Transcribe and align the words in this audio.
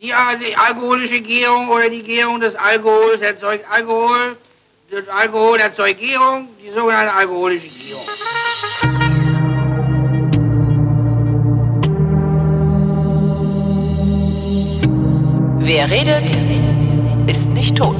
Die, 0.00 0.10
äh, 0.10 0.38
die 0.38 0.54
alkoholische 0.54 1.20
Gärung 1.20 1.70
oder 1.70 1.90
die 1.90 2.04
Gärung 2.04 2.38
des 2.38 2.54
Alkohols 2.54 3.20
erzeugt 3.20 3.64
Alkohol. 3.68 4.36
Das 4.92 5.08
Alkohol 5.08 5.58
erzeugt 5.58 5.98
Gärung, 5.98 6.50
die 6.62 6.70
sogenannte 6.72 7.12
alkoholische 7.12 7.66
Gärung. 7.66 8.04
Wer 15.58 15.90
redet, 15.90 16.30
ist 17.26 17.50
nicht 17.54 17.76
tot. 17.76 17.98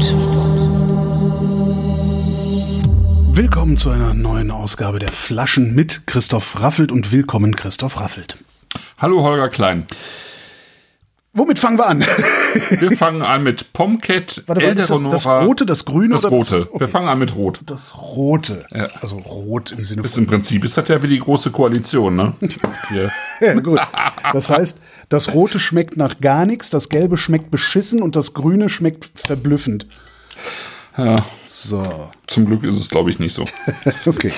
Willkommen 3.33 3.77
zu 3.77 3.91
einer 3.91 4.15
neuen 4.15 4.53
Ausgabe 4.53 5.01
der 5.01 5.11
Flaschen 5.11 5.75
mit 5.75 6.07
Christoph 6.07 6.61
Raffelt 6.61 6.93
und 6.93 7.11
willkommen 7.11 7.57
Christoph 7.57 7.99
Raffelt. 7.99 8.39
Hallo 8.99 9.25
Holger 9.25 9.49
Klein. 9.49 9.89
Womit 11.35 11.59
fangen 11.59 11.79
wir 11.79 11.87
an? 11.87 12.01
Wir 12.81 12.97
fangen 12.97 13.23
an 13.23 13.43
mit 13.43 13.73
Pomcat, 13.75 14.43
Warte, 14.47 14.65
ist 14.65 14.91
das, 14.91 15.03
das 15.11 15.27
Rote, 15.27 15.67
das 15.67 15.85
Grüne 15.85 16.15
Das 16.15 16.29
Rote. 16.31 16.69
Das, 16.73 16.81
Wir 16.81 16.89
fangen 16.89 17.07
an 17.09 17.19
mit 17.19 17.35
Rot. 17.37 17.61
das 17.67 17.97
Rote. 18.01 18.67
Ja. 18.75 18.89
Also 19.01 19.17
Rot 19.19 19.73
im 19.73 19.85
Sinne 19.85 20.03
Ist 20.03 20.15
von. 20.15 20.25
im 20.25 20.29
Prinzip 20.29 20.65
ist 20.65 20.77
das 20.77 20.89
ja 20.89 21.01
wie 21.03 21.07
die 21.09 21.19
große 21.21 21.51
Koalition, 21.51 22.17
ne? 22.17 22.35
Ja, 23.41 23.55
gut. 23.61 23.79
Das 24.33 24.51
heißt, 24.51 24.79
das 25.11 25.33
Rote 25.35 25.61
schmeckt 25.61 25.97
nach 25.97 26.19
gar 26.21 26.45
nichts, 26.47 26.71
das 26.71 26.89
Gelbe 26.89 27.17
schmeckt 27.17 27.51
beschissen 27.51 28.03
und 28.03 28.17
das 28.17 28.35
Grüne 28.35 28.69
schmeckt 28.71 29.09
verblüffend. 29.15 29.87
Ja, 30.97 31.15
So, 31.47 32.11
zum 32.27 32.47
Glück 32.47 32.65
ist 32.65 32.81
es, 32.81 32.89
glaube 32.89 33.11
ich, 33.11 33.19
nicht 33.21 33.35
so. 33.35 33.45
okay. 34.07 34.33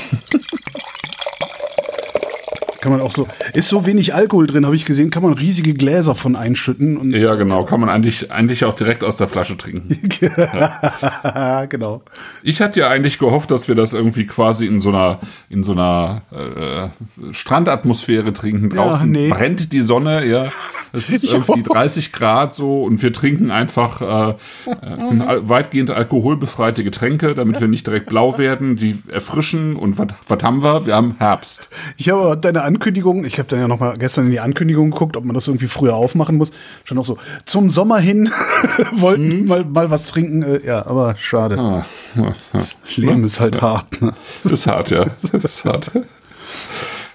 Kann 2.81 2.93
man 2.93 3.01
auch 3.01 3.13
so. 3.13 3.29
Ist 3.53 3.69
so 3.69 3.85
wenig 3.85 4.15
Alkohol 4.15 4.47
drin, 4.47 4.65
habe 4.65 4.77
ich 4.77 4.85
gesehen, 4.85 5.11
kann 5.11 5.23
man 5.23 5.35
riesige 5.35 5.75
Gläser 5.75 6.15
von 6.15 6.35
einschütten 6.35 7.13
Ja, 7.13 7.35
genau. 7.35 7.65
Kann 7.65 7.81
man 7.81 7.89
eigentlich, 7.89 8.33
eigentlich 8.33 8.65
auch 8.65 8.75
direkt 8.75 9.05
aus 9.05 9.17
der 9.17 9.29
Flasche 9.29 9.57
trinken. 9.57 9.99
genau. 11.69 12.03
Ich 12.43 12.61
hatte 12.61 12.81
ja 12.81 12.89
eigentlich 12.89 13.19
gehofft, 13.19 13.51
dass 13.51 13.69
wir 13.69 13.75
das 13.75 13.93
irgendwie 13.93 14.27
quasi 14.27 14.67
in 14.67 14.81
so 14.81 14.89
einer, 14.89 15.21
in 15.49 15.63
so 15.63 15.73
einer 15.73 16.23
äh, 16.33 17.33
Strandatmosphäre 17.33 18.33
trinken. 18.33 18.71
Draußen 18.71 19.11
nee. 19.11 19.29
brennt 19.29 19.73
die 19.73 19.83
Sonne, 19.83 20.25
ja. 20.27 20.51
Es 20.93 21.11
ist 21.11 21.25
irgendwie 21.33 21.63
auch. 21.69 21.75
30 21.75 22.13
Grad 22.13 22.55
so 22.55 22.83
und 22.83 23.03
wir 23.03 23.13
trinken 23.13 23.51
einfach 23.51 24.01
äh, 24.01 24.35
äh, 24.71 25.49
weitgehend 25.49 25.91
alkoholbefreite 25.91 26.85
Getränke, 26.85 27.35
damit 27.35 27.61
wir 27.61 27.69
nicht 27.69 27.87
direkt 27.87 28.07
blau 28.07 28.39
werden, 28.39 28.77
die 28.77 28.99
erfrischen 29.09 29.77
und 29.77 29.99
was 29.99 30.09
was 30.27 30.43
haben 30.43 30.63
wir? 30.63 30.87
Wir 30.87 30.95
haben 30.95 31.17
Herbst. 31.19 31.69
Ich 31.97 32.11
habe 32.11 32.37
deine 32.37 32.63
Ankündigung, 32.71 33.25
ich 33.25 33.39
habe 33.39 33.49
dann 33.49 33.59
ja 33.59 33.67
noch 33.67 33.81
mal 33.81 33.97
gestern 33.99 34.27
in 34.27 34.31
die 34.31 34.39
Ankündigung 34.39 34.93
geguckt, 34.93 35.17
ob 35.17 35.25
man 35.25 35.35
das 35.35 35.49
irgendwie 35.49 35.67
früher 35.67 35.97
aufmachen 35.97 36.37
muss. 36.37 36.53
Schon 36.85 36.97
noch 36.97 37.05
so, 37.05 37.19
zum 37.45 37.69
Sommer 37.69 37.99
hin 37.99 38.31
wollten 38.93 39.47
mal, 39.47 39.65
mal 39.65 39.91
was 39.91 40.07
trinken. 40.07 40.45
Äh, 40.45 40.65
ja, 40.65 40.87
aber 40.87 41.17
schade. 41.19 41.59
Ah, 41.59 41.85
ja, 42.15 42.23
ja. 42.23 42.35
Das 42.53 42.97
Leben 42.97 43.25
ist 43.25 43.41
halt 43.41 43.61
hart. 43.61 44.01
Ne? 44.01 44.15
Das 44.45 44.53
ist 44.53 44.67
hart, 44.69 44.91
ja. 44.91 45.07
Das 45.33 45.45
ist 45.45 45.65
hart. 45.65 45.91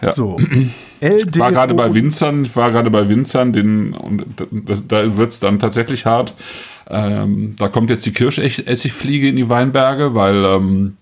Ja. 0.02 0.12
So. 0.12 0.38
Ich 1.00 1.40
war 1.40 1.52
gerade 1.54 1.74
bei 1.74 1.94
Winzern, 1.94 2.44
ich 2.44 2.56
war 2.56 2.72
gerade 2.72 2.92
bei 2.92 3.08
Winzern, 3.08 3.54
den, 3.54 3.94
und 3.94 4.26
das, 4.52 4.88
da 4.88 5.16
wird's 5.16 5.40
dann 5.40 5.60
tatsächlich 5.60 6.06
hart. 6.06 6.34
Ähm, 6.90 7.56
da 7.58 7.70
kommt 7.70 7.90
jetzt 7.90 8.06
die 8.06 8.12
Kirschessigfliege 8.12 9.30
in 9.30 9.38
die 9.38 9.50
Weinberge, 9.50 10.14
weil 10.16 10.44
ähm, 10.44 10.98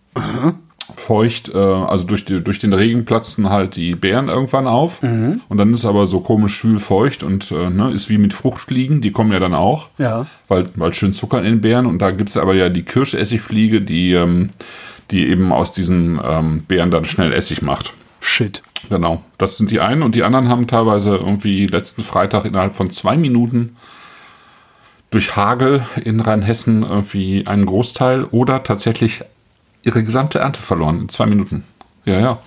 feucht, 0.95 1.49
äh, 1.53 1.57
also 1.57 2.05
durch, 2.05 2.25
die, 2.25 2.41
durch 2.41 2.59
den 2.59 2.73
Regen 2.73 3.05
platzen 3.05 3.49
halt 3.49 3.75
die 3.75 3.95
Beeren 3.95 4.29
irgendwann 4.29 4.67
auf. 4.67 5.01
Und 5.49 5.57
dann 5.57 5.73
ist 5.73 5.85
aber 5.85 6.05
so 6.05 6.19
komisch 6.19 6.55
schwül 6.55 6.79
feucht 6.79 7.23
und 7.23 7.51
äh, 7.51 7.69
ne, 7.69 7.91
ist 7.91 8.09
wie 8.09 8.17
mit 8.17 8.33
Fruchtfliegen, 8.33 9.01
die 9.01 9.11
kommen 9.11 9.31
ja 9.31 9.39
dann 9.39 9.53
auch. 9.53 9.89
Ja. 9.97 10.25
Weil, 10.47 10.65
weil 10.75 10.93
schön 10.93 11.13
Zucker 11.13 11.39
in 11.39 11.45
den 11.45 11.61
Beeren. 11.61 11.85
Und 11.85 11.99
da 11.99 12.11
gibt's 12.11 12.37
aber 12.37 12.53
ja 12.53 12.69
die 12.69 12.83
Kirschessigfliege, 12.83 13.81
die, 13.81 14.13
ähm, 14.13 14.49
die 15.11 15.27
eben 15.27 15.51
aus 15.51 15.71
diesen 15.71 16.19
ähm, 16.23 16.63
Beeren 16.67 16.91
dann 16.91 17.05
schnell 17.05 17.33
Essig 17.33 17.61
macht. 17.61 17.93
Shit. 18.19 18.63
Genau, 18.89 19.21
das 19.37 19.57
sind 19.57 19.71
die 19.71 19.79
einen 19.79 20.03
und 20.03 20.13
die 20.13 20.23
anderen 20.23 20.49
haben 20.49 20.67
teilweise 20.67 21.15
irgendwie 21.15 21.67
letzten 21.67 22.03
Freitag 22.03 22.45
innerhalb 22.45 22.73
von 22.73 22.89
zwei 22.89 23.15
Minuten 23.15 23.77
durch 25.09 25.35
Hagel 25.35 25.85
in 26.03 26.19
Rheinhessen 26.19 26.83
irgendwie 26.83 27.45
einen 27.47 27.65
Großteil 27.65 28.25
oder 28.25 28.63
tatsächlich 28.63 29.21
ihre 29.83 30.03
gesamte 30.03 30.39
Ernte 30.39 30.61
verloren 30.61 31.01
in 31.01 31.09
zwei 31.09 31.25
Minuten. 31.25 31.63
Ja, 32.05 32.19
ja, 32.19 32.39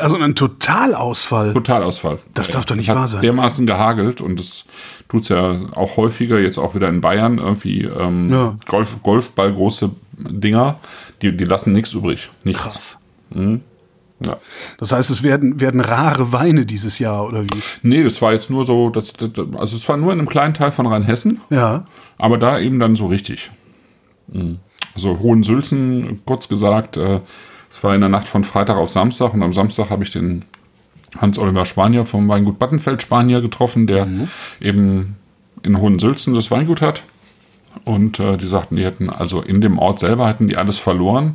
Also 0.00 0.16
ein 0.16 0.34
Totalausfall. 0.34 1.52
Totalausfall. 1.52 2.18
Das 2.34 2.50
darf 2.50 2.64
doch 2.64 2.76
nicht 2.76 2.88
Hat 2.88 2.96
wahr 2.96 3.08
sein. 3.08 3.22
Dermaßen 3.22 3.66
gehagelt 3.66 4.20
und 4.20 4.38
das 4.38 4.64
tut's 5.08 5.28
ja 5.28 5.60
auch 5.74 5.96
häufiger, 5.96 6.38
jetzt 6.38 6.58
auch 6.58 6.74
wieder 6.74 6.88
in 6.88 7.00
Bayern 7.00 7.38
irgendwie 7.38 7.82
ähm, 7.82 8.32
Ja. 8.32 8.56
Golf, 8.66 9.02
Golfball 9.02 9.52
große 9.52 9.90
Dinger, 10.12 10.78
die, 11.22 11.36
die 11.36 11.44
lassen 11.44 11.72
nichts 11.72 11.92
übrig. 11.92 12.30
Nichts. 12.44 12.62
Krass. 12.62 12.98
Ja. 14.20 14.38
Das 14.78 14.92
heißt, 14.92 15.10
es 15.10 15.22
werden, 15.22 15.60
werden 15.60 15.80
rare 15.80 16.32
Weine 16.32 16.64
dieses 16.64 16.98
Jahr, 16.98 17.26
oder 17.26 17.44
wie? 17.44 17.62
Nee, 17.82 18.02
das 18.02 18.22
war 18.22 18.32
jetzt 18.32 18.50
nur 18.50 18.64
so, 18.64 18.88
das, 18.88 19.12
das, 19.12 19.30
also 19.58 19.76
es 19.76 19.88
war 19.88 19.96
nur 19.96 20.12
in 20.12 20.18
einem 20.18 20.28
kleinen 20.28 20.54
Teil 20.54 20.72
von 20.72 20.86
Rheinhessen. 20.86 21.40
Ja. 21.50 21.84
Aber 22.16 22.38
da 22.38 22.58
eben 22.58 22.80
dann 22.80 22.96
so 22.96 23.06
richtig. 23.06 23.50
Mhm. 24.28 24.58
Also 24.96 25.18
Hohensülzen, 25.20 26.20
kurz 26.24 26.48
gesagt, 26.48 26.96
äh, 26.96 27.20
es 27.70 27.84
war 27.84 27.94
in 27.94 28.00
der 28.00 28.08
Nacht 28.08 28.26
von 28.26 28.44
Freitag 28.44 28.76
auf 28.78 28.88
Samstag 28.88 29.34
und 29.34 29.42
am 29.42 29.52
Samstag 29.52 29.90
habe 29.90 30.02
ich 30.02 30.10
den 30.10 30.44
Hans-Oliver 31.20 31.66
Spanier 31.66 32.04
vom 32.06 32.28
Weingut 32.28 32.58
Battenfeld 32.58 33.02
Spanier 33.02 33.40
getroffen, 33.42 33.86
der 33.86 34.06
eben 34.60 35.16
in 35.62 35.78
Hohensülzen 35.78 36.34
das 36.34 36.50
Weingut 36.50 36.80
hat. 36.80 37.02
Und 37.84 38.18
äh, 38.20 38.38
die 38.38 38.46
sagten, 38.46 38.76
die 38.76 38.84
hätten 38.84 39.10
also 39.10 39.42
in 39.42 39.60
dem 39.60 39.78
Ort 39.78 39.98
selber 39.98 40.26
hätten 40.28 40.48
die 40.48 40.56
alles 40.56 40.78
verloren. 40.78 41.34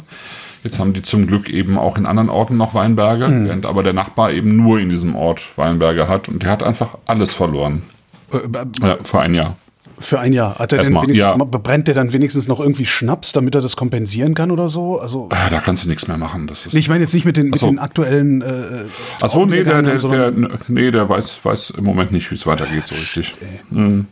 Jetzt 0.63 0.79
haben 0.79 0.93
die 0.93 1.01
zum 1.03 1.27
Glück 1.27 1.49
eben 1.49 1.77
auch 1.77 1.97
in 1.97 2.05
anderen 2.07 2.29
Orten 2.29 2.57
noch 2.57 2.73
Weinberge, 2.73 3.25
während 3.45 3.65
aber 3.67 3.83
der 3.83 3.93
Nachbar 3.93 4.31
eben 4.31 4.55
nur 4.57 4.79
in 4.79 4.89
diesem 4.89 5.15
Ort 5.15 5.41
Weinberge 5.57 6.07
hat 6.07 6.29
und 6.29 6.41
der 6.43 6.49
hat 6.51 6.63
einfach 6.63 6.97
alles 7.07 7.33
verloren. 7.35 7.83
Äh, 8.31 8.47
b- 8.47 8.59
Ja, 8.81 8.97
vor 9.03 9.21
ein 9.21 9.35
Jahr. 9.35 9.55
Für 10.01 10.19
ein 10.19 10.33
Jahr. 10.33 10.55
Hat 10.55 10.61
er 10.61 10.67
denn 10.67 10.79
Erstmal, 10.79 11.03
wenigstens, 11.03 11.37
ja. 11.39 11.43
brennt 11.45 11.87
der 11.87 11.95
dann 11.95 12.11
wenigstens 12.13 12.47
noch 12.47 12.59
irgendwie 12.59 12.85
Schnaps, 12.85 13.31
damit 13.33 13.55
er 13.55 13.61
das 13.61 13.75
kompensieren 13.75 14.33
kann 14.33 14.51
oder 14.51 14.69
so? 14.69 14.99
Also, 14.99 15.29
Ah, 15.31 15.49
Da 15.49 15.59
kannst 15.59 15.85
du 15.85 15.89
nichts 15.89 16.07
mehr 16.07 16.17
machen. 16.17 16.47
Das 16.47 16.65
ist 16.65 16.73
ich 16.75 16.89
meine 16.89 17.01
jetzt 17.01 17.13
nicht 17.13 17.25
mit 17.25 17.37
den, 17.37 17.49
mit 17.49 17.59
so. 17.59 17.67
den 17.67 17.79
aktuellen. 17.79 18.41
Äh, 18.41 18.85
Ach 19.21 19.29
so, 19.29 19.45
nee, 19.45 19.63
der, 19.63 19.81
der, 19.81 19.97
der, 19.97 20.33
nee, 20.67 20.91
der 20.91 21.07
weiß, 21.07 21.43
weiß 21.45 21.71
im 21.77 21.83
Moment 21.83 22.11
nicht, 22.11 22.29
wie 22.31 22.35
es 22.35 22.45
weitergeht 22.45 22.87
so 22.87 22.95
richtig. 22.95 23.33
Mhm. 23.69 24.07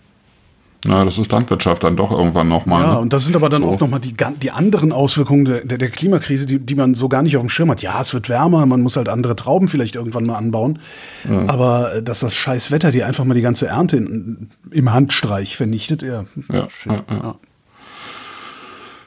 Na, 0.86 1.04
das 1.04 1.18
ist 1.18 1.30
Landwirtschaft 1.32 1.84
dann 1.84 1.98
doch 1.98 2.10
irgendwann 2.12 2.48
nochmal. 2.48 2.84
Ja, 2.84 2.94
ne? 2.94 3.00
und 3.00 3.12
das 3.12 3.26
sind 3.26 3.36
aber 3.36 3.50
dann 3.50 3.64
So. 3.64 3.68
auch 3.70 3.80
nochmal 3.82 4.00
die, 4.00 4.16
die 4.42 4.52
anderen 4.52 4.94
Auswirkungen 4.94 5.44
der, 5.44 5.66
der, 5.66 5.78
der 5.78 5.90
Klimakrise, 5.90 6.46
die, 6.46 6.58
die 6.58 6.76
man 6.76 6.96
so 6.96 7.10
gar 7.10 7.22
nicht 7.22 7.36
auf 7.36 7.44
dem 7.44 7.50
Schirm 7.50 7.70
hat. 7.70 7.82
Ja, 7.82 8.00
es 8.00 8.14
wird 8.14 8.30
wärmer, 8.30 8.66
man 8.66 8.80
muss 8.82 8.96
halt 8.96 9.10
andere 9.10 9.36
Trauben 9.36 9.68
vielleicht 9.68 9.96
irgendwann 9.96 10.26
mal 10.26 10.36
anbauen. 10.38 10.80
Aber 11.48 11.96
äh, 11.96 12.04
dass 12.04 12.22
das 12.22 12.34
scheiß 12.34 12.72
Wetter 12.72 12.92
dir 12.94 13.08
einfach 13.08 13.26
mal 13.26 13.34
die 13.34 13.42
ganze 13.42 13.68
Ernte 13.68 13.98
in, 13.98 14.50
im 14.72 14.94
Handstreich 14.94 15.58
vernichtet, 15.58 16.02
ja. 16.02 16.24
Ja, 16.50 16.68
ja, 16.86 16.96
ja. 17.12 17.36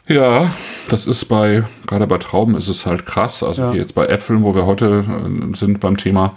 Ja, 0.09 0.51
das 0.91 1.07
ist 1.07 1.27
bei, 1.27 1.63
gerade 1.87 2.07
bei 2.07 2.19
Trauben 2.19 2.57
ist 2.57 2.69
es 2.69 2.85
halt 2.87 3.07
krass. 3.07 3.43
Also 3.43 3.63
Ja. 3.63 3.73
jetzt 3.73 3.95
bei 3.95 4.07
Äpfeln, 4.07 4.43
wo 4.43 4.55
wir 4.55 4.67
heute 4.67 5.05
äh, 5.09 5.57
sind 5.57 5.81
beim 5.81 5.97
Thema, 5.97 6.35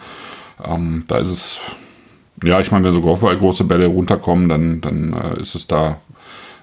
ähm, 0.63 1.03
da 1.07 1.17
ist 1.17 1.29
es, 1.31 1.59
ja, 2.43 2.59
ich 2.59 2.71
meine, 2.71 2.83
wenn 2.83 2.93
so 2.93 2.99
überall 2.99 3.37
große 3.37 3.63
Bälle 3.63 3.87
runterkommen, 3.87 4.49
dann, 4.49 4.81
dann 4.81 5.13
äh, 5.13 5.39
ist 5.39 5.55
es 5.55 5.67
da, 5.67 5.97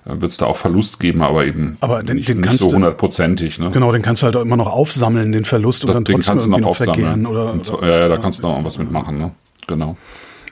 äh, 0.05 0.21
wird 0.21 0.33
es 0.33 0.37
da 0.37 0.47
auch 0.47 0.56
Verlust 0.56 1.00
geben, 1.00 1.22
aber 1.22 1.44
eben 1.47 1.77
Aber 1.81 2.03
den- 2.03 2.16
nicht, 2.16 2.28
den 2.28 2.41
nicht 2.41 2.59
so 2.60 2.71
hundertprozentig. 2.72 3.59
Ne? 3.59 3.71
Genau, 3.72 3.91
den 3.93 4.03
kannst 4.03 4.22
du 4.22 4.27
halt 4.27 4.37
auch 4.37 4.43
immer 4.43 4.56
noch 4.56 4.71
aufsammeln, 4.72 5.33
den 5.33 5.44
Verlust, 5.44 5.83
und 5.84 5.88
Das 5.88 5.94
dann 5.94 6.05
Ding 6.05 6.16
trotzdem 6.16 6.33
kannst 6.33 6.47
du 6.47 6.50
irgendwie 6.50 6.60
noch 6.62 6.69
noch 6.69 6.81
aufsammeln. 6.81 7.27
Oder, 7.27 7.53
Und 7.53 7.66
so, 7.66 7.78
oder, 7.78 7.88
ja, 7.88 7.99
ja, 8.00 8.09
da 8.09 8.16
kannst 8.19 8.38
du 8.41 8.43
noch 8.44 8.50
irgendwas 8.53 8.78
mitmachen, 8.78 9.19
ne? 9.19 9.33
Genau. 9.66 9.97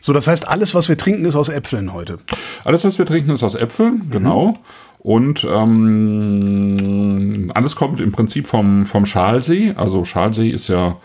So, 0.03 0.13
das 0.15 0.27
heißt, 0.27 0.49
alles, 0.49 0.75
was 0.75 0.89
wir 0.89 0.97
trinken, 0.97 1.27
ist 1.27 1.37
aus 1.37 1.51
Äpfeln 1.51 1.93
heute. 1.93 2.19
Alles, 2.65 2.85
was 2.85 2.99
wir 2.99 3.05
trinken, 3.05 3.33
ist 3.33 3.43
aus 3.43 3.55
Äpfeln, 3.55 4.03
genau. 4.11 4.55
Und 4.99 5.47
ähm, 6.41 7.51
alles 7.55 7.77
kommt 7.77 8.01
im 8.01 8.13
Prinzip 8.13 8.47
vom, 8.47 8.85
vom 8.87 9.07
Schalsee. 9.07 9.75
Also 9.77 10.05
Schalsee 10.05 10.49
ist 10.51 10.69
ja 10.69 10.97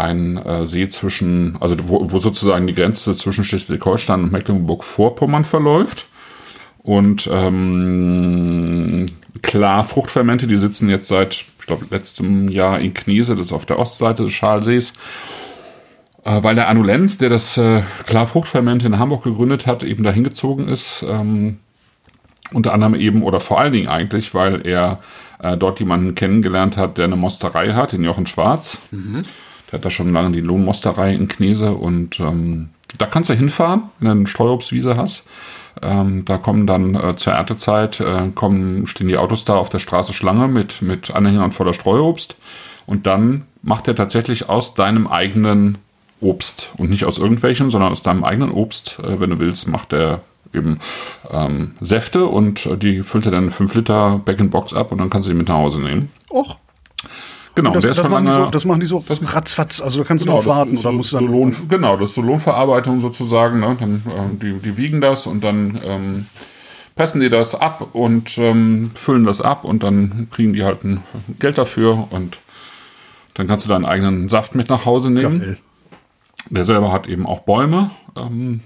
ein 0.00 0.36
äh, 0.38 0.66
See 0.66 0.88
zwischen, 0.88 1.56
also 1.60 1.76
wo, 1.82 2.10
wo 2.10 2.18
sozusagen 2.18 2.66
die 2.66 2.74
Grenze 2.74 3.14
zwischen 3.14 3.44
Schleswig-Holstein 3.44 4.24
und 4.24 4.32
Mecklenburg-Vorpommern 4.32 5.44
verläuft. 5.44 6.06
Und 6.82 7.28
ähm, 7.30 9.06
klar, 9.42 9.84
Fruchtfermente, 9.84 10.46
die 10.46 10.56
sitzen 10.56 10.88
jetzt 10.88 11.08
seit, 11.08 11.34
ich 11.34 11.66
glaube, 11.66 11.86
letztem 11.90 12.48
Jahr 12.48 12.80
in 12.80 12.94
Knese, 12.94 13.34
das 13.36 13.48
ist 13.48 13.52
auf 13.52 13.66
der 13.66 13.78
Ostseite 13.78 14.24
des 14.24 14.32
Schalsees. 14.32 14.94
Äh, 16.24 16.42
weil 16.42 16.54
der 16.54 16.68
Anulenz, 16.68 17.18
der 17.18 17.28
das 17.28 17.56
äh, 17.56 17.82
klar 18.06 18.28
in 18.34 18.98
Hamburg 18.98 19.24
gegründet 19.24 19.66
hat, 19.66 19.82
eben 19.82 20.02
dahin 20.02 20.24
gezogen 20.24 20.68
ist. 20.68 21.04
Ähm, 21.08 21.58
unter 22.52 22.72
anderem 22.72 22.94
eben, 22.94 23.22
oder 23.22 23.40
vor 23.40 23.60
allen 23.60 23.72
Dingen 23.72 23.88
eigentlich, 23.88 24.34
weil 24.34 24.66
er 24.66 25.00
äh, 25.38 25.56
dort 25.56 25.80
jemanden 25.80 26.14
kennengelernt 26.14 26.76
hat, 26.76 26.98
der 26.98 27.04
eine 27.06 27.16
Mosterei 27.16 27.72
hat, 27.72 27.92
den 27.92 28.04
Jochen 28.04 28.26
Schwarz. 28.26 28.78
Der 29.70 29.78
hat 29.78 29.84
da 29.84 29.90
schon 29.90 30.12
lange 30.12 30.32
die 30.32 30.40
Lohnmosterei 30.40 31.14
in 31.14 31.28
Knese 31.28 31.72
und 31.72 32.20
ähm, 32.20 32.70
da 32.98 33.06
kannst 33.06 33.30
du 33.30 33.34
hinfahren, 33.34 33.84
wenn 33.98 34.06
du 34.06 34.12
eine 34.12 34.26
Steuerobstwiese 34.26 34.96
hast. 34.96 35.28
Ähm, 35.82 36.24
da 36.24 36.36
kommen 36.36 36.66
dann 36.66 36.94
äh, 36.94 37.16
zur 37.16 37.34
Erntezeit, 37.34 38.00
äh, 38.00 38.28
kommen, 38.34 38.86
stehen 38.86 39.08
die 39.08 39.16
Autos 39.16 39.44
da 39.44 39.54
auf 39.54 39.68
der 39.68 39.78
Straße 39.78 40.12
Schlange 40.12 40.48
mit, 40.48 40.82
mit 40.82 41.10
Anhängern 41.10 41.52
voller 41.52 41.74
Streuobst. 41.74 42.36
Und 42.86 43.06
dann 43.06 43.44
macht 43.62 43.86
er 43.86 43.94
tatsächlich 43.94 44.48
aus 44.48 44.74
deinem 44.74 45.06
eigenen 45.06 45.78
Obst 46.20 46.70
und 46.76 46.90
nicht 46.90 47.04
aus 47.04 47.18
irgendwelchen, 47.18 47.70
sondern 47.70 47.92
aus 47.92 48.02
deinem 48.02 48.24
eigenen 48.24 48.50
Obst, 48.50 48.98
äh, 48.98 49.20
wenn 49.20 49.30
du 49.30 49.40
willst, 49.40 49.68
macht 49.68 49.92
er 49.92 50.20
eben 50.52 50.78
ähm, 51.30 51.74
Säfte 51.80 52.26
und 52.26 52.66
äh, 52.66 52.76
die 52.76 53.02
füllt 53.02 53.26
er 53.26 53.32
dann 53.32 53.50
5 53.50 53.74
Liter 53.74 54.20
Back-in-Box 54.24 54.74
ab 54.74 54.92
und 54.92 54.98
dann 54.98 55.10
kannst 55.10 55.28
du 55.28 55.32
die 55.32 55.38
mit 55.38 55.48
nach 55.48 55.56
Hause 55.56 55.80
nehmen. 55.80 56.10
Och. 56.30 56.56
Genau, 57.54 57.72
Das, 57.72 57.82
der 57.82 57.90
ist 57.90 57.96
das, 57.98 58.04
schon 58.04 58.12
machen 58.12 58.24
die 58.26 58.30
lange. 58.30 58.44
so, 58.44 58.50
das 58.50 58.64
machen 58.64 58.80
die 58.80 58.86
so 58.86 59.04
ratzfatz. 59.08 59.80
Also 59.80 60.00
da 60.00 60.04
kannst 60.06 60.24
du 60.24 60.26
Genau, 60.26 60.38
drauf 60.38 60.46
warten 60.46 60.70
das 60.70 60.80
ist 60.80 60.86
oder 60.86 60.92
so, 60.92 60.96
musst 60.96 61.10
so 61.10 61.16
dann 61.18 61.26
Lohn, 61.26 61.56
genau, 61.68 61.96
das 61.96 62.10
ist 62.10 62.14
so 62.14 62.22
Lohnverarbeitung 62.22 63.00
sozusagen. 63.00 63.60
Ne? 63.60 63.76
Dann, 63.78 64.02
ähm, 64.16 64.38
die, 64.38 64.52
die 64.60 64.76
wiegen 64.76 65.00
das 65.00 65.26
und 65.26 65.42
dann 65.42 65.80
ähm, 65.84 66.26
pressen 66.94 67.20
die 67.20 67.28
das 67.30 67.54
ab 67.54 67.88
und 67.92 68.38
ähm, 68.38 68.90
füllen 68.94 69.24
das 69.24 69.40
ab 69.40 69.64
und 69.64 69.82
dann 69.82 70.28
kriegen 70.30 70.52
die 70.52 70.64
halt 70.64 70.84
ein 70.84 71.02
Geld 71.38 71.58
dafür 71.58 72.06
und 72.10 72.38
dann 73.34 73.46
kannst 73.48 73.64
du 73.66 73.70
deinen 73.70 73.84
eigenen 73.84 74.28
Saft 74.28 74.54
mit 74.54 74.68
nach 74.68 74.84
Hause 74.84 75.10
nehmen. 75.10 75.40
Geil. 75.40 75.58
Der 76.50 76.64
selber 76.64 76.92
hat 76.92 77.06
eben 77.06 77.26
auch 77.26 77.40
Bäume. 77.40 77.90
Ähm, 78.16 78.60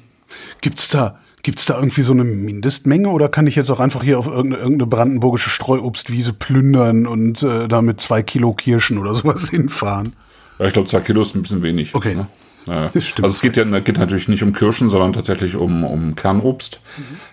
Gibt's 0.60 0.88
da, 0.88 1.18
gibt's 1.44 1.66
da 1.66 1.76
irgendwie 1.76 2.02
so 2.02 2.12
eine 2.12 2.24
Mindestmenge 2.24 3.08
oder 3.08 3.28
kann 3.28 3.46
ich 3.46 3.54
jetzt 3.54 3.70
auch 3.70 3.78
einfach 3.78 4.02
hier 4.02 4.18
auf 4.18 4.26
irgendeine, 4.26 4.56
irgendeine 4.56 4.88
brandenburgische 4.88 5.50
Streuobstwiese 5.50 6.32
plündern 6.32 7.06
und 7.06 7.42
äh, 7.44 7.68
da 7.68 7.82
mit 7.82 8.00
zwei 8.00 8.22
Kilo 8.22 8.52
Kirschen 8.52 8.98
oder 8.98 9.14
sowas 9.14 9.50
hinfahren? 9.50 10.14
ja, 10.58 10.66
ich 10.66 10.72
glaube, 10.72 10.88
zwei 10.88 11.00
Kilo 11.00 11.22
ist 11.22 11.36
ein 11.36 11.42
bisschen 11.42 11.62
wenig. 11.62 11.94
Okay. 11.94 12.08
Jetzt, 12.08 12.16
ne? 12.16 12.26
Ja. 12.66 12.88
Das 12.92 13.04
stimmt. 13.04 13.24
Also 13.24 13.34
es 13.34 13.42
geht 13.42 13.56
ja 13.56 13.64
geht 13.80 13.98
natürlich 13.98 14.28
nicht 14.28 14.42
um 14.42 14.52
Kirschen, 14.52 14.88
sondern 14.88 15.12
tatsächlich 15.12 15.56
um, 15.56 15.84
um 15.84 16.14
Kernobst 16.14 16.80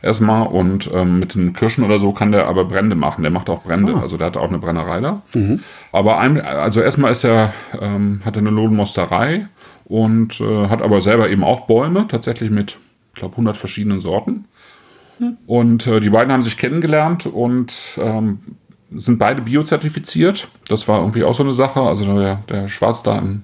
erstmal. 0.02 0.48
Und 0.48 0.90
ähm, 0.94 1.20
mit 1.20 1.36
den 1.36 1.54
Kirschen 1.54 1.84
oder 1.84 2.00
so 2.00 2.12
kann 2.12 2.34
der 2.34 2.48
aber 2.48 2.66
Brände 2.66 2.96
machen. 2.96 3.22
Der 3.22 3.32
macht 3.32 3.50
auch 3.50 3.64
Brände. 3.64 3.96
Also 3.96 4.18
der 4.18 4.28
hat 4.28 4.38
auch 4.38 4.50
eine 4.50 4.60
Brennerei 4.60 5.00
da. 5.00 5.22
Aber 5.92 6.20
ein, 6.20 6.42
also 6.42 6.82
erstmal 6.82 7.12
ist 7.12 7.24
er, 7.24 7.54
ähm, 7.80 8.22
hat 8.26 8.36
er 8.36 8.42
eine 8.42 8.50
Lohnmosterei 8.50 9.48
und 9.86 10.42
äh, 10.42 10.68
hat 10.68 10.82
aber 10.82 11.02
selber 11.02 11.30
eben 11.30 11.44
auch 11.44 11.62
Bäume, 11.62 12.08
tatsächlich 12.08 12.50
mit, 12.50 12.78
glaube, 13.14 13.34
100 13.34 13.58
verschiedenen 13.58 14.00
Sorten. 14.00 14.46
Und 15.46 15.88
äh, 15.88 16.00
die 16.00 16.10
beiden 16.10 16.34
haben 16.34 16.42
sich 16.42 16.58
kennengelernt 16.58 17.28
und 17.28 18.00
ähm, 18.02 18.40
sind 18.92 19.20
beide 19.20 19.42
biozertifiziert. 19.42 20.48
Das 20.68 20.88
war 20.88 21.00
irgendwie 21.00 21.24
auch 21.24 21.36
so 21.36 21.44
eine 21.44 21.54
Sache. 21.54 21.82
Also 21.82 22.06
der, 22.18 22.44
der 22.50 22.68
Schwarz 22.68 23.04
da 23.04 23.18
in, 23.20 23.44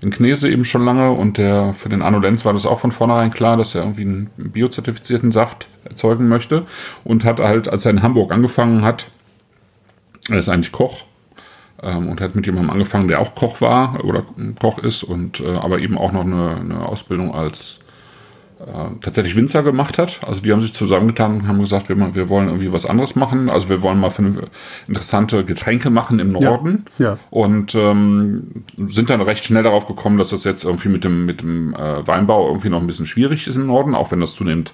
in 0.00 0.10
Knese 0.10 0.50
eben 0.50 0.64
schon 0.64 0.84
lange 0.84 1.12
und 1.12 1.38
der 1.38 1.74
für 1.74 1.88
den 1.88 2.00
Lenz 2.00 2.44
war 2.44 2.52
das 2.52 2.66
auch 2.66 2.80
von 2.80 2.92
vornherein 2.92 3.30
klar, 3.30 3.56
dass 3.56 3.74
er 3.74 3.82
irgendwie 3.82 4.02
einen 4.02 4.30
biozertifizierten 4.36 5.32
Saft 5.32 5.68
erzeugen 5.84 6.28
möchte 6.28 6.64
und 7.04 7.24
hat 7.24 7.40
halt, 7.40 7.68
als 7.68 7.84
er 7.84 7.92
in 7.92 8.02
Hamburg 8.02 8.32
angefangen 8.32 8.82
hat, 8.82 9.06
er 10.28 10.38
ist 10.38 10.48
eigentlich 10.48 10.72
Koch 10.72 11.04
ähm, 11.82 12.08
und 12.08 12.20
hat 12.20 12.34
mit 12.34 12.46
jemandem 12.46 12.70
angefangen, 12.70 13.08
der 13.08 13.20
auch 13.20 13.34
Koch 13.34 13.60
war 13.60 14.04
oder 14.04 14.24
Koch 14.60 14.78
ist 14.78 15.04
und 15.04 15.40
äh, 15.40 15.54
aber 15.54 15.78
eben 15.78 15.96
auch 15.96 16.12
noch 16.12 16.24
eine, 16.24 16.56
eine 16.56 16.86
Ausbildung 16.86 17.34
als 17.34 17.80
tatsächlich 19.02 19.36
Winzer 19.36 19.62
gemacht 19.62 19.98
hat. 19.98 20.20
Also 20.26 20.40
die 20.40 20.50
haben 20.50 20.62
sich 20.62 20.72
zusammengetan 20.72 21.40
und 21.40 21.48
haben 21.48 21.58
gesagt, 21.58 21.88
wir, 21.88 22.14
wir 22.14 22.28
wollen 22.28 22.48
irgendwie 22.48 22.72
was 22.72 22.86
anderes 22.86 23.14
machen. 23.14 23.50
Also 23.50 23.68
wir 23.68 23.82
wollen 23.82 24.00
mal 24.00 24.10
eine 24.16 24.44
interessante 24.88 25.44
Getränke 25.44 25.90
machen 25.90 26.18
im 26.18 26.32
Norden. 26.32 26.86
ja. 26.98 27.18
Und 27.30 27.74
ähm, 27.74 28.64
sind 28.88 29.10
dann 29.10 29.20
recht 29.20 29.44
schnell 29.44 29.62
darauf 29.62 29.86
gekommen, 29.86 30.16
dass 30.16 30.30
das 30.30 30.44
jetzt 30.44 30.64
irgendwie 30.64 30.88
mit 30.88 31.04
dem, 31.04 31.26
mit 31.26 31.42
dem 31.42 31.74
äh, 31.74 32.06
Weinbau 32.06 32.48
irgendwie 32.48 32.70
noch 32.70 32.80
ein 32.80 32.86
bisschen 32.86 33.06
schwierig 33.06 33.46
ist 33.46 33.56
im 33.56 33.66
Norden, 33.66 33.94
auch 33.94 34.10
wenn 34.10 34.20
das 34.20 34.34
zunehmend 34.34 34.72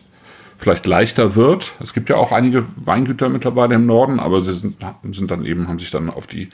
vielleicht 0.57 0.87
leichter 0.87 1.35
wird. 1.35 1.75
Es 1.81 1.93
gibt 1.93 2.09
ja 2.09 2.17
auch 2.17 2.31
einige 2.31 2.65
Weingüter 2.77 3.29
mittlerweile 3.29 3.75
im 3.75 3.87
Norden, 3.87 4.21
aber 4.21 4.41
sie 4.41 4.55
sind, 4.55 4.77
sind 5.11 5.31
dann 5.31 5.45
eben, 5.45 5.67
haben 5.67 5.81
sich 5.81 5.91
dann 5.91 6.09
auf 6.09 6.29
die 6.29 6.51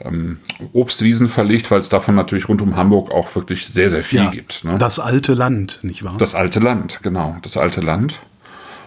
ähm, 0.00 0.38
Obstwiesen 0.72 1.28
verlegt, 1.28 1.70
weil 1.70 1.80
es 1.80 1.88
davon 1.88 2.14
natürlich 2.14 2.48
rund 2.48 2.62
um 2.62 2.76
Hamburg 2.76 3.10
auch 3.10 3.34
wirklich 3.34 3.66
sehr, 3.66 3.90
sehr 3.90 4.02
viel 4.02 4.30
gibt. 4.30 4.64
Ne? 4.64 4.76
Das 4.78 4.98
alte 4.98 5.34
Land, 5.34 5.80
nicht 5.82 6.04
wahr? 6.04 6.16
Das 6.18 6.34
alte 6.34 6.60
Land, 6.60 7.00
genau, 7.02 7.36
das 7.42 7.56
alte 7.56 7.80
Land. 7.80 8.18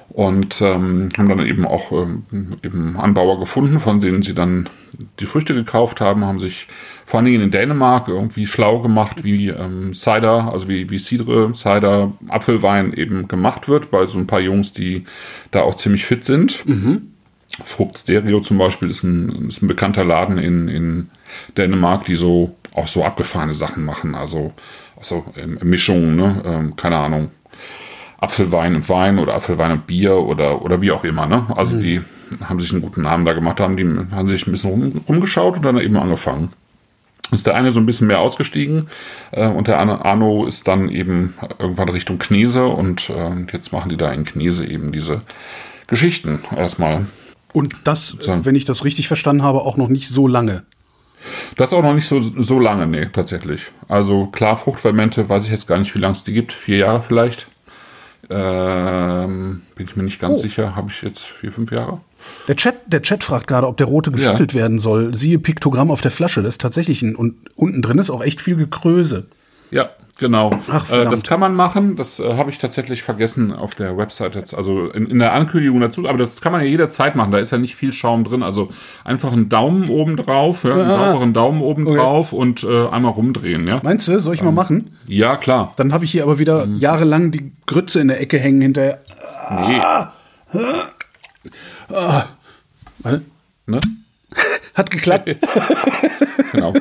Und 0.10 0.62
ähm, 0.62 1.08
haben 1.18 1.30
dann 1.30 1.46
eben 1.46 1.66
auch 1.66 1.94
ähm, 1.94 2.26
eben 2.64 3.00
Anbauer 3.00 3.40
gefunden, 3.40 3.80
von 3.80 4.02
denen 4.02 4.24
sie 4.24 4.34
dann 4.34 4.68
die 5.22 5.26
Früchte 5.26 5.54
gekauft 5.54 6.02
haben, 6.02 6.26
haben 6.26 6.40
sich 6.40 6.68
vor 7.06 7.20
allen 7.20 7.26
Dingen 7.26 7.44
in 7.44 7.52
Dänemark 7.52 8.10
irgendwie 8.10 8.46
schlau 8.46 8.80
gemacht, 8.80 9.24
wie 9.24 9.48
ähm, 9.48 9.94
Cider, 9.94 10.52
also 10.52 10.68
wie, 10.68 10.90
wie 10.90 11.00
Cidre, 11.00 11.54
Cider, 11.54 12.12
Apfelwein 12.28 12.92
eben 12.94 13.30
gemacht 13.30 13.70
wird, 13.70 13.90
bei 13.90 14.04
so 14.04 14.20
ein 14.20 14.28
paar 14.28 14.42
Jungs, 14.42 14.74
die 14.74 15.06
da 15.52 15.62
auch 15.62 15.76
ziemlich 15.76 16.06
fit 16.06 16.26
sind. 16.26 16.64
Frucht 17.64 18.00
Stereo 18.00 18.40
zum 18.40 18.58
Beispiel 18.58 18.90
ist 18.90 19.04
ein, 19.04 19.50
ist 19.50 19.62
ein 19.62 19.68
bekannter 19.68 20.04
Laden 20.04 20.38
in, 20.38 20.68
in 20.68 21.10
Dänemark, 21.58 22.06
die 22.06 22.16
so 22.16 22.56
auch 22.74 22.88
so 22.88 23.04
abgefahrene 23.04 23.54
Sachen 23.54 23.84
machen, 23.84 24.16
also, 24.16 24.54
also 24.98 25.26
ähm, 25.36 25.60
Mischungen, 25.64 26.16
ne? 26.16 26.42
ähm, 26.46 26.76
keine 26.76 26.98
Ahnung. 26.98 27.32
Apfelwein 28.18 28.76
und 28.76 28.88
Wein 28.88 29.18
oder 29.18 29.34
Apfelwein 29.34 29.72
und 29.72 29.88
Bier 29.88 30.16
oder, 30.16 30.62
oder 30.62 30.80
wie 30.82 30.92
auch 30.92 31.04
immer. 31.04 31.26
Ne? 31.26 31.44
Also 31.56 31.78
die 31.78 32.02
haben 32.44 32.60
sich 32.60 32.72
einen 32.72 32.84
guten 32.84 33.02
Namen 33.02 33.26
da 33.26 33.34
gemacht, 33.34 33.60
haben 33.60 33.78
die 33.78 34.16
haben 34.16 34.28
sich 34.28 34.46
ein 34.46 34.52
bisschen 34.52 34.70
rum, 34.70 35.02
rumgeschaut 35.10 35.58
und 35.58 35.66
dann 35.66 35.80
eben 35.80 35.98
angefangen. 35.98 36.50
Ist 37.32 37.48
der 37.48 37.56
eine 37.56 37.72
so 37.72 37.80
ein 37.80 37.86
bisschen 37.86 38.08
mehr 38.08 38.20
ausgestiegen 38.20 38.90
äh, 39.32 39.48
und 39.48 39.68
der 39.68 39.80
andere 39.80 40.06
Arno 40.06 40.46
ist 40.46 40.68
dann 40.68 40.90
eben 40.90 41.34
irgendwann 41.60 41.90
Richtung 41.90 42.20
Knese 42.20 42.66
und 42.66 43.10
äh, 43.10 43.52
jetzt 43.52 43.72
machen 43.72 43.90
die 43.90 43.98
da 43.98 44.12
in 44.12 44.24
Knese 44.24 44.70
eben 44.70 44.92
diese 44.92 45.22
Geschichten 45.88 46.40
erstmal. 46.56 47.06
Und 47.54 47.76
das, 47.84 48.16
äh, 48.28 48.46
wenn 48.46 48.56
ich 48.56 48.66
das 48.66 48.86
richtig 48.86 49.08
verstanden 49.08 49.44
habe, 49.44 49.62
auch 49.62 49.78
noch 49.78 49.90
nicht 49.90 50.08
so 50.08 50.28
lange. 50.28 50.64
Das 51.56 51.72
auch 51.74 51.84
noch 51.84 51.94
nicht 51.94 52.08
so, 52.08 52.22
so 52.22 52.60
lange, 52.60 52.88
nee, 52.88 53.06
tatsächlich. 53.12 53.72
Also 53.88 54.26
klar, 54.28 54.58
Fruchtfermente, 54.58 55.30
weiß 55.30 55.44
ich 55.46 55.52
jetzt 55.52 55.68
gar 55.68 55.78
nicht, 55.78 55.94
wie 55.94 56.00
lange 56.00 56.14
es 56.14 56.24
die 56.24 56.34
gibt. 56.34 56.52
Vier 56.54 56.78
Jahre 56.78 57.02
vielleicht. 57.02 57.48
Ähm, 58.30 59.62
bin 59.76 59.86
ich 59.88 59.96
mir 59.96 60.04
nicht 60.04 60.20
ganz 60.20 60.40
Oh. 60.40 60.44
sicher. 60.44 60.76
Habe 60.76 60.90
ich 60.90 61.02
jetzt 61.02 61.20
vier, 61.24 61.52
fünf 61.52 61.72
Jahre? 61.72 62.00
Der 62.48 62.56
Chat, 62.56 62.76
der 62.88 63.02
Chat 63.02 63.24
fragt 63.24 63.48
gerade, 63.48 63.68
ob 63.68 63.78
der 63.78 63.88
rote 63.88 64.12
geschüttelt 64.12 64.54
werden 64.54 64.80
soll. 64.80 65.14
Siehe 65.16 65.38
Piktogramm 65.40 65.92
auf 65.92 66.02
der 66.02 66.12
Flasche. 66.12 66.42
Das 66.42 66.56
ist 66.56 66.62
tatsächlich 66.62 67.02
ein, 67.02 67.16
und 67.16 67.36
unten 67.56 67.82
drin 67.82 67.98
ist 68.00 68.10
auch 68.10 68.24
echt 68.24 68.40
viel 68.42 68.56
Gekröse. 68.56 69.28
Ja, 69.72 69.90
genau. 70.18 70.52
Ach, 70.70 70.90
äh, 70.92 71.06
das 71.06 71.24
kann 71.24 71.40
man 71.40 71.56
machen. 71.56 71.96
Das 71.96 72.20
äh, 72.20 72.36
habe 72.36 72.50
ich 72.50 72.58
tatsächlich 72.58 73.04
vergessen 73.04 73.52
auf 73.54 73.76
der 73.76 73.98
Website 73.98 74.36
jetzt. 74.36 74.54
Also 74.54 74.90
in, 74.90 75.06
in 75.08 75.20
der 75.20 75.34
Ankündigung 75.34 75.80
dazu. 75.82 76.08
Aber 76.08 76.18
das 76.18 76.42
kann 76.42 76.52
man 76.52 76.62
ja 76.62 76.68
jederzeit 76.68 77.16
machen. 77.16 77.32
Da 77.32 77.40
ist 77.40 77.52
ja 77.52 77.58
nicht 77.58 77.76
viel 77.76 77.92
Schaum 77.94 78.24
drin. 78.24 78.44
Also 78.44 78.70
einfach 79.04 79.32
einen 79.32 79.50
Daumen 79.50 79.90
oben 79.90 80.18
drauf, 80.18 80.64
ja, 80.64 80.74
einen 80.74 80.90
sauberen 80.90 81.34
Daumen 81.34 81.62
oben 81.62 81.88
Okay. 81.88 81.98
drauf 81.98 82.34
und 82.34 82.64
äh, 82.64 82.88
einmal 82.90 83.12
rumdrehen. 83.14 83.68
Ja, 83.68 83.80
Meinst 83.84 84.08
du, 84.08 84.20
soll 84.20 84.36
ich 84.36 84.44
mal 84.44 84.52
machen? 84.52 84.98
ja 85.08 85.36
klar. 85.38 85.74
Dann 85.78 85.94
habe 85.94 86.06
ich 86.06 86.12
hier 86.12 86.24
aber 86.24 86.38
wieder 86.40 86.66
Mhm. 86.66 86.78
jahrelang 86.78 87.32
die 87.32 87.52
Grütze 87.66 88.00
in 88.02 88.08
der 88.10 88.22
Ecke 88.22 88.38
hängen 88.40 88.62
hinterher. 88.62 89.02
Nee. 89.50 89.82
Warte. 91.90 93.22
Ne? 93.68 93.80
Hat 94.74 94.90
geklappt. 94.92 95.36
Genau. 96.52 96.74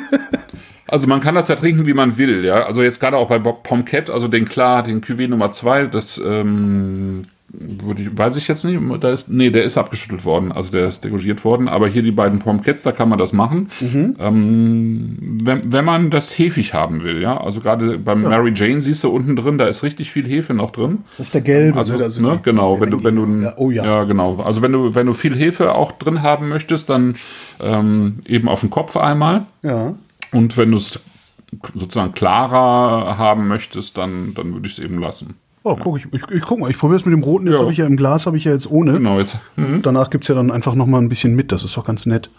Also 0.90 1.06
man 1.06 1.20
kann 1.20 1.34
das 1.34 1.48
ja 1.48 1.56
trinken, 1.56 1.86
wie 1.86 1.94
man 1.94 2.18
will, 2.18 2.44
ja. 2.44 2.64
Also 2.64 2.82
jetzt 2.82 3.00
gerade 3.00 3.16
auch 3.16 3.28
bei 3.28 3.38
Pomquet, 3.38 4.10
also 4.10 4.28
den 4.28 4.46
klar, 4.46 4.82
den 4.82 5.00
Cuvée 5.00 5.28
Nummer 5.28 5.52
2, 5.52 5.86
das 5.86 6.20
ähm, 6.24 7.22
ich, 7.52 8.16
weiß 8.16 8.36
ich 8.36 8.46
jetzt 8.48 8.64
nicht, 8.64 8.80
da 9.00 9.10
ist, 9.10 9.28
nee, 9.28 9.50
der 9.50 9.64
ist 9.64 9.76
abgeschüttelt 9.76 10.24
worden, 10.24 10.52
also 10.52 10.70
der 10.70 10.88
ist 10.88 11.02
degorgiert 11.02 11.44
worden, 11.44 11.68
aber 11.68 11.88
hier 11.88 12.02
die 12.02 12.12
beiden 12.12 12.38
Pomquets, 12.38 12.82
da 12.82 12.92
kann 12.92 13.08
man 13.08 13.18
das 13.18 13.32
machen. 13.32 13.70
Ähm, 14.20 15.16
wenn, 15.42 15.72
wenn 15.72 15.84
man 15.84 16.10
das 16.10 16.38
hefig 16.38 16.74
haben 16.74 17.02
will, 17.02 17.20
ja. 17.20 17.40
Also 17.40 17.60
gerade 17.60 17.98
beim 17.98 18.22
Mary 18.22 18.52
Jane 18.54 18.80
siehst 18.80 19.02
du 19.02 19.10
unten 19.10 19.34
drin, 19.34 19.58
da 19.58 19.66
ist 19.66 19.82
richtig 19.82 20.10
viel 20.10 20.26
Hefe 20.26 20.54
noch 20.54 20.70
drin. 20.70 20.98
Das 21.18 21.28
ist 21.28 21.34
der 21.34 21.42
gelbe. 21.42 21.78
Also, 21.78 21.94
ne? 21.94 21.98
Da 21.98 22.10
sind 22.10 22.24
ne, 22.24 22.40
genau, 22.42 22.80
wenn 22.80 22.90
du, 22.90 23.02
wenn 23.02 23.16
du, 23.16 23.42
Ja, 23.42 23.54
oh 23.56 23.70
ja. 23.70 24.04
genau. 24.04 24.40
Also 24.44 24.62
wenn 24.62 24.72
du, 24.72 24.94
wenn 24.94 25.06
du 25.06 25.12
viel 25.12 25.34
Hefe 25.34 25.74
auch 25.74 25.92
drin 25.92 26.22
haben 26.22 26.48
möchtest, 26.48 26.88
dann 26.88 27.14
ähm, 27.60 28.20
eben 28.26 28.48
auf 28.48 28.60
den 28.60 28.70
Kopf 28.70 28.96
einmal. 28.96 29.46
Ja. 29.62 29.94
Und 30.32 30.56
wenn 30.56 30.70
du 30.70 30.76
es 30.76 31.00
sozusagen 31.74 32.12
klarer 32.12 33.18
haben 33.18 33.48
möchtest, 33.48 33.96
dann, 33.98 34.34
dann 34.34 34.52
würde 34.54 34.66
ich 34.66 34.74
es 34.74 34.78
eben 34.78 34.98
lassen. 34.98 35.34
Oh, 35.62 35.76
guck 35.76 35.98
ich, 35.98 36.06
ich, 36.12 36.22
ich 36.30 36.42
guck 36.42 36.58
mal, 36.60 36.70
ich 36.70 36.78
probiere 36.78 36.96
es 36.98 37.04
mit 37.04 37.12
dem 37.12 37.22
roten. 37.22 37.46
Jetzt 37.46 37.56
Ja. 37.56 37.60
habe 37.62 37.72
ich 37.72 37.78
ja 37.78 37.86
im 37.86 37.96
Glas, 37.96 38.24
habe 38.26 38.36
ich 38.38 38.44
ja 38.44 38.52
jetzt 38.52 38.70
ohne. 38.70 38.92
Genau, 38.94 39.18
jetzt. 39.18 39.36
Mhm. 39.56 39.82
Danach 39.82 40.08
gibt 40.08 40.24
es 40.24 40.28
ja 40.28 40.34
dann 40.34 40.50
einfach 40.50 40.74
noch 40.74 40.86
mal 40.86 40.98
ein 40.98 41.08
bisschen 41.10 41.34
mit. 41.34 41.52
Das 41.52 41.64
ist 41.64 41.76
doch 41.76 41.84
ganz 41.84 42.06
nett. 42.06 42.30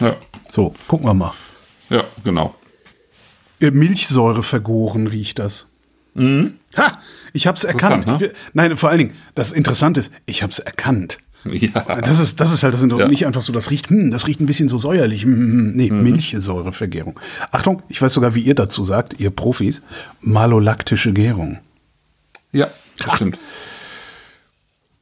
Ja, 0.00 0.16
So, 0.48 0.74
gucken 0.88 1.06
wir 1.06 1.14
mal. 1.14 1.32
ja, 1.90 2.02
genau. 2.24 2.54
Äh, 3.60 3.70
Milchsäure 3.70 4.42
vergoren 4.42 5.06
riecht 5.06 5.38
das. 5.38 5.66
Ha! 6.16 6.98
Ich 7.32 7.46
habe 7.48 7.56
es 7.56 7.64
erkannt. 7.64 8.06
Mhm. 8.06 8.16
Ne? 8.16 8.32
Nein, 8.54 8.76
vor 8.76 8.88
allen 8.88 8.98
Dingen, 8.98 9.12
das 9.34 9.52
Interessante 9.52 10.00
ist, 10.00 10.12
ich 10.26 10.42
habe 10.42 10.52
es 10.52 10.58
erkannt. 10.60 11.18
Ja. 11.44 12.00
Das 12.00 12.20
ist, 12.20 12.40
das 12.40 12.52
ist 12.52 12.62
halt 12.62 12.72
das 12.74 12.82
Interessante. 12.82 13.04
Ja. 13.04 13.08
Nicht 13.10 13.26
einfach 13.26 13.42
so, 13.42 13.52
das 13.52 13.70
riecht, 13.70 13.90
hm, 13.90 14.10
das 14.10 14.26
riecht 14.26 14.40
ein 14.40 14.46
bisschen 14.46 14.68
so 14.68 14.78
säuerlich. 14.78 15.24
Hm, 15.24 15.32
hm, 15.32 15.72
nee, 15.76 15.90
Mhm. 15.90 16.02
Milchsäurevergärung. 16.02 17.20
Achtung, 17.52 17.82
ich 17.88 18.00
weiß 18.00 18.12
sogar, 18.14 18.34
wie 18.34 18.40
ihr 18.40 18.54
dazu 18.54 18.84
sagt, 18.84 19.20
ihr 19.20 19.30
Profis. 19.30 19.82
Malolaktische 20.20 21.12
Gärung. 21.12 21.58
Ja, 22.52 22.68
das 22.98 23.14
stimmt. 23.16 23.38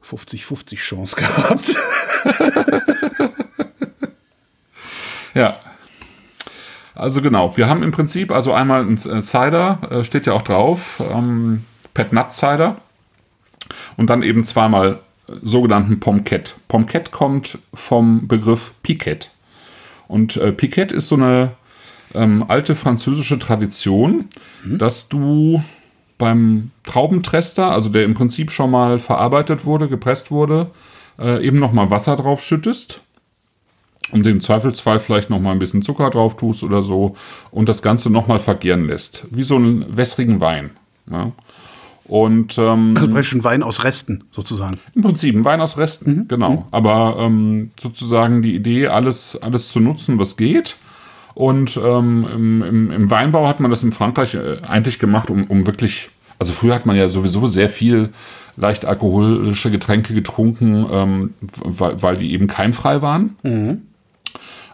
50-50 0.03 0.75
Chance 0.75 1.15
gehabt. 1.17 1.75
Ja. 5.33 5.59
Also 6.95 7.21
genau, 7.21 7.57
wir 7.57 7.67
haben 7.67 7.81
im 7.81 7.91
Prinzip 7.91 8.31
also 8.31 8.53
einmal 8.53 8.83
ein 8.83 8.95
äh, 8.95 9.21
Cider, 9.21 9.79
äh, 9.89 10.03
steht 10.03 10.27
ja 10.27 10.33
auch 10.33 10.43
drauf, 10.43 11.01
ähm, 11.11 11.63
Pet 11.95 12.13
Nut 12.13 12.31
Cider 12.31 12.77
und 13.97 14.09
dann 14.11 14.21
eben 14.21 14.43
zweimal 14.45 14.99
sogenannten 15.27 15.99
Pomquet. 15.99 16.55
Pomquet 16.67 17.11
kommt 17.11 17.57
vom 17.73 18.27
Begriff 18.27 18.73
Piquet. 18.83 19.31
Und 20.07 20.37
äh, 20.37 20.51
Piquet 20.51 20.91
ist 20.91 21.07
so 21.07 21.15
eine 21.15 21.51
ähm, 22.13 22.45
alte 22.47 22.75
französische 22.75 23.39
Tradition, 23.39 24.25
dass 24.63 25.09
du 25.09 25.63
beim 26.17 26.71
Traubentrester, 26.83 27.71
also 27.71 27.89
der 27.89 28.03
im 28.03 28.13
Prinzip 28.13 28.51
schon 28.51 28.71
mal 28.71 28.99
verarbeitet 28.99 29.65
wurde, 29.65 29.87
gepresst 29.87 30.31
wurde, 30.31 30.67
äh, 31.19 31.45
eben 31.45 31.59
nochmal 31.59 31.89
Wasser 31.89 32.15
drauf 32.15 32.41
schüttest 32.41 33.01
und 34.11 34.25
im 34.27 34.41
Zweifelsfall 34.41 34.99
vielleicht 34.99 35.29
noch 35.29 35.39
mal 35.39 35.51
ein 35.51 35.59
bisschen 35.59 35.81
Zucker 35.81 36.09
drauf 36.09 36.37
tust 36.37 36.63
oder 36.63 36.81
so 36.81 37.15
und 37.51 37.67
das 37.67 37.81
Ganze 37.81 38.09
noch 38.09 38.27
mal 38.27 38.39
vergären 38.39 38.87
lässt, 38.87 39.25
wie 39.31 39.43
so 39.43 39.55
einen 39.55 39.97
wässrigen 39.97 40.39
Wein. 40.39 40.71
Ja. 41.09 41.31
Und 42.13 42.59
ähm, 42.59 42.93
Also 42.95 43.09
praktisch 43.09 43.33
ein 43.33 43.43
Wein 43.43 43.63
aus 43.63 43.83
Resten, 43.83 44.25
sozusagen. 44.29 44.77
im 44.93 45.01
Prinzip 45.01 45.33
ein 45.33 45.45
Wein 45.45 45.61
aus 45.61 45.79
Resten, 45.79 46.27
genau. 46.27 46.67
Aber 46.69 47.17
ähm, 47.19 47.71
sozusagen 47.81 48.43
die 48.43 48.53
Idee, 48.53 48.85
alles, 48.89 49.35
alles 49.41 49.69
zu 49.69 49.79
nutzen, 49.79 50.19
was 50.19 50.37
geht. 50.37 50.75
Und 51.33 51.75
ähm, 51.83 52.27
im, 52.31 52.91
im, 52.91 53.09
Weinbau 53.09 53.47
hat 53.47 53.59
man 53.59 53.71
das 53.71 53.81
in 53.81 53.91
Frankreich 53.91 54.35
äh, 54.35 54.57
eigentlich 54.67 54.99
gemacht, 54.99 55.31
um, 55.31 55.45
um 55.45 55.65
wirklich, 55.65 56.11
also 56.37 56.53
früher 56.53 56.75
hat 56.75 56.85
man 56.85 56.95
ja 56.95 57.09
sowieso 57.09 57.47
sehr 57.47 57.67
viel 57.67 58.09
leicht 58.57 58.85
alkoholische 58.85 59.71
Getränke 59.71 60.13
getrunken, 60.13 60.85
ähm, 60.91 61.33
weil, 61.63 61.99
weil 62.03 62.17
die 62.17 62.31
eben 62.31 62.45
keimfrei 62.45 63.01
waren. 63.01 63.37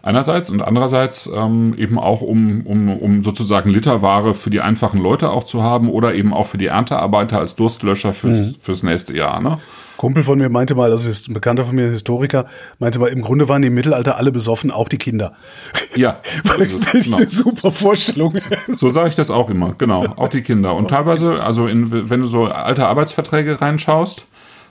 Einerseits 0.02 0.50
und 0.50 0.62
andererseits 0.62 1.28
ähm, 1.34 1.74
eben 1.76 1.98
auch, 1.98 2.22
um, 2.22 2.62
um, 2.66 2.88
um 2.88 3.22
sozusagen 3.22 3.70
Literware 3.70 4.34
für 4.34 4.50
die 4.50 4.60
einfachen 4.60 5.00
Leute 5.00 5.30
auch 5.30 5.44
zu 5.44 5.62
haben 5.62 5.90
oder 5.90 6.14
eben 6.14 6.32
auch 6.32 6.46
für 6.46 6.58
die 6.58 6.66
Erntearbeiter 6.66 7.38
als 7.38 7.54
Durstlöscher 7.56 8.12
fürs, 8.12 8.56
fürs 8.60 8.82
nächste 8.82 9.14
Jahr. 9.16 9.40
Ne? 9.40 9.58
Kumpel 10.00 10.22
von 10.22 10.38
mir 10.38 10.48
meinte 10.48 10.74
mal, 10.74 10.90
also 10.92 11.10
ist 11.10 11.28
ein 11.28 11.34
Bekannter 11.34 11.66
von 11.66 11.74
mir, 11.74 11.84
ein 11.84 11.90
Historiker, 11.90 12.46
meinte 12.78 12.98
mal, 12.98 13.08
im 13.08 13.20
Grunde 13.20 13.50
waren 13.50 13.60
die 13.60 13.68
im 13.68 13.74
Mittelalter 13.74 14.16
alle 14.16 14.32
besoffen, 14.32 14.70
auch 14.70 14.88
die 14.88 14.96
Kinder. 14.96 15.34
Ja, 15.94 16.20
Weil 16.44 16.62
ich 16.62 17.04
genau. 17.04 17.18
eine 17.18 17.28
super 17.28 17.70
Vorstellung. 17.70 18.34
so 18.68 18.88
sage 18.88 19.10
ich 19.10 19.14
das 19.14 19.30
auch 19.30 19.50
immer, 19.50 19.74
genau. 19.76 20.06
Auch 20.16 20.28
die 20.28 20.40
Kinder. 20.40 20.74
Und 20.74 20.88
teilweise, 20.90 21.44
also 21.44 21.66
in, 21.66 22.08
wenn 22.08 22.20
du 22.20 22.26
so 22.26 22.46
alte 22.46 22.86
Arbeitsverträge 22.86 23.60
reinschaust, 23.60 24.24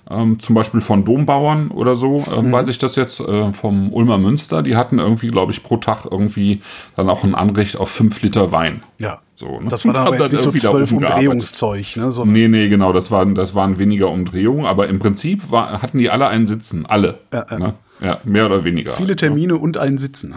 ähm, 0.09 0.39
zum 0.39 0.55
Beispiel 0.55 0.81
von 0.81 1.05
Dombauern 1.05 1.69
oder 1.71 1.95
so, 1.95 2.25
ähm, 2.35 2.51
weiß 2.51 2.67
ich 2.67 2.77
das 2.77 2.95
jetzt 2.95 3.19
äh, 3.19 3.53
vom 3.53 3.93
Ulmer 3.93 4.17
Münster, 4.17 4.63
die 4.63 4.75
hatten 4.75 4.99
irgendwie, 4.99 5.27
glaube 5.27 5.51
ich, 5.51 5.63
pro 5.63 5.77
Tag 5.77 6.05
irgendwie 6.09 6.61
dann 6.95 7.09
auch 7.09 7.23
ein 7.23 7.35
Anrecht 7.35 7.77
auf 7.77 7.89
fünf 7.89 8.21
Liter 8.21 8.51
Wein. 8.51 8.83
Ja. 8.97 9.19
So, 9.35 9.59
ne? 9.59 9.69
Das 9.69 9.85
war 9.85 9.93
dann 9.93 10.07
aber 10.07 10.19
jetzt 10.19 10.33
nicht 10.33 10.43
so 10.43 10.51
zwölf. 10.51 10.91
Umdrehungszeug, 10.91 11.95
ne? 11.95 12.11
sondern 12.11 12.33
Nee, 12.33 12.47
nee, 12.47 12.67
genau, 12.69 12.91
das 12.91 13.11
waren, 13.11 13.35
das 13.35 13.55
waren 13.55 13.77
weniger 13.79 14.09
Umdrehungen, 14.09 14.65
aber 14.65 14.87
im 14.87 14.99
Prinzip 14.99 15.51
war, 15.51 15.81
hatten 15.81 15.97
die 15.97 16.09
alle 16.09 16.27
einen 16.27 16.47
Sitzen, 16.47 16.85
alle. 16.85 17.19
Ja, 17.31 17.45
ja. 17.49 17.59
Ne? 17.59 17.73
ja 18.01 18.19
mehr 18.23 18.45
oder 18.47 18.63
weniger. 18.63 18.91
viele 18.91 19.15
Termine 19.15 19.57
und 19.57 19.77
ein 19.77 19.97
Sitzen. 19.97 20.35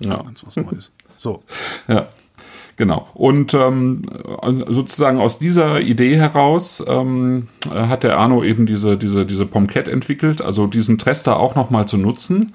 Ja. 0.00 0.22
Ganz 0.22 0.44
was 0.46 0.56
Neues. 0.56 0.92
So. 1.16 1.42
Ja, 1.88 2.06
genau. 2.80 3.06
Und 3.14 3.52
ähm, 3.54 4.02
sozusagen 4.66 5.20
aus 5.20 5.38
dieser 5.38 5.80
Idee 5.82 6.16
heraus 6.16 6.82
ähm, 6.88 7.46
äh, 7.66 7.74
hat 7.86 8.02
der 8.02 8.18
Arno 8.18 8.42
eben 8.42 8.64
diese, 8.66 8.96
diese, 8.96 9.26
diese 9.26 9.44
Pomquet 9.46 9.86
entwickelt, 9.88 10.40
also 10.42 10.66
diesen 10.66 10.96
Trester 10.98 11.38
auch 11.38 11.54
nochmal 11.54 11.86
zu 11.86 11.98
nutzen. 11.98 12.52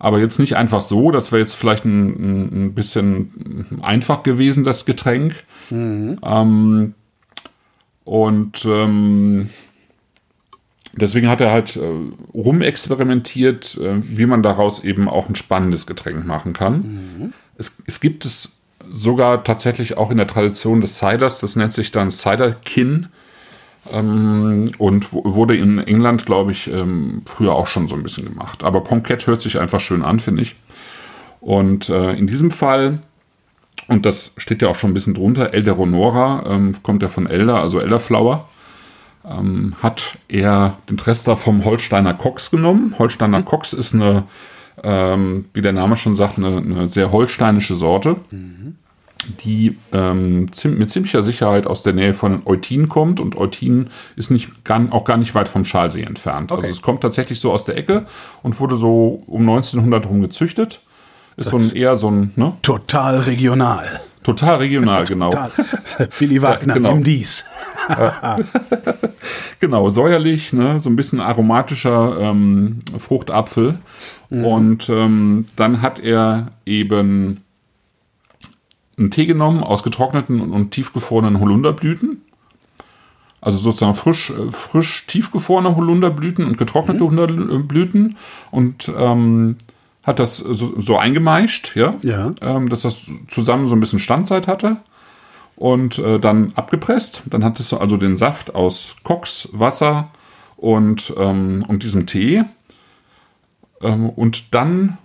Aber 0.00 0.18
jetzt 0.20 0.38
nicht 0.38 0.56
einfach 0.56 0.80
so, 0.80 1.10
das 1.10 1.30
wäre 1.32 1.40
jetzt 1.40 1.54
vielleicht 1.54 1.84
ein, 1.84 2.66
ein- 2.66 2.74
bisschen 2.74 3.78
einfach 3.82 4.22
gewesen, 4.22 4.64
das 4.64 4.86
Getränk. 4.86 5.34
Ähm, 5.70 6.94
und 8.04 8.64
ähm, 8.64 9.50
deswegen 10.94 11.28
hat 11.28 11.40
er 11.42 11.50
halt 11.52 11.76
äh, 11.76 11.80
rumexperimentiert, 12.32 13.76
äh, 13.76 13.96
wie 14.00 14.26
man 14.26 14.42
daraus 14.42 14.82
eben 14.82 15.08
auch 15.08 15.28
ein 15.28 15.34
spannendes 15.36 15.86
Getränk 15.86 16.24
machen 16.24 16.52
kann. 16.54 17.34
Es, 17.58 17.76
es 17.86 18.00
gibt 18.00 18.24
es 18.24 18.57
sogar 18.86 19.44
tatsächlich 19.44 19.96
auch 19.96 20.10
in 20.10 20.16
der 20.16 20.26
Tradition 20.26 20.80
des 20.80 20.98
Ciders, 20.98 21.40
das 21.40 21.56
nennt 21.56 21.72
sich 21.72 21.90
dann 21.90 22.10
Cider-Kin 22.10 23.08
ähm, 23.92 24.70
und 24.78 25.12
wurde 25.12 25.56
in 25.56 25.78
England, 25.78 26.26
glaube 26.26 26.52
ich, 26.52 26.68
ähm, 26.68 27.22
früher 27.26 27.54
auch 27.54 27.66
schon 27.66 27.88
so 27.88 27.94
ein 27.94 28.02
bisschen 28.02 28.24
gemacht. 28.24 28.64
Aber 28.64 28.82
Pomquet 28.82 29.26
hört 29.26 29.40
sich 29.40 29.58
einfach 29.58 29.80
schön 29.80 30.02
an, 30.02 30.20
finde 30.20 30.42
ich. 30.42 30.56
Und 31.40 31.88
äh, 31.88 32.12
in 32.12 32.26
diesem 32.26 32.50
Fall, 32.50 33.00
und 33.86 34.04
das 34.04 34.32
steht 34.36 34.62
ja 34.62 34.68
auch 34.68 34.74
schon 34.74 34.90
ein 34.90 34.94
bisschen 34.94 35.14
drunter, 35.14 35.54
Elderonora, 35.54 36.44
ähm, 36.46 36.74
kommt 36.82 37.02
ja 37.02 37.08
von 37.08 37.28
Elder, 37.28 37.60
also 37.60 37.80
Elderflower, 37.80 38.48
ähm, 39.24 39.74
hat 39.82 40.18
er 40.28 40.78
den 40.88 40.96
Trester 40.96 41.36
vom 41.36 41.64
Holsteiner 41.64 42.14
Cox 42.14 42.50
genommen. 42.50 42.94
Holsteiner 42.98 43.42
Cox 43.42 43.72
ist 43.72 43.94
eine, 43.94 44.24
ähm, 44.84 45.46
wie 45.54 45.62
der 45.62 45.72
Name 45.72 45.96
schon 45.96 46.16
sagt, 46.16 46.38
eine, 46.38 46.58
eine 46.58 46.88
sehr 46.88 47.12
holsteinische 47.12 47.74
Sorte, 47.74 48.16
die 49.40 49.76
ähm, 49.92 50.48
mit 50.64 50.90
ziemlicher 50.90 51.22
Sicherheit 51.22 51.66
aus 51.66 51.82
der 51.82 51.92
Nähe 51.92 52.14
von 52.14 52.42
Eutin 52.44 52.88
kommt. 52.88 53.20
Und 53.20 53.36
Eutin 53.36 53.88
ist 54.16 54.30
nicht, 54.30 54.64
gar, 54.64 54.80
auch 54.90 55.04
gar 55.04 55.16
nicht 55.16 55.34
weit 55.34 55.48
vom 55.48 55.64
Schalsee 55.64 56.02
entfernt. 56.02 56.52
Okay. 56.52 56.62
Also 56.62 56.72
es 56.72 56.82
kommt 56.82 57.00
tatsächlich 57.00 57.40
so 57.40 57.52
aus 57.52 57.64
der 57.64 57.76
Ecke 57.76 58.06
und 58.42 58.58
wurde 58.60 58.76
so 58.76 59.22
um 59.26 59.42
1900 59.42 60.08
rum 60.08 60.20
gezüchtet. 60.20 60.80
Ist 61.36 61.50
so 61.50 61.56
ein, 61.56 61.70
eher 61.72 61.94
so 61.94 62.10
ein, 62.10 62.32
ne? 62.34 62.54
Total 62.62 63.18
regional. 63.18 64.00
Total 64.24 64.56
regional, 64.56 65.04
genau. 65.04 65.30
Total. 65.30 65.50
Billy 66.18 66.42
Wagner 66.42 66.74
genau. 66.74 66.92
im 66.92 67.04
Dies. 67.04 67.44
Genau, 69.60 69.88
säuerlich, 69.88 70.52
ne, 70.52 70.78
so 70.78 70.88
ein 70.88 70.96
bisschen 70.96 71.20
aromatischer 71.20 72.18
ähm, 72.20 72.80
Fruchtapfel. 72.96 73.78
Und 74.30 74.88
ähm, 74.88 75.46
dann 75.56 75.82
hat 75.82 75.98
er 75.98 76.48
eben 76.64 77.42
einen 78.98 79.10
Tee 79.10 79.26
genommen 79.26 79.64
aus 79.64 79.82
getrockneten 79.82 80.40
und 80.40 80.70
tiefgefrorenen 80.70 81.40
Holunderblüten. 81.40 82.22
Also 83.40 83.58
sozusagen 83.58 83.94
frisch, 83.94 84.30
äh, 84.30 84.50
frisch 84.50 85.06
tiefgefrorene 85.06 85.76
Holunderblüten 85.76 86.44
und 86.44 86.58
getrocknete 86.58 87.04
Holunderblüten 87.04 88.16
und 88.50 88.90
ähm, 88.96 89.56
hat 90.06 90.18
das 90.18 90.38
so, 90.38 90.80
so 90.80 90.98
eingemeischt, 90.98 91.76
ja, 91.76 91.94
Ja. 92.02 92.32
Ähm, 92.40 92.68
dass 92.68 92.82
das 92.82 93.06
zusammen 93.28 93.68
so 93.68 93.74
ein 93.74 93.80
bisschen 93.80 93.98
Standzeit 93.98 94.48
hatte 94.48 94.78
und 95.58 95.98
äh, 95.98 96.18
dann 96.18 96.52
abgepresst. 96.54 97.22
Dann 97.26 97.44
hattest 97.44 97.72
du 97.72 97.76
also 97.78 97.96
den 97.96 98.16
Saft 98.16 98.54
aus 98.54 98.96
Koks, 99.02 99.48
Wasser 99.52 100.08
und, 100.56 101.12
ähm, 101.18 101.64
und 101.68 101.82
diesem 101.82 102.06
Tee. 102.06 102.44
Ähm, 103.82 104.08
und 104.10 104.54
dann 104.54 104.98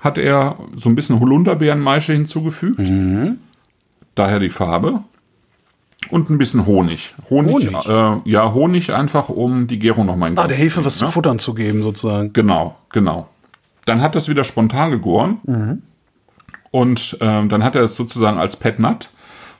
hat 0.00 0.18
er 0.18 0.56
so 0.76 0.88
ein 0.88 0.94
bisschen 0.94 1.20
Holunderbeerenmaische 1.20 2.12
hinzugefügt. 2.12 2.90
Daher 4.14 4.38
die 4.38 4.50
Farbe. 4.50 5.00
Und 6.10 6.28
ein 6.28 6.36
bisschen 6.36 6.66
Honig. 6.66 7.14
Honig, 7.30 7.72
Honig? 7.72 7.86
Äh, 7.88 8.30
ja, 8.30 8.52
Honig 8.52 8.92
einfach, 8.92 9.30
um 9.30 9.66
die 9.66 9.78
Gärung 9.78 10.04
nochmal 10.04 10.30
in 10.30 10.38
Ah, 10.38 10.46
der 10.46 10.56
zu 10.56 10.62
Hefe 10.62 10.84
was 10.84 10.98
zu 10.98 11.06
ne? 11.06 11.10
futtern 11.10 11.38
zu 11.38 11.54
geben, 11.54 11.82
sozusagen. 11.82 12.32
Genau, 12.34 12.76
genau. 12.92 13.28
Dann 13.86 14.02
hat 14.02 14.14
das 14.14 14.28
wieder 14.28 14.44
spontan 14.44 14.90
gegoren. 14.90 15.82
Und 16.70 17.16
ähm, 17.22 17.48
dann 17.48 17.64
hat 17.64 17.74
er 17.74 17.84
es 17.84 17.96
sozusagen 17.96 18.38
als 18.38 18.56
Pet 18.56 18.78
Nut, 18.80 19.08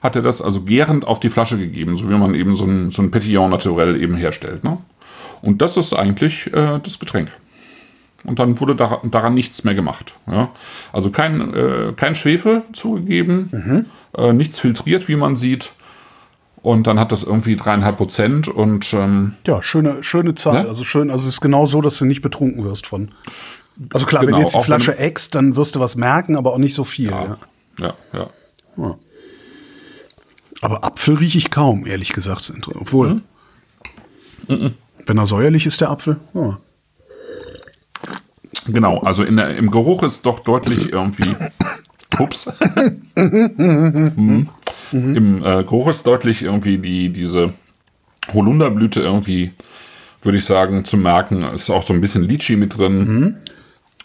hat 0.05 0.15
er 0.15 0.21
das 0.21 0.41
also 0.41 0.61
gärend 0.61 1.05
auf 1.05 1.19
die 1.19 1.29
Flasche 1.29 1.57
gegeben, 1.57 1.97
so 1.97 2.09
wie 2.09 2.13
man 2.15 2.33
eben 2.35 2.55
so 2.55 2.65
ein, 2.65 2.91
so 2.91 3.01
ein 3.01 3.11
Petillon 3.11 3.49
naturell 3.51 4.01
eben 4.01 4.15
herstellt. 4.15 4.63
Ne? 4.63 4.77
Und 5.41 5.61
das 5.61 5.75
ist 5.77 5.93
eigentlich 5.93 6.47
äh, 6.53 6.79
das 6.81 6.99
Getränk. 6.99 7.29
Und 8.23 8.39
dann 8.39 8.59
wurde 8.59 8.75
da, 8.75 9.01
daran 9.03 9.33
nichts 9.35 9.63
mehr 9.65 9.75
gemacht. 9.75 10.15
Ja? 10.27 10.49
Also 10.93 11.11
kein, 11.11 11.53
äh, 11.53 11.93
kein 11.95 12.15
Schwefel 12.15 12.63
zugegeben, 12.73 13.85
äh, 14.17 14.33
nichts 14.33 14.59
filtriert, 14.59 15.07
wie 15.07 15.15
man 15.15 15.35
sieht. 15.35 15.73
Und 16.63 16.87
dann 16.87 16.99
hat 16.99 17.11
das 17.11 17.21
irgendwie 17.21 17.55
dreieinhalb 17.55 17.97
Prozent 17.97 18.47
und 18.47 18.91
ähm, 18.93 19.35
Ja, 19.45 19.61
schöne, 19.61 20.01
schöne 20.03 20.33
Zahl. 20.33 20.63
Ne? 20.63 20.69
Also 20.69 20.83
schön, 20.83 21.11
also 21.11 21.27
es 21.27 21.35
ist 21.35 21.41
genau 21.41 21.67
so, 21.67 21.79
dass 21.81 21.97
du 21.99 22.05
nicht 22.05 22.23
betrunken 22.23 22.63
wirst 22.63 22.87
von. 22.87 23.09
Also 23.93 24.07
klar, 24.07 24.21
wenn 24.23 24.27
Genau, 24.29 24.37
du 24.39 24.43
jetzt 24.43 24.53
die 24.55 24.57
wenn- 24.57 24.63
Flasche 24.63 24.97
äxt, 24.97 25.35
dann 25.35 25.55
wirst 25.55 25.75
du 25.75 25.79
was 25.79 25.95
merken, 25.95 26.35
aber 26.35 26.53
auch 26.53 26.57
nicht 26.57 26.73
so 26.73 26.83
viel. 26.83 27.11
Ja. 27.11 27.37
ja, 27.79 27.93
ja. 28.77 28.95
Aber 30.61 30.83
Apfel 30.83 31.15
rieche 31.15 31.37
ich 31.37 31.51
kaum, 31.51 31.85
ehrlich 31.85 32.13
gesagt. 32.13 32.51
Obwohl. 32.73 33.21
Mhm. 34.47 34.73
Wenn 35.05 35.17
er 35.17 35.27
säuerlich 35.27 35.65
ist, 35.65 35.81
der 35.81 35.89
Apfel. 35.91 36.17
Ja. 36.33 36.59
Genau, 38.67 38.99
also 38.99 39.23
in 39.23 39.35
der, 39.35 39.55
im 39.57 39.69
Geruch 39.69 40.03
ist 40.03 40.25
doch 40.25 40.39
deutlich 40.39 40.91
irgendwie. 40.91 41.35
Ups. 42.17 42.51
Mhm. 44.91 45.15
Im 45.15 45.43
äh, 45.43 45.63
Geruch 45.63 45.87
ist 45.89 46.07
deutlich 46.07 46.43
irgendwie 46.43 46.77
die, 46.77 47.09
diese 47.09 47.53
Holunderblüte 48.33 49.01
irgendwie 49.01 49.51
würde 50.25 50.39
ich 50.39 50.45
sagen, 50.45 50.83
zu 50.83 50.97
merken. 50.97 51.43
Ist 51.43 51.69
auch 51.69 51.83
so 51.83 51.93
ein 51.93 52.01
bisschen 52.01 52.23
Litchi 52.23 52.55
mit 52.55 52.77
drin. 52.77 53.37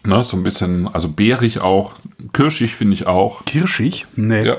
Ne, 0.05 0.25
so 0.25 0.37
ein 0.37 0.43
bisschen, 0.43 0.89
also 0.89 1.09
beerig 1.09 1.61
auch. 1.61 1.95
Kirschig 2.33 2.75
finde 2.75 2.95
ich 2.95 3.07
auch. 3.07 3.45
Kirschig? 3.45 4.07
Nee. 4.17 4.45
Ja. 4.45 4.57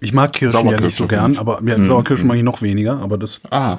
Ich 0.00 0.12
mag 0.12 0.32
Kirschen 0.32 0.68
ja 0.68 0.80
nicht 0.80 0.94
so 0.96 1.06
gern, 1.06 1.36
aber 1.36 1.62
ja, 1.64 1.84
Sauerkirschen 1.84 2.26
mag 2.26 2.36
ich 2.36 2.42
noch 2.42 2.62
weniger, 2.62 2.98
aber 3.00 3.18
das. 3.18 3.40
Ah, 3.50 3.78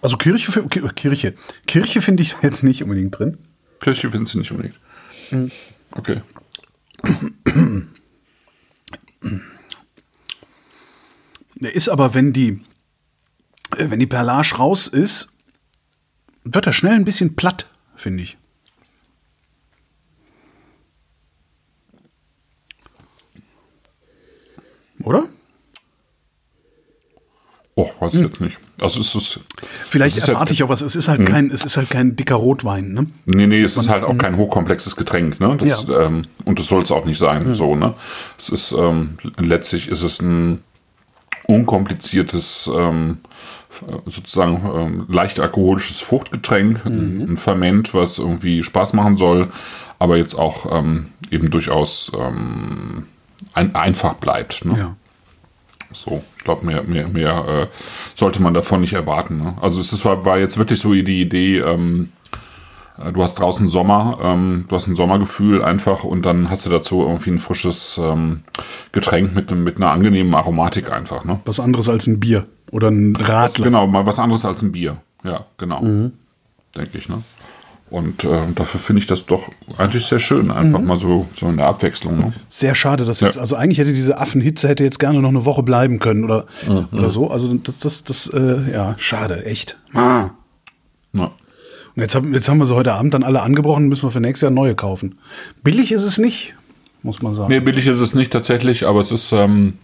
Also 0.00 0.16
Kirche, 0.16 0.62
Kirche. 0.94 1.34
Kirche 1.66 2.00
finde 2.02 2.22
ich 2.22 2.34
jetzt 2.42 2.62
nicht 2.62 2.82
unbedingt 2.82 3.18
drin. 3.18 3.38
Kirche 3.80 4.10
findest 4.10 4.34
du 4.34 4.38
nicht 4.38 4.50
unbedingt. 4.50 4.76
Okay. 5.92 6.22
Der 11.56 11.74
ist 11.74 11.88
aber, 11.88 12.14
wenn 12.14 12.32
die, 12.32 12.60
äh, 13.76 13.90
wenn 13.90 14.00
die 14.00 14.06
Perlage 14.06 14.54
raus 14.56 14.86
ist, 14.88 15.28
wird 16.44 16.66
er 16.66 16.72
schnell 16.72 16.94
ein 16.94 17.04
bisschen 17.04 17.36
platt, 17.36 17.66
finde 17.96 18.22
ich. 18.22 18.36
Oder? 25.04 25.24
Oh, 27.76 27.90
weiß 27.98 28.14
ich 28.14 28.20
jetzt 28.20 28.40
nicht. 28.40 28.56
Also 28.80 29.00
es 29.00 29.14
ist. 29.16 29.40
Vielleicht 29.88 30.16
es 30.16 30.22
ist 30.22 30.28
erwarte 30.28 30.52
ich 30.52 30.62
auch 30.62 30.68
was. 30.68 30.80
Es 30.80 30.94
ist 30.94 31.08
halt 31.08 31.26
kein, 31.26 31.50
es 31.50 31.64
ist 31.64 31.76
halt 31.76 31.90
kein 31.90 32.14
dicker 32.14 32.36
Rotwein, 32.36 32.92
ne? 32.92 33.06
Nee, 33.24 33.48
nee, 33.48 33.62
es 33.62 33.76
ist 33.76 33.88
halt 33.88 34.04
auch 34.04 34.16
kein 34.16 34.36
hochkomplexes 34.36 34.94
Getränk, 34.94 35.40
ne? 35.40 35.56
Das, 35.58 35.86
Ja. 35.88 36.06
ähm, 36.06 36.22
und 36.44 36.58
das 36.60 36.68
soll 36.68 36.82
es 36.82 36.92
auch 36.92 37.04
nicht 37.04 37.18
sein, 37.18 37.52
so, 37.54 37.74
ne? 37.74 37.94
Es 38.38 38.48
ist, 38.48 38.72
ähm, 38.72 39.18
letztlich 39.38 39.88
ist 39.88 40.02
es 40.02 40.20
ein 40.20 40.60
unkompliziertes, 41.48 42.70
ähm, 42.72 43.18
sozusagen 44.06 44.62
ähm, 44.76 45.06
leicht 45.08 45.40
alkoholisches 45.40 46.00
Fruchtgetränk, 46.00 46.86
ein, 46.86 47.22
ein 47.28 47.36
Ferment, 47.36 47.92
was 47.92 48.18
irgendwie 48.18 48.62
Spaß 48.62 48.92
machen 48.92 49.16
soll, 49.16 49.48
aber 49.98 50.16
jetzt 50.16 50.34
auch 50.36 50.78
ähm, 50.78 51.06
eben 51.32 51.50
durchaus 51.50 52.12
ähm, 52.16 53.08
ein, 53.54 53.74
einfach 53.74 54.14
bleibt, 54.14 54.64
ne? 54.64 54.78
Ja. 54.78 54.96
So, 55.92 56.24
ich 56.38 56.44
glaube, 56.44 56.66
mehr, 56.66 56.82
mehr, 56.82 57.08
mehr 57.08 57.44
äh, 57.48 57.66
sollte 58.14 58.42
man 58.42 58.52
davon 58.52 58.80
nicht 58.80 58.94
erwarten. 58.94 59.38
Ne? 59.38 59.54
Also 59.60 59.80
es 59.80 59.92
ist, 59.92 60.04
war, 60.04 60.24
war 60.24 60.38
jetzt 60.38 60.58
wirklich 60.58 60.80
so 60.80 60.92
die 60.92 61.20
Idee, 61.20 61.58
ähm, 61.58 62.10
äh, 62.98 63.12
du 63.12 63.22
hast 63.22 63.36
draußen 63.36 63.68
Sommer, 63.68 64.18
ähm, 64.20 64.66
du 64.68 64.74
hast 64.74 64.88
ein 64.88 64.96
Sommergefühl 64.96 65.62
einfach 65.62 66.02
und 66.02 66.26
dann 66.26 66.50
hast 66.50 66.66
du 66.66 66.70
dazu 66.70 67.02
irgendwie 67.02 67.30
ein 67.30 67.38
frisches 67.38 67.98
ähm, 68.02 68.42
Getränk 68.90 69.34
mit, 69.34 69.50
mit 69.52 69.76
einer 69.76 69.92
angenehmen 69.92 70.34
Aromatik 70.34 70.90
einfach. 70.90 71.24
Ne? 71.24 71.40
Was 71.44 71.60
anderes 71.60 71.88
als 71.88 72.06
ein 72.08 72.18
Bier 72.18 72.46
oder 72.72 72.90
ein 72.90 73.14
Radler. 73.14 73.64
Genau, 73.64 73.86
mal 73.86 74.04
was 74.04 74.18
anderes 74.18 74.44
als 74.44 74.62
ein 74.62 74.72
Bier. 74.72 74.96
Ja, 75.22 75.46
genau. 75.58 75.80
Denke 76.76 76.98
ich. 76.98 77.08
Ne? 77.08 77.22
Und 77.94 78.24
äh, 78.24 78.28
dafür 78.56 78.80
finde 78.80 78.98
ich 78.98 79.06
das 79.06 79.24
doch 79.24 79.48
eigentlich 79.78 80.04
sehr 80.06 80.18
schön, 80.18 80.50
einfach 80.50 80.80
mal 80.80 80.96
so, 80.96 81.28
so 81.36 81.46
in 81.48 81.58
der 81.58 81.66
Abwechslung. 81.68 82.18
Ne? 82.18 82.32
Sehr 82.48 82.74
schade, 82.74 83.04
dass 83.04 83.20
Ja. 83.20 83.28
jetzt, 83.28 83.38
also 83.38 83.54
eigentlich 83.54 83.78
hätte 83.78 83.92
diese 83.92 84.18
Affenhitze 84.18 84.68
hätte 84.68 84.82
jetzt 84.82 84.98
gerne 84.98 85.20
noch 85.20 85.28
eine 85.28 85.44
Woche 85.44 85.62
bleiben 85.62 86.00
können 86.00 86.24
oder, 86.24 86.46
oder 86.90 87.08
so. 87.08 87.30
Also 87.30 87.54
das, 87.54 87.78
das, 87.78 88.02
das, 88.02 88.26
äh, 88.34 88.72
ja, 88.72 88.96
schade, 88.98 89.46
echt. 89.46 89.78
Ah. 89.92 90.30
Ja. 91.12 91.26
Und 91.94 92.02
jetzt 92.02 92.16
haben, 92.16 92.34
jetzt 92.34 92.48
haben 92.48 92.58
wir 92.58 92.66
sie 92.66 92.74
heute 92.74 92.94
Abend 92.94 93.14
dann 93.14 93.22
alle 93.22 93.42
angebrochen, 93.42 93.86
müssen 93.86 94.06
wir 94.08 94.10
für 94.10 94.18
nächstes 94.18 94.42
Jahr 94.42 94.50
neue 94.50 94.74
kaufen. 94.74 95.16
Billig 95.62 95.92
ist 95.92 96.02
es 96.02 96.18
nicht, 96.18 96.56
muss 97.04 97.22
man 97.22 97.36
sagen. 97.36 97.48
Nee, 97.52 97.60
billig 97.60 97.86
ist 97.86 98.00
es 98.00 98.12
nicht 98.16 98.32
tatsächlich, 98.32 98.88
aber 98.88 98.98
es 98.98 99.12
ist, 99.12 99.30
ähm, 99.30 99.74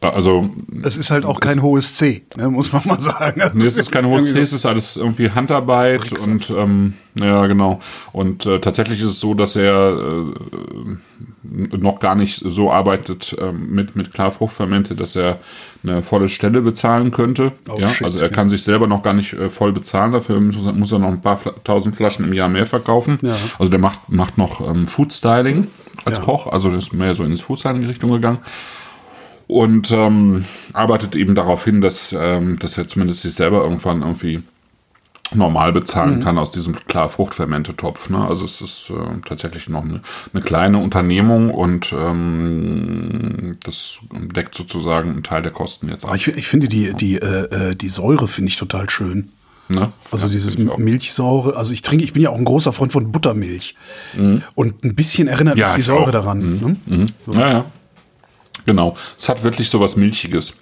also 0.00 0.48
Es 0.84 0.96
ist 0.96 1.10
halt 1.10 1.24
auch 1.24 1.40
kein 1.40 1.60
hohes 1.60 1.94
C, 1.94 2.22
ne, 2.36 2.48
muss 2.48 2.72
man 2.72 2.82
mal 2.86 3.00
sagen. 3.00 3.42
Nee, 3.54 3.66
es 3.66 3.76
ist 3.76 3.90
kein 3.90 4.06
hohes 4.06 4.32
C, 4.32 4.40
es 4.40 4.52
ist 4.52 4.64
alles 4.64 4.96
irgendwie 4.96 5.30
Handarbeit 5.30 6.12
und 6.26 6.50
ähm, 6.50 6.94
ja, 7.16 7.46
genau. 7.46 7.80
Und 8.12 8.46
äh, 8.46 8.60
tatsächlich 8.60 9.00
ist 9.00 9.08
es 9.08 9.20
so, 9.20 9.34
dass 9.34 9.56
er 9.56 9.98
äh, 9.98 11.76
noch 11.76 11.98
gar 11.98 12.14
nicht 12.14 12.40
so 12.44 12.70
arbeitet 12.70 13.36
ähm, 13.40 13.70
mit, 13.70 13.96
mit 13.96 14.12
Klarfruchtfermente, 14.12 14.94
dass 14.94 15.16
er 15.16 15.38
eine 15.82 16.02
volle 16.02 16.28
Stelle 16.28 16.62
bezahlen 16.62 17.10
könnte. 17.10 17.52
Oh, 17.68 17.78
ja, 17.78 17.92
shit. 17.92 18.04
also 18.04 18.18
er 18.18 18.28
kann 18.28 18.48
sich 18.48 18.62
selber 18.62 18.86
noch 18.86 19.02
gar 19.02 19.14
nicht 19.14 19.32
äh, 19.32 19.50
voll 19.50 19.72
bezahlen, 19.72 20.12
dafür 20.12 20.38
muss, 20.38 20.56
muss 20.56 20.92
er 20.92 21.00
noch 21.00 21.08
ein 21.08 21.22
paar 21.22 21.40
tausend 21.64 21.96
Flaschen 21.96 22.24
im 22.24 22.32
Jahr 22.32 22.48
mehr 22.48 22.66
verkaufen. 22.66 23.18
Ja. 23.22 23.36
Also 23.58 23.70
der 23.70 23.80
macht, 23.80 24.10
macht 24.10 24.38
noch 24.38 24.60
ähm, 24.68 24.86
Food 24.86 25.12
Styling 25.12 25.66
als 26.04 26.18
Ja. 26.18 26.24
Koch, 26.24 26.46
also 26.46 26.68
der 26.68 26.78
ist 26.78 26.92
mehr 26.92 27.16
so 27.16 27.24
ins 27.24 27.40
Food 27.40 27.58
Styling 27.58 27.84
Richtung 27.86 28.12
gegangen 28.12 28.38
und 29.46 29.90
ähm, 29.92 30.44
arbeitet 30.72 31.14
eben 31.14 31.34
darauf 31.34 31.64
hin, 31.64 31.80
dass, 31.80 32.14
ähm, 32.18 32.58
dass 32.58 32.78
er 32.78 32.88
zumindest 32.88 33.22
sich 33.22 33.34
selber 33.34 33.62
irgendwann 33.62 34.02
irgendwie 34.02 34.42
normal 35.34 35.72
bezahlen 35.72 36.22
kann 36.22 36.38
aus 36.38 36.52
diesem 36.52 36.74
klar 36.86 37.08
Fruchtfermente-Topf. 37.08 38.10
Ne? 38.10 38.26
Also 38.26 38.44
es 38.44 38.60
ist 38.60 38.90
äh, 38.90 39.20
tatsächlich 39.24 39.68
noch 39.68 39.82
eine, 39.82 40.00
eine 40.32 40.42
kleine 40.42 40.78
Unternehmung 40.78 41.50
und 41.50 41.92
ähm, 41.92 43.58
das 43.64 43.98
deckt 44.12 44.54
sozusagen 44.54 45.10
einen 45.10 45.22
Teil 45.24 45.42
der 45.42 45.52
Kosten 45.52 45.88
jetzt 45.88 46.04
ab. 46.04 46.14
Ich, 46.14 46.28
ich 46.28 46.46
finde 46.46 46.68
die, 46.68 46.92
die, 46.94 47.16
äh, 47.16 47.70
äh, 47.70 47.74
die 47.74 47.88
Säure 47.88 48.28
finde 48.28 48.50
ich 48.50 48.56
total 48.56 48.88
schön. 48.88 49.30
Ne? 49.68 49.90
Also 50.12 50.26
Ja, 50.26 50.32
dieses. 50.32 50.58
Milchsäure, 50.58 51.56
also 51.56 51.72
ich 51.72 51.82
trinke, 51.82 52.04
ich 52.04 52.12
bin 52.12 52.22
ja 52.22 52.30
auch 52.30 52.38
ein 52.38 52.44
großer 52.44 52.72
Freund 52.72 52.92
von 52.92 53.10
Buttermilch. 53.10 53.74
Und 54.54 54.84
ein 54.84 54.94
bisschen 54.94 55.26
erinnert 55.26 55.56
Mhm. 55.56 55.60
Ja, 55.60 55.68
mich 55.68 55.76
die 55.76 55.82
Säure 55.82 56.02
auch. 56.02 56.06
Mhm. 56.06 56.12
daran. 56.12 56.78
Ne? 56.86 57.06
Ja, 57.32 57.50
ja. 57.50 57.64
Genau. 58.66 58.96
Es 59.16 59.28
hat 59.28 59.42
wirklich 59.44 59.70
so 59.70 59.80
was 59.80 59.96
Milchiges. 59.96 60.60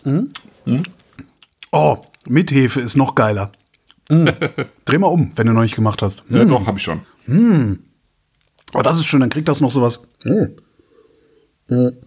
Oh, 1.72 1.98
mit 2.26 2.52
Hefe 2.52 2.80
ist 2.80 2.96
noch 2.96 3.14
geiler. 3.14 3.50
Mm. 4.08 4.28
Dreh 4.84 4.98
mal 4.98 5.08
um, 5.08 5.32
wenn 5.34 5.46
du 5.46 5.52
noch 5.52 5.62
nicht 5.62 5.74
gemacht 5.74 6.02
hast. 6.02 6.22
Ja, 6.28 6.44
doch, 6.44 6.66
habe 6.66 6.78
ich 6.78 6.84
schon. 6.84 7.00
Oh, 8.74 8.82
das 8.82 8.98
ist 8.98 9.06
schön, 9.06 9.20
dann 9.20 9.30
kriegt 9.30 9.48
das 9.48 9.60
noch 9.60 9.72
sowas. 9.72 10.02
Mm. 10.24 10.44
Mm. 11.68 11.90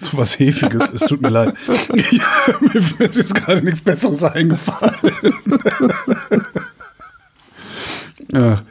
So 0.00 0.18
was 0.18 0.36
Hefiges, 0.40 0.90
es 0.90 1.02
tut 1.02 1.22
mir 1.22 1.28
leid. 1.28 1.54
mir 1.92 3.06
ist 3.06 3.16
jetzt 3.16 3.36
gerade 3.36 3.62
nichts 3.62 3.80
Besseres 3.80 4.24
eingefallen. 4.24 4.96
ja. 8.32 8.62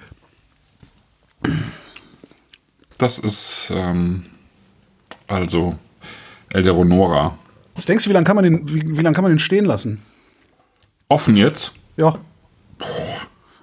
Das 3.02 3.18
ist 3.18 3.72
ähm, 3.74 4.26
also 5.28 5.76
Elderonora. 6.54 7.36
Was 7.76 7.88
denkst 7.88 8.04
du, 8.04 8.12
wie 8.12 8.14
lange 8.14 8.26
kann, 8.26 8.36
man 8.36 8.44
den- 8.44 8.70
wie, 8.72 8.84
wie 8.98 9.02
lang 9.02 9.16
kann 9.16 9.24
man 9.24 9.32
den 9.32 9.40
stehen 9.40 9.66
lassen? 9.66 10.04
Offen 11.08 11.36
jetzt. 11.36 11.72
Ja. 11.98 12.20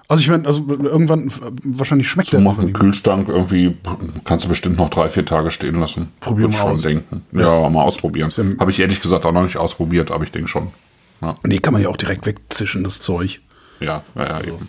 Also 0.09 0.21
ich 0.21 0.27
meine, 0.29 0.45
also 0.45 0.65
irgendwann 0.67 1.31
wahrscheinlich 1.63 2.09
schmeckt 2.09 2.33
der 2.33 2.41
Machen. 2.41 2.73
Kühlschrank 2.73 3.29
irgendwie 3.29 3.77
kannst 4.25 4.43
du 4.43 4.49
bestimmt 4.49 4.75
noch 4.77 4.89
drei, 4.89 5.07
vier 5.09 5.23
Tage 5.25 5.51
stehen 5.51 5.79
lassen. 5.79 6.11
Probier 6.19 6.43
Würd 6.45 6.51
mal 6.53 6.57
schon 6.59 6.71
aus. 6.73 6.81
denken. 6.81 7.23
Ja, 7.31 7.69
mal 7.69 7.83
ausprobieren. 7.83 8.31
Habe 8.59 8.71
ich 8.71 8.79
ehrlich 8.81 8.99
gesagt 9.01 9.25
auch 9.25 9.31
noch 9.31 9.43
nicht 9.43 9.55
ausprobiert, 9.57 10.11
aber 10.11 10.25
ich 10.25 10.31
denke 10.33 10.49
schon. 10.49 10.69
Ja, 11.21 11.35
Nee, 11.45 11.59
kann 11.59 11.71
man 11.73 11.81
ja 11.81 11.87
auch 11.87 11.97
direkt 11.97 12.25
wegzischen, 12.25 12.83
das 12.83 12.99
Zeug. 12.99 13.39
ja, 13.79 14.03
ja, 14.15 14.23
ja 14.27 14.41
eben. 14.41 14.67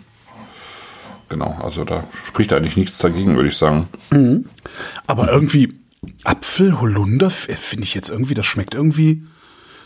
Genau, 1.31 1.57
also 1.63 1.83
da 1.85 2.03
spricht 2.27 2.53
eigentlich 2.53 2.77
nichts 2.77 2.97
dagegen, 2.99 3.35
würde 3.35 3.49
ich 3.49 3.57
sagen. 3.57 3.87
Aber 5.07 5.31
irgendwie 5.31 5.73
Apfel, 6.23 6.79
Holunder, 6.79 7.27
f- 7.27 7.47
finde 7.55 7.83
ich 7.85 7.93
jetzt 7.95 8.09
irgendwie, 8.09 8.33
das 8.35 8.45
schmeckt 8.45 8.73
irgendwie, 8.75 9.23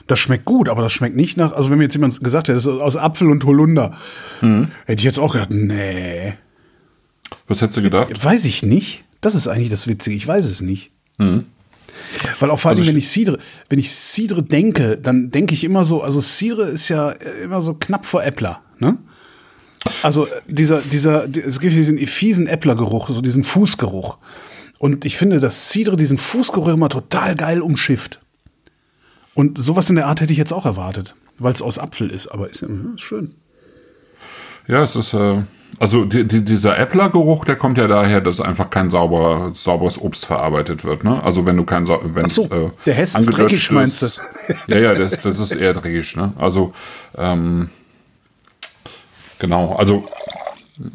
das 0.07 0.19
schmeckt 0.19 0.45
gut, 0.45 0.69
aber 0.69 0.81
das 0.81 0.91
schmeckt 0.93 1.15
nicht 1.15 1.37
nach, 1.37 1.51
also 1.53 1.69
wenn 1.69 1.77
mir 1.77 1.83
jetzt 1.85 1.93
jemand 1.95 2.21
gesagt 2.23 2.47
hätte, 2.47 2.55
das 2.55 2.65
ist 2.65 2.81
aus 2.81 2.97
Apfel 2.97 3.29
und 3.29 3.43
Holunder, 3.45 3.95
hätte 4.41 4.99
ich 4.99 5.03
jetzt 5.03 5.19
auch 5.19 5.33
gedacht, 5.33 5.51
nee, 5.51 6.33
Was 7.47 7.61
hättest 7.61 7.77
du 7.77 7.81
gedacht? 7.83 8.23
weiß 8.23 8.45
ich 8.45 8.63
nicht. 8.63 9.03
Das 9.21 9.33
ist 9.35 9.47
eigentlich 9.47 9.69
das 9.69 9.87
Witzige, 9.87 10.15
ich 10.15 10.27
weiß 10.27 10.45
es 10.45 10.61
nicht. 10.61 10.91
Weil 12.39 12.49
auch 12.49 12.59
vor 12.59 12.69
allem, 12.69 12.79
Also 12.79 12.89
wenn 12.89 12.97
ich 12.97 13.07
Cidre, 13.09 13.39
wenn 13.69 13.79
ich 13.79 13.91
Cidre 13.91 14.43
denke, 14.43 14.97
dann 14.97 15.31
denke 15.31 15.53
ich 15.53 15.63
immer 15.63 15.85
so, 15.85 16.01
also 16.03 16.21
Cidre 16.21 16.63
ist 16.63 16.89
ja 16.89 17.11
äh, 17.11 17.43
immer 17.43 17.61
so 17.61 17.73
knapp 17.73 18.05
vor 18.05 18.23
Äppler, 18.23 18.61
ne? 18.79 18.97
Also 20.03 20.27
dieser, 20.47 20.79
dieser, 20.81 21.27
die- 21.27 21.41
es 21.41 21.59
gibt 21.59 21.73
diesen 21.73 21.97
fiesen 22.07 22.47
Äpplergeruch, 22.47 23.09
so 23.09 23.21
diesen 23.21 23.43
Fußgeruch. 23.43 24.17
Und 24.77 25.05
ich 25.05 25.17
finde, 25.17 25.39
dass 25.39 25.69
Cidre 25.71 25.95
diesen 25.97 26.17
Fußgeruch 26.17 26.67
immer 26.69 26.89
total 26.89 27.35
geil 27.35 27.61
umschifft. 27.61 28.19
Und 29.33 29.57
sowas 29.57 29.89
in 29.89 29.95
der 29.95 30.07
Art 30.07 30.21
hätte 30.21 30.31
ich 30.31 30.37
jetzt 30.37 30.53
auch 30.53 30.65
erwartet, 30.65 31.15
weil 31.39 31.53
es 31.53 31.61
aus 31.61 31.77
Apfel 31.77 32.09
ist, 32.09 32.27
aber 32.27 32.49
ist, 32.49 32.61
ja, 32.61 32.67
ist 32.95 33.01
schön. 33.01 33.33
Ja, 34.67 34.81
es 34.81 34.95
ist, 34.95 35.13
äh, 35.13 35.43
also 35.79 36.05
die, 36.05 36.25
die, 36.27 36.41
dieser 36.43 36.77
Äpplergeruch, 36.79 37.45
der 37.45 37.55
kommt 37.55 37.77
ja 37.77 37.87
daher, 37.87 38.21
dass 38.21 38.39
einfach 38.41 38.69
kein 38.69 38.89
sauberer, 38.89 39.53
sauberes 39.53 39.99
Obst 40.01 40.25
verarbeitet 40.25 40.83
wird. 40.85 41.03
Ne? 41.03 41.21
Also 41.21 41.45
wenn 41.45 41.57
du 41.57 41.63
kein, 41.65 41.85
sau- 41.85 42.01
wenn 42.03 42.29
so, 42.29 42.45
äh, 42.45 42.69
der 42.85 42.93
Hess 42.95 43.13
ist 43.15 43.27
dreckig, 43.27 43.71
meinst 43.71 44.01
du? 44.01 44.05
ist- 44.07 44.21
Ja, 44.67 44.79
ja, 44.79 44.93
das, 44.95 45.19
das 45.19 45.39
ist 45.39 45.51
eher 45.53 45.73
dreckig. 45.73 46.15
Ne? 46.15 46.33
Also 46.37 46.73
ähm, 47.17 47.69
genau, 49.39 49.75
also 49.75 50.05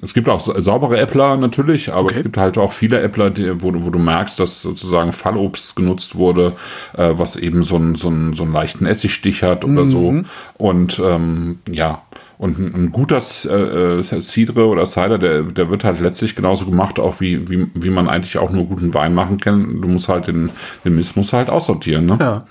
Es 0.02 0.12
gibt 0.12 0.28
auch 0.28 0.40
sa- 0.40 0.60
saubere 0.60 0.98
Äppler 0.98 1.38
natürlich, 1.38 1.90
aber 1.90 2.02
Okay. 2.08 2.16
es 2.18 2.22
gibt 2.22 2.36
halt 2.36 2.58
auch 2.58 2.70
viele 2.70 3.00
Äppler, 3.00 3.30
die, 3.30 3.62
wo, 3.62 3.70
du- 3.70 3.86
wo 3.86 3.88
du 3.88 3.98
merkst, 3.98 4.38
dass 4.38 4.60
sozusagen 4.60 5.10
Fallobst 5.14 5.74
genutzt 5.74 6.16
wurde, 6.16 6.52
äh, 6.98 7.12
was 7.14 7.34
eben 7.36 7.64
so, 7.64 7.76
einen 7.76 7.94
so, 7.94 8.08
einen 8.08 8.34
so 8.34 8.42
einen 8.42 8.52
leichten 8.52 8.84
Essigstich 8.84 9.42
hat 9.42 9.64
oder 9.64 9.86
so. 9.86 10.22
Und 10.58 11.00
ähm, 11.02 11.60
ja, 11.66 12.02
und 12.36 12.58
ein, 12.58 12.74
ein 12.74 12.92
guter 12.92 13.22
äh, 13.46 14.00
äh, 14.00 14.20
Cidre 14.20 14.66
oder 14.66 14.84
Cider, 14.84 15.16
der, 15.16 15.44
der 15.44 15.70
wird 15.70 15.82
halt 15.84 15.98
letztlich 16.00 16.36
genauso 16.36 16.66
gemacht, 16.66 16.98
auch 17.00 17.20
wie, 17.22 17.48
wie, 17.48 17.66
wie 17.74 17.90
man 17.90 18.06
eigentlich 18.10 18.36
auch 18.36 18.50
nur 18.50 18.66
guten 18.66 18.92
Wein 18.92 19.14
machen 19.14 19.40
kann. 19.40 19.80
Du 19.80 19.88
musst 19.88 20.10
halt 20.10 20.26
den, 20.26 20.50
den 20.84 20.94
Mist 20.94 21.16
musst 21.16 21.32
halt 21.32 21.48
aussortieren, 21.48 22.04
ne? 22.04 22.18
Ja. 22.20 22.44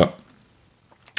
Ja. 0.00 0.12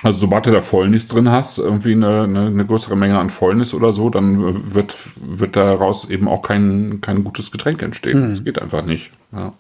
Also 0.04 0.20
sobald 0.20 0.46
du 0.46 0.52
da 0.52 0.62
Fäulnis 0.62 1.08
drin 1.08 1.30
hast, 1.32 1.58
irgendwie 1.58 1.94
eine, 1.94 2.24
eine, 2.24 2.48
eine 2.48 2.66
größere 2.66 2.96
Menge 2.96 3.18
an 3.18 3.32
Fäulnis 3.32 3.74
oder 3.74 3.94
so, 3.94 4.10
dann 4.10 4.74
wird, 4.74 4.96
wird 5.16 5.56
daraus 5.56 6.10
eben 6.10 6.28
auch 6.28 6.44
kein, 6.44 7.00
kein 7.02 7.24
gutes 7.24 7.52
Getränk 7.52 7.82
entstehen. 7.82 8.30
Das 8.30 8.44
geht 8.44 8.62
einfach 8.62 8.86
nicht. 8.86 9.12
Ja. 9.32 9.54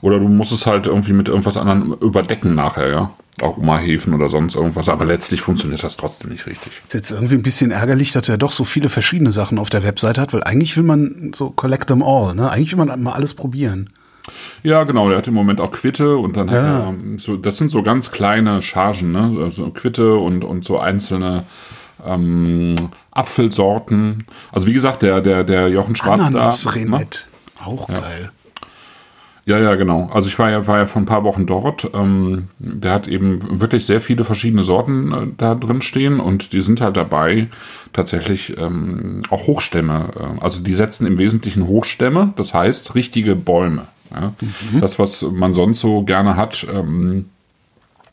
Oder 0.00 0.20
du 0.20 0.28
musst 0.28 0.52
es 0.52 0.66
halt 0.66 0.86
irgendwie 0.86 1.12
mit 1.12 1.28
irgendwas 1.28 1.56
anderem 1.56 1.96
überdecken 2.00 2.54
nachher, 2.54 2.88
ja. 2.88 3.10
Auch 3.40 3.56
Oma-Hefen 3.56 4.14
oder 4.14 4.28
sonst 4.28 4.54
irgendwas. 4.56 4.88
Aber 4.88 5.04
letztlich 5.04 5.42
funktioniert 5.42 5.82
das 5.82 5.96
trotzdem 5.96 6.30
nicht 6.30 6.46
richtig. 6.46 6.80
Ist 6.84 6.94
jetzt 6.94 7.10
irgendwie 7.10 7.34
ein 7.34 7.42
bisschen 7.42 7.70
ärgerlich, 7.70 8.12
dass 8.12 8.28
er 8.28 8.38
doch 8.38 8.52
so 8.52 8.64
viele 8.64 8.88
verschiedene 8.88 9.30
Sachen 9.32 9.58
auf 9.58 9.70
der 9.70 9.82
Webseite 9.84 10.20
hat, 10.20 10.32
weil 10.32 10.42
eigentlich 10.42 10.76
will 10.76 10.84
man 10.84 11.32
so 11.34 11.50
collect 11.50 11.88
them 11.88 12.02
all, 12.02 12.34
ne? 12.34 12.50
Eigentlich 12.50 12.76
will 12.76 12.84
man 12.84 13.02
mal 13.02 13.12
alles 13.12 13.34
probieren. 13.34 13.90
Ja, 14.62 14.84
genau, 14.84 15.08
der 15.08 15.18
hat 15.18 15.28
im 15.28 15.34
Moment 15.34 15.60
auch 15.60 15.70
Quitte 15.70 16.16
und 16.16 16.36
dann 16.36 16.48
Ja. 16.48 16.54
hat 16.54 16.62
er 16.64 16.88
ähm, 16.88 17.18
so, 17.18 17.36
das 17.36 17.56
sind 17.56 17.70
so 17.70 17.82
ganz 17.82 18.10
kleine 18.10 18.62
Chargen, 18.62 19.12
ne? 19.12 19.38
Also 19.44 19.70
Quitte 19.70 20.16
und, 20.16 20.44
und 20.44 20.64
so 20.64 20.78
einzelne 20.78 21.44
ähm, 22.04 22.74
Apfelsorten. 23.10 24.24
Also 24.52 24.66
wie 24.66 24.72
gesagt, 24.72 25.02
der, 25.02 25.20
der, 25.20 25.44
der 25.44 25.68
Jochen 25.68 25.96
Schwarz 25.96 26.20
da. 26.20 26.26
Ananas 26.26 26.64
ne? 26.66 27.04
Auch 27.64 27.88
geil. 27.88 28.30
Ja, 29.48 29.58
ja, 29.58 29.76
genau. 29.76 30.10
Also 30.12 30.28
ich 30.28 30.38
war 30.38 30.50
ja, 30.50 30.66
war 30.66 30.76
ja 30.76 30.86
vor 30.86 31.00
ein 31.00 31.06
paar 31.06 31.24
Wochen 31.24 31.46
dort. 31.46 31.90
Ähm, 31.94 32.48
der 32.58 32.92
hat 32.92 33.08
eben 33.08 33.60
wirklich 33.60 33.86
sehr 33.86 34.02
viele 34.02 34.24
verschiedene 34.24 34.62
Sorten 34.62 35.12
äh, 35.12 35.26
da 35.38 35.54
drin 35.54 35.80
stehen 35.80 36.20
und 36.20 36.52
die 36.52 36.60
sind 36.60 36.82
halt 36.82 36.98
dabei, 36.98 37.48
tatsächlich 37.94 38.58
ähm, 38.60 39.22
auch 39.30 39.46
Hochstämme. 39.46 40.10
Äh, 40.16 40.42
also 40.44 40.60
die 40.60 40.74
setzen 40.74 41.06
im 41.06 41.16
Wesentlichen 41.16 41.66
Hochstämme, 41.66 42.34
das 42.36 42.52
heißt 42.52 42.94
richtige 42.94 43.34
Bäume. 43.34 43.86
Ja? 44.14 44.32
Das, 44.80 44.98
was 44.98 45.22
man 45.22 45.54
sonst 45.54 45.80
so 45.80 46.02
gerne 46.02 46.36
hat, 46.36 46.66
ähm, 46.72 47.26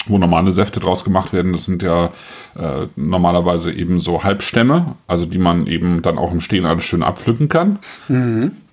wo 0.07 0.19
normale 0.19 0.53
Säfte 0.53 0.79
draus 0.79 1.03
gemacht 1.03 1.33
werden, 1.33 1.51
das 1.51 1.65
sind 1.65 1.81
ja 1.81 2.11
äh, 2.55 2.87
normalerweise 2.95 3.71
eben 3.71 3.99
so 3.99 4.23
Halbstämme, 4.23 4.95
also 5.07 5.25
die 5.25 5.39
man 5.39 5.65
eben 5.65 6.03
dann 6.03 6.19
auch 6.19 6.31
im 6.31 6.41
Stehen 6.41 6.65
alles 6.65 6.83
schön 6.83 7.01
abpflücken 7.01 7.49
kann, 7.49 7.79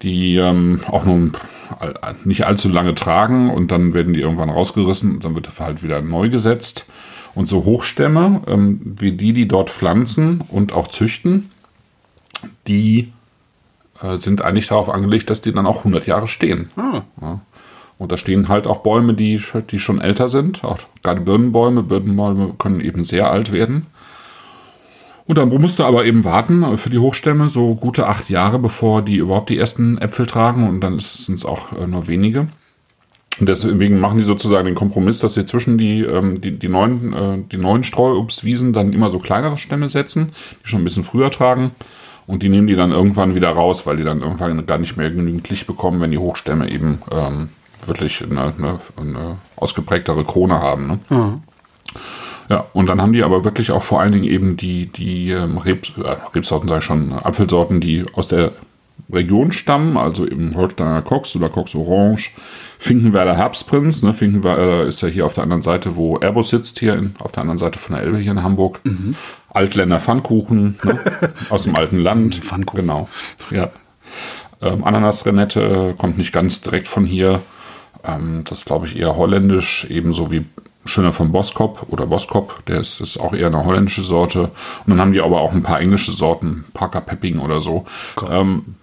die 0.03 0.37
ähm, 0.37 0.81
auch 0.89 1.07
all- 1.07 2.15
nicht 2.25 2.45
allzu 2.47 2.69
lange 2.69 2.95
tragen 2.95 3.49
und 3.49 3.71
dann 3.71 3.95
werden 3.95 4.13
die 4.13 4.21
irgendwann 4.21 4.51
rausgerissen 4.51 5.15
und 5.15 5.25
dann 5.25 5.35
wird 5.35 5.59
halt 5.59 5.83
wieder 5.83 6.03
neu 6.03 6.29
gesetzt. 6.29 6.85
Und 7.35 7.49
so 7.49 7.65
Hochstämme, 7.65 8.43
ähm, 8.47 8.95
wie 8.99 9.13
die, 9.13 9.33
die 9.33 9.49
dort 9.49 9.71
pflanzen 9.71 10.43
und 10.49 10.75
auch 10.75 10.89
züchten, 10.89 11.49
die 12.69 13.11
äh, 14.03 14.17
sind 14.17 14.43
eigentlich 14.43 14.69
darauf 14.69 14.89
angelegt, 14.89 15.31
dass 15.31 15.41
die 15.41 15.53
dann 15.53 15.67
auch 15.67 15.79
100 15.79 16.07
Jahre 16.07 16.29
stehen. 16.29 16.71
Ah. 16.77 17.03
Ja. 17.21 17.41
Und 17.99 18.11
da 18.11 18.17
stehen 18.17 18.49
halt 18.49 18.67
auch 18.67 18.79
Bäume, 18.79 19.15
die, 19.15 19.41
die 19.71 19.79
schon 19.79 20.01
älter 20.01 20.29
sind, 20.29 20.65
auch 20.65 20.79
gerade 21.03 21.21
Birnenbäume. 21.21 21.83
Birnenbäume 21.85 22.55
können 22.59 22.81
eben 22.81 23.05
sehr 23.05 23.31
alt 23.31 23.53
werden. 23.53 23.87
Und 25.27 25.39
dann 25.39 25.49
musst 25.49 25.79
du 25.79 25.85
aber 25.85 26.05
eben 26.05 26.25
warten 26.25 26.77
für 26.79 26.91
die 26.91 26.99
Hochstämme 26.99 27.49
so 27.49 27.77
gute 27.77 28.09
acht 28.09 28.29
Jahre, 28.29 28.59
bevor 28.59 29.03
die 29.03 29.17
überhaupt 29.17 29.51
die 29.51 29.59
ersten 29.59 29.99
Äpfel 29.99 30.27
tragen. 30.27 30.69
Und 30.69 30.81
dann 30.81 30.99
sind 30.99 31.39
es 31.39 31.45
auch 31.45 31.73
äh, 31.73 31.87
nur 31.87 32.09
wenige. 32.09 32.49
Und 33.41 33.49
deswegen 33.49 33.99
machen 33.99 34.19
die 34.19 34.25
sozusagen 34.25 34.67
den 34.67 34.75
Kompromiss, 34.75 35.21
dass 35.21 35.35
sie 35.35 35.47
zwischen 35.47 35.79
die, 35.79 36.03
ähm, 36.03 36.41
die, 36.41 36.59
die, 36.59 36.69
neuen, 36.69 37.13
äh, 37.13 37.39
die 37.51 37.57
neuen 37.57 37.83
Streuobstwiesen 37.83 38.73
dann 38.73 38.93
immer 38.93 39.11
so 39.11 39.19
kleinere 39.19 39.59
Stämme 39.59 39.89
setzen, 39.89 40.33
die 40.63 40.69
schon 40.69 40.83
ein 40.83 40.85
bisschen 40.85 41.05
früher 41.05 41.31
tragen. 41.31 41.71
Und 42.27 42.43
die 42.43 42.49
nehmen 42.49 42.67
die 42.67 42.77
dann 42.77 42.93
irgendwann 42.93 43.35
wieder 43.35 43.51
raus, 43.51 43.87
weil 43.87 43.97
die 43.97 44.05
dann 44.05 44.23
irgendwann 44.23 44.65
gar 44.67 44.79
nicht 44.79 44.97
mehr 44.97 45.11
genügend 45.11 45.49
Licht 45.49 45.67
bekommen, 45.67 46.01
wenn 46.01 46.13
die 46.13 46.19
Hochstämme 46.19 46.71
eben 46.71 47.03
ähm, 47.11 47.49
wirklich 47.87 48.23
eine, 48.23 48.55
eine, 48.57 48.81
eine 48.97 49.37
ausgeprägtere 49.57 50.25
Krone 50.25 50.61
haben. 50.61 50.87
Ne? 50.87 50.99
Ja, 52.49 52.67
und 52.73 52.87
dann 52.89 53.01
haben 53.01 53.13
die 53.13 53.23
aber 53.23 53.45
wirklich 53.45 53.71
auch 53.71 53.83
vor 53.83 54.01
allen 54.01 54.13
Dingen 54.13 54.25
eben 54.25 54.57
die, 54.57 54.87
die 54.87 55.31
ähm, 55.31 55.59
Rebs, 55.59 55.93
äh, 55.97 56.17
Rebsorten, 56.35 56.69
sage 56.69 56.81
ich 56.81 56.85
schon, 56.85 57.13
Apfelsorten, 57.13 57.81
die 57.81 58.05
aus 58.15 58.29
der 58.29 58.53
Region 59.11 59.53
stammen, 59.53 59.97
also 59.97 60.27
eben 60.27 60.55
Holsteiner 60.57 61.03
Cox 61.03 61.35
oder 61.37 61.49
Cox 61.49 61.75
Orange, 61.75 62.33
Finkenwerder 62.79 63.37
Herbstprinz. 63.37 64.03
Ne? 64.03 64.13
Finkenwerder 64.13 64.87
ist 64.87 65.03
ja 65.03 65.09
hier 65.09 65.27
auf 65.27 65.35
der 65.35 65.45
anderen 65.45 65.63
Seite, 65.63 65.97
wo 65.97 66.19
Airbus 66.19 66.51
sitzt, 66.51 66.79
hier 66.79 66.95
in, 66.95 67.15
auf 67.21 67.33
der 67.33 67.43
anderen 67.43 67.59
Seite 67.59 67.79
von 67.79 67.95
der 67.95 68.05
Elbe 68.05 68.19
hier 68.19 68.33
in 68.33 68.43
Hamburg. 68.43 68.81
Altländer 69.53 70.01
Pfannkuchen 70.01 70.79
ne? 70.83 70.99
aus 71.51 71.65
dem 71.65 71.77
alten 71.77 71.99
Land. 71.99 72.37
Pfannkuchen. 72.37 72.83
Genau, 72.83 73.09
ja. 73.51 73.71
Ähm, 74.61 74.85
Ananas-Renette 74.85 75.95
kommt 75.99 76.19
nicht 76.19 76.33
ganz 76.33 76.61
direkt 76.61 76.89
von 76.89 77.05
hier. 77.05 77.41
Ähm, 78.05 78.45
das 78.49 78.65
glaube 78.65 78.87
ich 78.87 78.97
eher 78.99 79.17
holländisch, 79.17 79.87
ebenso 79.91 80.31
wie 80.31 80.47
Schöner 80.85 81.13
von 81.13 81.31
Boskop 81.31 81.87
oder 81.91 82.07
Boskop, 82.07 82.65
der 82.67 82.81
ist, 82.81 83.01
ist 83.01 83.17
auch 83.19 83.35
eher 83.35 83.47
eine 83.47 83.65
holländische 83.65 84.03
Sorte. 84.03 84.51
Und 84.85 84.89
dann 84.89 85.01
haben 85.01 85.13
die 85.13 85.21
aber 85.21 85.41
auch 85.41 85.53
ein 85.53 85.63
paar 85.63 85.81
englische 85.81 86.11
Sorten, 86.13 86.65
Parker 86.75 87.01
Pepping 87.01 87.39
oder 87.39 87.61
so. 87.61 87.85
Ähm, 88.29 88.77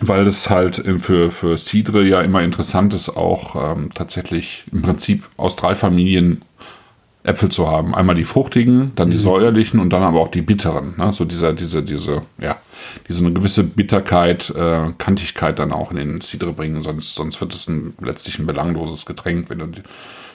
weil 0.00 0.24
das 0.24 0.50
halt 0.50 0.78
im- 0.78 1.00
für, 1.00 1.30
für 1.30 1.56
Cidre 1.58 2.04
ja 2.04 2.20
immer 2.20 2.42
interessant 2.42 2.94
ist, 2.94 3.16
auch 3.16 3.72
ähm, 3.76 3.90
tatsächlich 3.94 4.64
im 4.72 4.82
Prinzip 4.82 5.24
aus 5.36 5.56
drei 5.56 5.74
Familien 5.74 6.42
Äpfel 7.24 7.48
zu 7.48 7.68
haben. 7.70 7.94
Einmal 7.94 8.14
die 8.14 8.24
fruchtigen, 8.24 8.92
dann 8.96 9.10
die 9.10 9.16
säuerlichen 9.18 9.80
und 9.80 9.90
dann 9.90 10.02
aber 10.02 10.20
auch 10.20 10.28
die 10.28 10.42
bitteren. 10.42 10.94
Ne? 10.98 11.10
So 11.12 11.24
dieser, 11.24 11.52
diese, 11.54 11.82
diese, 11.82 12.20
ja, 12.38 12.56
diese 13.08 13.24
eine 13.24 13.32
gewisse 13.32 13.64
Bitterkeit, 13.64 14.50
äh, 14.50 14.92
Kantigkeit 14.98 15.58
dann 15.58 15.72
auch 15.72 15.90
in 15.90 15.96
den 15.96 16.20
Cidre 16.20 16.52
bringen, 16.52 16.82
sonst, 16.82 17.14
sonst 17.14 17.40
wird 17.40 17.54
es 17.54 17.66
ein, 17.66 17.94
letztlich 18.00 18.38
ein 18.38 18.46
belangloses 18.46 19.06
Getränk, 19.06 19.48
wenn 19.48 19.58
du 19.58 19.68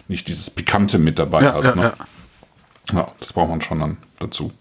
nicht 0.07 0.27
dieses 0.27 0.49
Pikante 0.49 0.97
mit 0.97 1.19
dabei 1.19 1.43
Ja, 1.43 1.53
hast. 1.53 1.65
ja, 1.65 1.75
ne? 1.75 1.93
ja. 2.91 2.97
ja, 2.97 3.07
das 3.19 3.33
braucht 3.33 3.49
man 3.51 3.61
schon 3.61 3.79
dann 3.79 3.97
dazu. 4.19 4.51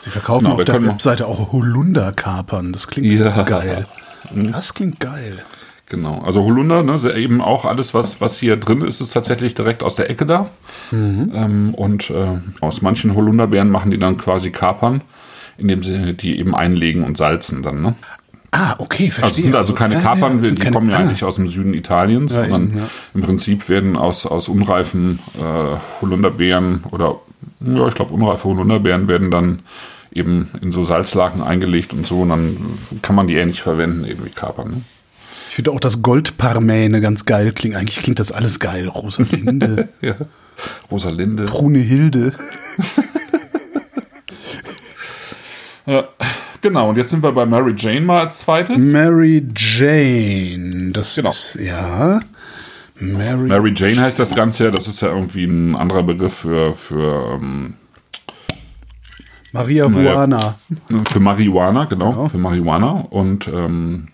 Sie 0.00 0.10
verkaufen 0.10 0.44
Genau, 0.44 0.56
auf 0.56 0.64
der 0.64 0.82
Webseite 0.82 1.26
auch 1.26 1.52
Holunderkapern. 1.52 2.72
Das 2.74 2.88
klingt 2.88 3.06
Ja. 3.20 3.42
geil. 3.44 3.86
Das 4.34 4.74
klingt 4.74 5.00
geil. 5.00 5.42
Genau, 5.90 6.22
also 6.24 6.44
Holunder, 6.44 6.84
ne, 6.84 6.96
eben 7.16 7.40
auch 7.40 7.64
alles, 7.64 7.94
was, 7.94 8.20
was 8.20 8.38
hier 8.38 8.56
drin 8.56 8.80
ist, 8.80 9.00
ist 9.00 9.10
tatsächlich 9.10 9.54
direkt 9.54 9.82
aus 9.82 9.96
der 9.96 10.08
Ecke 10.08 10.24
da. 10.24 10.48
Ähm, 10.92 11.74
und 11.76 12.10
äh, 12.10 12.38
aus 12.60 12.80
manchen 12.80 13.16
Holunderbeeren 13.16 13.70
machen 13.70 13.90
die 13.90 13.98
dann 13.98 14.16
quasi 14.16 14.52
Kapern, 14.52 15.00
indem 15.58 15.82
sie 15.82 16.14
die 16.14 16.38
eben 16.38 16.54
einlegen 16.54 17.02
und 17.02 17.16
salzen 17.18 17.64
dann. 17.64 17.82
Ne? 17.82 17.94
Ah, 18.52 18.76
okay, 18.78 19.10
verstehe. 19.10 19.24
Also 19.24 19.36
es 19.38 19.42
sind 19.42 19.56
also 19.56 19.74
keine 19.74 19.94
ja, 19.96 20.00
Kapern, 20.00 20.38
das 20.38 20.50
die 20.50 20.54
keine- 20.54 20.74
kommen 20.76 20.90
ja 20.90 20.96
ah. 20.96 21.00
eigentlich 21.00 21.24
aus 21.24 21.34
dem 21.36 21.48
Süden 21.48 21.74
Italiens, 21.74 22.36
Ja, 22.36 22.42
sondern 22.42 22.68
eben, 22.68 22.78
ja. 22.78 22.88
im 23.14 23.22
Prinzip 23.22 23.68
werden 23.68 23.96
aus, 23.96 24.26
aus 24.26 24.48
unreifen 24.48 25.18
äh, 25.40 25.76
Holunderbeeren 26.00 26.84
oder 26.92 27.16
ja, 27.60 27.88
ich 27.88 27.94
glaube 27.94 28.14
unreife 28.14 28.44
Holunderbeeren 28.48 29.08
werden 29.08 29.32
dann 29.32 29.58
eben 30.12 30.50
in 30.60 30.70
so 30.70 30.84
Salzlaken 30.84 31.42
eingelegt 31.42 31.92
und 31.92 32.06
so 32.06 32.20
und 32.20 32.28
dann 32.28 32.56
kann 33.02 33.16
man 33.16 33.26
die 33.26 33.34
ähnlich 33.34 33.60
verwenden, 33.62 34.04
eben 34.04 34.24
wie 34.24 34.30
Kapern. 34.30 34.70
Ne? 34.70 34.80
Finde 35.60 35.72
auch 35.72 35.80
das 35.80 36.00
Goldparmäne 36.00 37.02
ganz 37.02 37.26
geil 37.26 37.52
klingt. 37.52 37.76
Eigentlich 37.76 37.98
klingt 37.98 38.18
das 38.18 38.32
alles 38.32 38.60
geil. 38.60 38.88
Rosalinde, 38.88 39.90
Ja. 40.00 40.14
Rosalinde. 40.90 41.44
Brunehilde. 41.44 42.32
Ja, 45.86 46.04
genau, 46.60 46.90
und 46.90 46.96
jetzt 46.98 47.10
sind 47.10 47.22
wir 47.22 47.32
bei 47.32 47.44
Mary 47.46 47.74
Jane 47.76 48.02
mal 48.02 48.20
als 48.20 48.40
zweites. 48.40 48.80
Mary 48.92 49.44
Jane. 49.56 50.92
Das 50.92 51.16
Genau. 51.16 51.30
ist, 51.30 51.56
ja. 51.56 52.20
Mary, 53.00 53.48
Mary 53.48 53.72
Jane 53.74 54.00
heißt 54.00 54.18
das 54.18 54.34
Ganze 54.36 54.64
ja, 54.64 54.70
das 54.70 54.86
ist 54.86 55.00
ja 55.00 55.08
irgendwie 55.08 55.44
ein 55.46 55.74
anderer 55.74 56.04
Begriff 56.04 56.34
für, 56.34 56.74
für, 56.74 57.32
ähm, 57.42 57.74
Maria 59.52 59.88
Naja. 59.88 60.14
Buana. 60.14 60.54
für 61.10 61.18
Marihuana, 61.18 61.86
genau, 61.86 62.10
Genau. 62.12 62.28
für 62.28 62.38
Marihuana. 62.38 62.90
Und 63.10 63.48
ähm, 63.48 64.08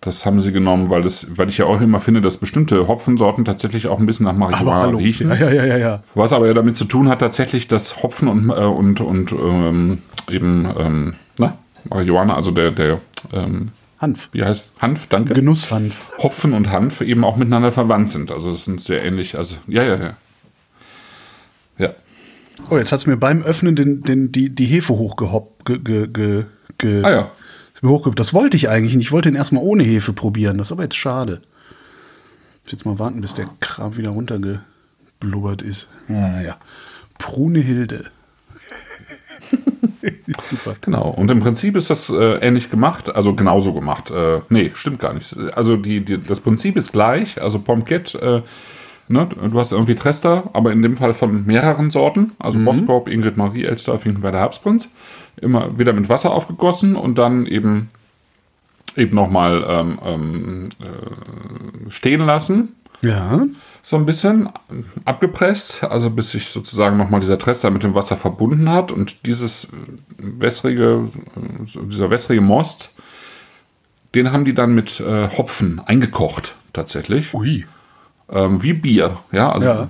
das 0.00 0.24
haben 0.24 0.40
sie 0.40 0.52
genommen, 0.52 0.90
weil, 0.90 1.02
das, 1.02 1.26
weil 1.36 1.48
ich 1.48 1.58
ja 1.58 1.66
auch 1.66 1.80
immer 1.80 1.98
finde, 1.98 2.20
dass 2.20 2.36
bestimmte 2.36 2.86
Hopfensorten 2.86 3.44
tatsächlich 3.44 3.88
auch 3.88 3.98
ein 3.98 4.06
bisschen 4.06 4.26
nach 4.26 4.36
Marihuana 4.36 4.96
riechen. 4.96 5.28
Ja, 5.28 5.34
ja, 5.34 5.50
ja, 5.50 5.64
ja, 5.64 5.76
ja. 5.76 6.02
Was 6.14 6.32
aber 6.32 6.46
ja 6.46 6.54
damit 6.54 6.76
zu 6.76 6.84
tun 6.84 7.08
hat, 7.08 7.18
tatsächlich, 7.18 7.66
dass 7.66 8.02
Hopfen 8.02 8.28
und, 8.28 8.48
äh, 8.50 8.52
und, 8.52 9.00
und 9.00 9.32
ähm, 9.32 9.98
eben 10.30 10.68
ähm, 10.78 11.14
na, 11.36 11.58
Marihuana, 11.88 12.36
also 12.36 12.52
der, 12.52 12.70
der 12.70 13.00
ähm, 13.32 13.70
Hanf. 14.00 14.28
wie 14.30 14.44
heißt 14.44 14.70
Hanf, 14.80 15.08
danke. 15.08 15.34
Genusshanf. 15.34 16.04
Hopfen 16.22 16.52
und 16.52 16.70
Hanf 16.70 17.00
eben 17.00 17.24
auch 17.24 17.36
miteinander 17.36 17.72
verwandt 17.72 18.10
sind. 18.10 18.30
Also 18.30 18.52
es 18.52 18.64
sind 18.64 18.80
sehr 18.80 19.04
ähnlich. 19.04 19.36
Also 19.36 19.56
ja, 19.66 19.82
ja, 19.82 19.96
ja. 19.96 20.16
Ja. 21.78 21.90
Oh, 22.70 22.76
jetzt 22.76 22.92
hat 22.92 23.00
es 23.00 23.06
mir 23.06 23.16
beim 23.16 23.42
Öffnen 23.42 23.74
den, 23.74 24.02
den, 24.02 24.30
die, 24.30 24.50
die 24.50 24.66
Hefe 24.66 24.92
hochgehoppt. 24.92 25.64
Ge, 25.64 25.78
ge, 25.78 26.06
ge, 26.06 26.44
ge, 26.78 27.02
Ah 27.02 27.10
ja. 27.10 27.30
Ist 27.78 27.84
mir 27.84 27.90
hochgehoben. 27.90 28.16
Das 28.16 28.34
wollte 28.34 28.56
ich 28.56 28.68
eigentlich 28.68 28.96
nicht. 28.96 29.06
Ich 29.06 29.12
wollte 29.12 29.28
ihn 29.28 29.36
erstmal 29.36 29.62
ohne 29.62 29.84
Hefe 29.84 30.12
probieren. 30.12 30.58
Das 30.58 30.66
ist 30.66 30.72
aber 30.72 30.82
jetzt 30.82 30.96
schade. 30.96 31.42
Ich 32.56 32.64
muss 32.64 32.72
jetzt 32.72 32.84
mal 32.84 32.98
warten, 32.98 33.20
bis 33.20 33.34
der 33.34 33.46
Kram 33.60 33.96
wieder 33.96 34.10
runtergeblubbert 34.10 35.62
ist. 35.62 35.88
Naja. 36.08 36.56
Brunehilde. 37.18 38.06
Super. 40.50 40.74
Genau. 40.80 41.08
Und 41.10 41.30
im 41.30 41.38
Prinzip 41.38 41.76
ist 41.76 41.88
das 41.88 42.10
äh, 42.10 42.38
ähnlich 42.40 42.68
gemacht, 42.68 43.14
also 43.14 43.36
genauso 43.36 43.72
gemacht. 43.72 44.10
Äh, 44.10 44.40
nee, 44.48 44.72
stimmt 44.74 44.98
gar 44.98 45.14
nicht. 45.14 45.36
Also 45.54 45.76
die, 45.76 46.04
die, 46.04 46.20
das 46.20 46.40
Prinzip 46.40 46.76
ist 46.76 46.90
gleich. 46.90 47.40
Also 47.40 47.60
Pomket, 47.60 48.12
äh, 48.16 48.42
ne, 49.06 49.28
du 49.28 49.56
hast 49.56 49.70
irgendwie 49.70 49.94
Trester, 49.94 50.50
aber 50.52 50.72
in 50.72 50.82
dem 50.82 50.96
Fall 50.96 51.14
von 51.14 51.46
mehreren 51.46 51.92
Sorten. 51.92 52.32
Also 52.40 52.58
mhm. 52.58 52.64
Boskop, 52.64 53.06
Ingrid 53.06 53.36
Marie, 53.36 53.62
Elster, 53.62 54.00
Finkenwerder 54.00 54.38
Herbstprinz. 54.38 54.90
Immer 55.40 55.78
wieder 55.78 55.92
mit 55.92 56.08
Wasser 56.08 56.32
aufgegossen 56.32 56.96
und 56.96 57.18
dann 57.18 57.46
eben 57.46 57.90
eben 58.96 59.14
nochmal 59.14 59.64
ähm, 59.68 59.98
ähm, 60.04 60.68
äh, 60.80 61.90
stehen 61.90 62.26
lassen. 62.26 62.74
Ja 63.00 63.42
so 63.88 63.96
ein 63.96 64.04
bisschen 64.04 64.50
abgepresst, 65.06 65.82
also 65.82 66.10
bis 66.10 66.32
sich 66.32 66.50
sozusagen 66.50 66.98
nochmal 66.98 67.20
dieser 67.20 67.38
Trester 67.38 67.70
mit 67.70 67.82
dem 67.82 67.94
Wasser 67.94 68.18
verbunden 68.18 68.68
hat 68.68 68.92
und 68.92 69.24
dieses 69.24 69.68
wässrige, 70.18 71.08
dieser 71.64 72.10
wässrige 72.10 72.42
Most, 72.42 72.90
den 74.14 74.30
haben 74.30 74.44
die 74.44 74.52
dann 74.52 74.74
mit 74.74 75.00
äh, 75.00 75.30
Hopfen 75.30 75.80
eingekocht, 75.86 76.56
tatsächlich. 76.74 77.32
Ui. 77.32 77.64
Ähm, 78.28 78.62
wie 78.62 78.74
Bier, 78.74 79.20
ja, 79.32 79.50
also 79.52 79.66
ja 79.66 79.88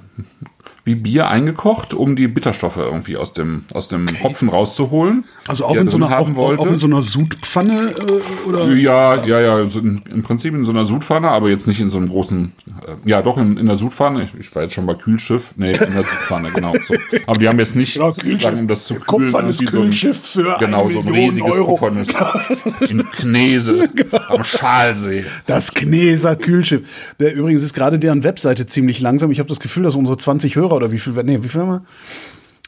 wie 0.89 0.95
Bier 0.95 1.29
eingekocht, 1.29 1.93
um 1.93 2.17
die 2.17 2.29
Bitterstoffe 2.29 2.79
irgendwie 2.79 3.19
aus 3.19 3.35
dem, 3.35 3.65
aus 3.75 3.89
dem 3.89 4.09
okay. 4.09 4.23
Hopfen 4.23 4.49
rauszuholen. 4.49 5.25
Also 5.47 5.67
auch 5.67 5.77
in, 5.77 5.89
so 5.89 5.99
einer, 5.99 6.19
auch, 6.19 6.35
auch 6.37 6.67
in 6.67 6.79
so 6.79 6.87
einer 6.87 7.03
Sudpfanne? 7.03 7.91
Äh, 7.91 8.49
oder? 8.49 8.73
Ja, 8.73 9.23
ja, 9.25 9.41
ja, 9.41 9.67
so 9.67 9.81
in, 9.81 10.03
im 10.11 10.23
Prinzip 10.23 10.55
in 10.55 10.65
so 10.65 10.71
einer 10.71 10.87
Sudpfanne, 10.87 11.29
aber 11.29 11.51
jetzt 11.51 11.67
nicht 11.67 11.79
in 11.79 11.89
so 11.89 11.99
einem 11.99 12.09
großen, 12.09 12.53
äh, 12.87 13.09
ja 13.09 13.21
doch 13.21 13.37
in, 13.37 13.59
in 13.59 13.67
der 13.67 13.77
Sudpfanne. 13.77 14.23
Ich, 14.23 14.41
ich, 14.41 14.57
war 14.57 14.63
jetzt 14.63 14.75
schon 14.75 14.87
bei 14.87 14.95
Kühlschiff. 14.95 15.53
Nee, 15.57 15.73
in 15.73 15.93
der 15.93 16.05
Sudpfanne, 16.05 16.51
genau. 16.53 16.73
So. 16.83 16.95
Aber 17.27 17.39
die 17.39 17.49
haben 17.49 17.59
jetzt 17.59 17.77
nicht, 17.77 17.95
genau, 17.95 18.59
um 18.59 18.67
das 18.67 18.87
zu 18.87 18.95
kühlen, 18.95 19.35
irgendwie 19.35 19.67
so 19.67 19.83
ein, 19.83 19.93
für 19.93 20.57
genau, 20.59 20.91
so 20.91 21.01
ein 21.01 21.09
riesiges 21.09 21.53
Euro. 21.53 21.77
Kupfernes 21.77 22.09
in 22.89 23.05
Knese 23.11 23.91
genau. 23.95 24.23
am 24.29 24.43
Schalsee. 24.43 25.27
Das 25.47 25.75
Kneser 25.75 26.35
Kühlschiff. 26.35 26.83
Der 27.21 27.35
übrigens 27.35 27.63
ist 27.63 27.75
gerade 27.75 27.99
deren 27.99 28.25
Webseite 28.25 28.65
ziemlich 28.67 29.01
langsam. 29.01 29.31
Ich 29.31 29.39
habe 29.39 29.49
das 29.51 29.61
Gefühl, 29.61 29.83
dass 29.83 29.95
unsere 29.95 30.17
20 30.17 30.57
Hörer 30.57 30.78
oder 30.79 30.91
wie 30.91 30.99
viel, 30.99 31.13
nee, 31.25 31.43
wie 31.43 31.49
viel 31.49 31.61
haben 31.61 31.71
wir? 31.71 31.83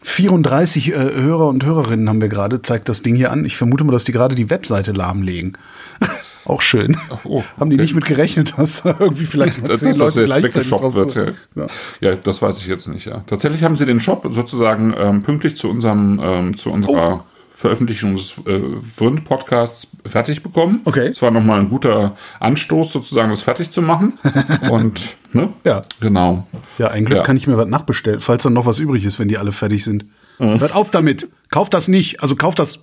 34 0.02 0.88
äh, 0.88 0.94
Hörer 0.94 1.48
und 1.48 1.64
Hörerinnen 1.64 2.08
haben 2.08 2.20
wir 2.20 2.28
gerade, 2.28 2.62
zeigt 2.62 2.88
das 2.88 3.02
Ding 3.02 3.16
hier 3.16 3.30
an. 3.32 3.44
Ich 3.44 3.56
vermute 3.56 3.84
mal, 3.84 3.92
dass 3.92 4.04
die 4.04 4.12
gerade 4.12 4.34
die 4.34 4.50
Webseite 4.50 4.92
lahmlegen. 4.92 5.56
Auch 6.46 6.62
schön. 6.62 6.96
Oh, 7.24 7.36
okay. 7.38 7.44
Haben 7.60 7.70
die 7.70 7.76
nicht 7.76 7.94
mit 7.94 8.06
gerechnet, 8.06 8.54
dass 8.56 8.84
irgendwie 8.84 9.26
vielleicht 9.26 9.62
mal 9.62 9.76
zehn 9.76 9.94
Leute 9.96 10.24
jetzt 10.24 10.42
weggeshoppt 10.42 10.94
wird. 10.94 11.14
Ja. 11.14 11.26
Ja. 11.54 11.66
ja. 12.00 12.16
das 12.16 12.40
weiß 12.40 12.58
ich 12.60 12.66
jetzt 12.66 12.88
nicht. 12.88 13.06
Ja. 13.06 13.22
Tatsächlich 13.26 13.62
haben 13.62 13.76
sie 13.76 13.86
den 13.86 14.00
Shop 14.00 14.26
sozusagen 14.30 14.94
ähm, 14.96 15.22
pünktlich 15.22 15.56
zu 15.56 15.68
unserem 15.68 16.18
ähm, 16.22 16.56
zu 16.56 16.72
unserer 16.72 17.22
oh. 17.24 17.29
Veröffentlichung 17.60 18.16
des 18.16 18.38
äh, 18.46 18.58
Vrind-Podcasts 18.80 19.88
fertig 20.06 20.42
bekommen. 20.42 20.80
Okay. 20.86 21.08
Es 21.08 21.20
war 21.20 21.30
nochmal 21.30 21.60
ein 21.60 21.68
guter 21.68 22.16
Anstoß, 22.38 22.90
sozusagen 22.90 23.28
das 23.28 23.42
fertig 23.42 23.70
zu 23.70 23.82
machen. 23.82 24.14
Und, 24.70 25.14
ne? 25.34 25.52
Ja. 25.62 25.82
Genau. 26.00 26.46
Ja, 26.78 26.88
eigentlich 26.88 27.18
ja. 27.18 27.22
kann 27.22 27.36
ich 27.36 27.46
mir 27.46 27.58
was 27.58 27.68
nachbestellen, 27.68 28.20
falls 28.20 28.44
dann 28.44 28.54
noch 28.54 28.64
was 28.64 28.78
übrig 28.78 29.04
ist, 29.04 29.18
wenn 29.18 29.28
die 29.28 29.36
alle 29.36 29.52
fertig 29.52 29.84
sind. 29.84 30.06
Mhm. 30.38 30.58
Hört 30.58 30.74
auf 30.74 30.90
damit. 30.90 31.28
Kauft 31.50 31.74
das 31.74 31.86
nicht. 31.86 32.22
Also 32.22 32.34
kauft 32.34 32.58
das 32.58 32.78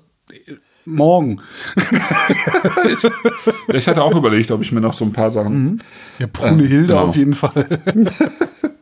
morgen. 0.86 1.42
ich, 2.86 3.10
ich, 3.74 3.88
hatte 3.88 4.04
auch 4.04 4.16
überlegt, 4.16 4.52
ob 4.52 4.62
ich 4.62 4.72
mir 4.72 4.82
noch 4.82 4.94
so 4.94 5.06
ein 5.06 5.12
paar 5.12 5.32
Sachen. 5.32 5.64
Mhm. 5.64 5.80
Ja, 6.20 6.28
Brunehilde 6.32 6.94
äh, 6.94 6.98
genau. 6.98 7.08
auf 7.08 7.16
jeden 7.16 7.34
Fall. 7.34 7.66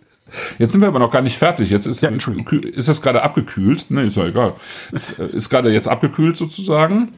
Jetzt 0.58 0.72
sind 0.72 0.82
wir 0.82 0.88
aber 0.88 1.00
noch 1.00 1.12
gar 1.12 1.22
nicht 1.22 1.38
fertig. 1.38 1.70
Jetzt 1.70 1.86
ist, 1.86 2.02
ja, 2.02 2.10
ist 2.10 2.88
das 2.88 3.02
gerade 3.02 3.24
abgekühlt. 3.24 3.92
Ne, 3.92 4.04
ist 4.04 4.18
ja 4.18 4.26
egal. 4.26 4.54
Ist, 4.92 5.20
äh, 5.20 5.28
ist 5.28 5.50
gerade 5.50 5.72
jetzt 5.72 5.88
abgekühlt 5.88 6.36
sozusagen. 6.38 7.12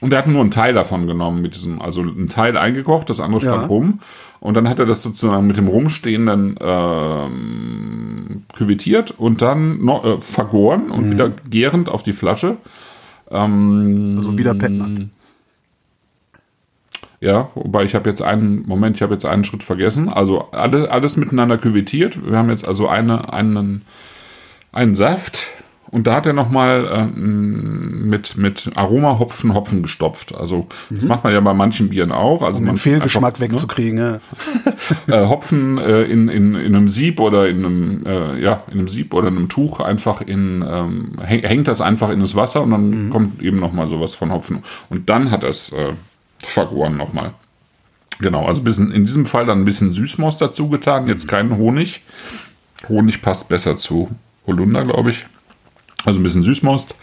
Und 0.00 0.12
er 0.12 0.18
hat 0.18 0.26
nur 0.26 0.40
einen 0.40 0.50
Teil 0.50 0.72
davon 0.72 1.06
genommen 1.06 1.42
mit 1.42 1.54
diesem, 1.54 1.80
also 1.80 2.00
einen 2.00 2.28
Teil 2.28 2.56
eingekocht, 2.56 3.10
das 3.10 3.20
andere 3.20 3.40
stand 3.40 3.62
ja. 3.62 3.68
rum. 3.68 4.00
Und 4.40 4.54
dann 4.54 4.68
hat 4.68 4.78
er 4.78 4.86
das 4.86 5.02
sozusagen 5.02 5.46
mit 5.46 5.58
dem 5.58 5.68
rumstehenden 5.68 6.56
ähm, 6.60 8.44
küvettiert 8.54 9.10
und 9.10 9.42
dann 9.42 9.84
noch, 9.84 10.04
äh, 10.04 10.18
vergoren 10.18 10.90
und 10.90 11.06
mhm. 11.06 11.10
wieder 11.10 11.30
gärend 11.50 11.90
auf 11.90 12.02
die 12.02 12.14
Flasche. 12.14 12.56
Ähm, 13.30 14.14
also 14.16 14.38
wieder 14.38 14.54
Petman. 14.54 15.10
Ja, 17.20 17.50
wobei 17.54 17.84
ich 17.84 17.94
habe 17.94 18.08
jetzt 18.08 18.22
einen, 18.22 18.66
Moment, 18.66 18.96
ich 18.96 19.02
habe 19.02 19.12
jetzt 19.12 19.26
einen 19.26 19.44
Schritt 19.44 19.62
vergessen. 19.62 20.08
Also 20.08 20.48
alle, 20.52 20.90
alles 20.90 21.16
miteinander 21.16 21.58
küvettiert. 21.58 22.18
Wir 22.26 22.38
haben 22.38 22.48
jetzt 22.48 22.66
also 22.66 22.88
eine, 22.88 23.32
einen, 23.32 23.82
einen 24.72 24.94
Saft 24.94 25.48
und 25.90 26.06
da 26.06 26.14
hat 26.14 26.26
er 26.26 26.32
nochmal 26.32 26.88
ähm, 26.92 28.08
mit, 28.08 28.36
mit 28.36 28.70
Aromahopfen 28.76 29.54
Hopfen 29.54 29.82
gestopft. 29.82 30.34
Also 30.34 30.66
das 30.88 31.02
mhm. 31.02 31.08
macht 31.08 31.24
man 31.24 31.32
ja 31.32 31.40
bei 31.40 31.52
manchen 31.52 31.88
Bieren 31.88 32.12
auch. 32.12 32.42
Also 32.42 32.60
um 32.60 32.66
man 32.66 32.74
den 32.76 32.80
Fehlgeschmack 32.80 33.34
einfach, 33.34 33.40
ne? 33.40 33.52
wegzukriegen. 33.52 33.98
Ne? 33.98 34.20
äh, 35.08 35.26
Hopfen 35.26 35.78
äh, 35.78 36.04
in, 36.04 36.28
in, 36.28 36.54
in 36.54 36.76
einem 36.76 36.88
Sieb 36.88 37.18
oder 37.18 37.48
in 37.48 37.64
einem, 37.64 38.06
äh, 38.06 38.40
ja, 38.40 38.62
in 38.68 38.78
einem 38.78 38.88
Sieb 38.88 39.12
oder 39.12 39.28
in 39.28 39.36
einem 39.36 39.48
Tuch 39.48 39.80
einfach 39.80 40.20
in, 40.20 40.64
ähm, 40.66 41.12
hängt 41.22 41.66
das 41.66 41.80
einfach 41.80 42.10
in 42.10 42.20
das 42.20 42.36
Wasser 42.36 42.62
und 42.62 42.70
dann 42.70 43.06
mhm. 43.06 43.10
kommt 43.10 43.42
eben 43.42 43.58
nochmal 43.58 43.88
sowas 43.88 44.14
von 44.14 44.32
Hopfen. 44.32 44.62
Und 44.90 45.10
dann 45.10 45.32
hat 45.32 45.42
es 45.42 45.72
äh, 45.72 45.92
vergoren 46.42 46.96
nochmal. 46.96 47.34
Genau, 48.20 48.46
also 48.46 48.62
bisschen, 48.62 48.92
in 48.92 49.04
diesem 49.04 49.26
Fall 49.26 49.46
dann 49.46 49.60
ein 49.60 49.64
bisschen 49.64 49.92
Süßmost 49.92 50.40
dazu 50.40 50.68
getan, 50.68 51.08
jetzt 51.08 51.26
keinen 51.26 51.56
Honig. 51.56 52.02
Honig 52.88 53.22
passt 53.22 53.48
besser 53.48 53.76
zu 53.76 54.10
Holunder, 54.46 54.84
glaube 54.84 55.10
ich. 55.10 55.26
Also 56.04 56.20
ein 56.20 56.22
bisschen 56.22 56.42
Süßmost. 56.42 56.94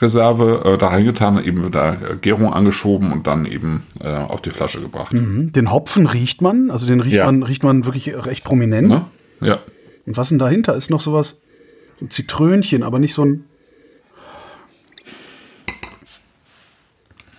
Reserve 0.00 0.62
äh, 0.64 0.78
da 0.78 0.88
reingetan, 0.88 1.42
eben 1.42 1.64
wird 1.64 1.74
da 1.74 1.96
Gärung 2.20 2.52
angeschoben 2.52 3.10
und 3.10 3.26
dann 3.26 3.46
eben 3.46 3.82
äh, 4.00 4.08
auf 4.08 4.40
die 4.40 4.50
Flasche 4.50 4.80
gebracht. 4.80 5.12
Mhm. 5.12 5.52
Den 5.52 5.72
Hopfen 5.72 6.06
riecht 6.06 6.40
man, 6.40 6.70
also 6.70 6.86
den 6.86 7.00
riecht 7.00 7.16
ja. 7.16 7.26
man 7.26 7.42
riecht 7.42 7.64
man 7.64 7.84
wirklich 7.84 8.14
recht 8.14 8.44
prominent. 8.44 8.88
Ne? 8.88 9.04
Ja. 9.40 9.58
Und 10.06 10.16
was 10.16 10.28
denn 10.28 10.38
dahinter 10.38 10.76
ist 10.76 10.90
noch 10.90 11.00
sowas? 11.00 11.34
Ein 12.00 12.10
Zitrönchen, 12.10 12.84
aber 12.84 13.00
nicht 13.00 13.12
so 13.12 13.24
ein 13.24 13.44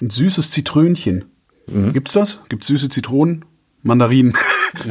ein 0.01 0.09
süßes 0.09 0.51
Zitrönchen. 0.51 1.25
Mhm. 1.67 1.93
Gibt's 1.93 2.13
das? 2.13 2.39
Gibt's 2.49 2.67
süße 2.67 2.89
Zitronen? 2.89 3.45
Mandarinen. 3.83 4.35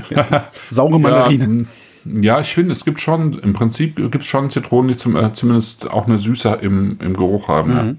Saure 0.71 0.99
Mandarinen. 0.99 1.68
Ja, 2.05 2.23
ja, 2.23 2.40
ich 2.40 2.55
finde, 2.55 2.73
es 2.73 2.85
gibt 2.85 3.01
schon, 3.01 3.38
im 3.40 3.53
Prinzip 3.53 3.97
gibt 3.97 4.23
es 4.23 4.27
schon 4.27 4.51
Zitronen, 4.51 4.88
die 4.88 4.97
zum, 4.97 5.16
äh, 5.16 5.33
zumindest 5.35 5.90
auch 5.90 6.07
eine 6.07 6.16
Süße 6.16 6.59
im, 6.62 6.99
im 7.01 7.14
Geruch 7.14 7.49
haben. 7.49 7.71
Mhm. 7.71 7.77
Ja. 7.77 7.94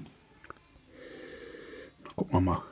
Gucken 2.16 2.32
wir 2.34 2.40
mal. 2.40 2.62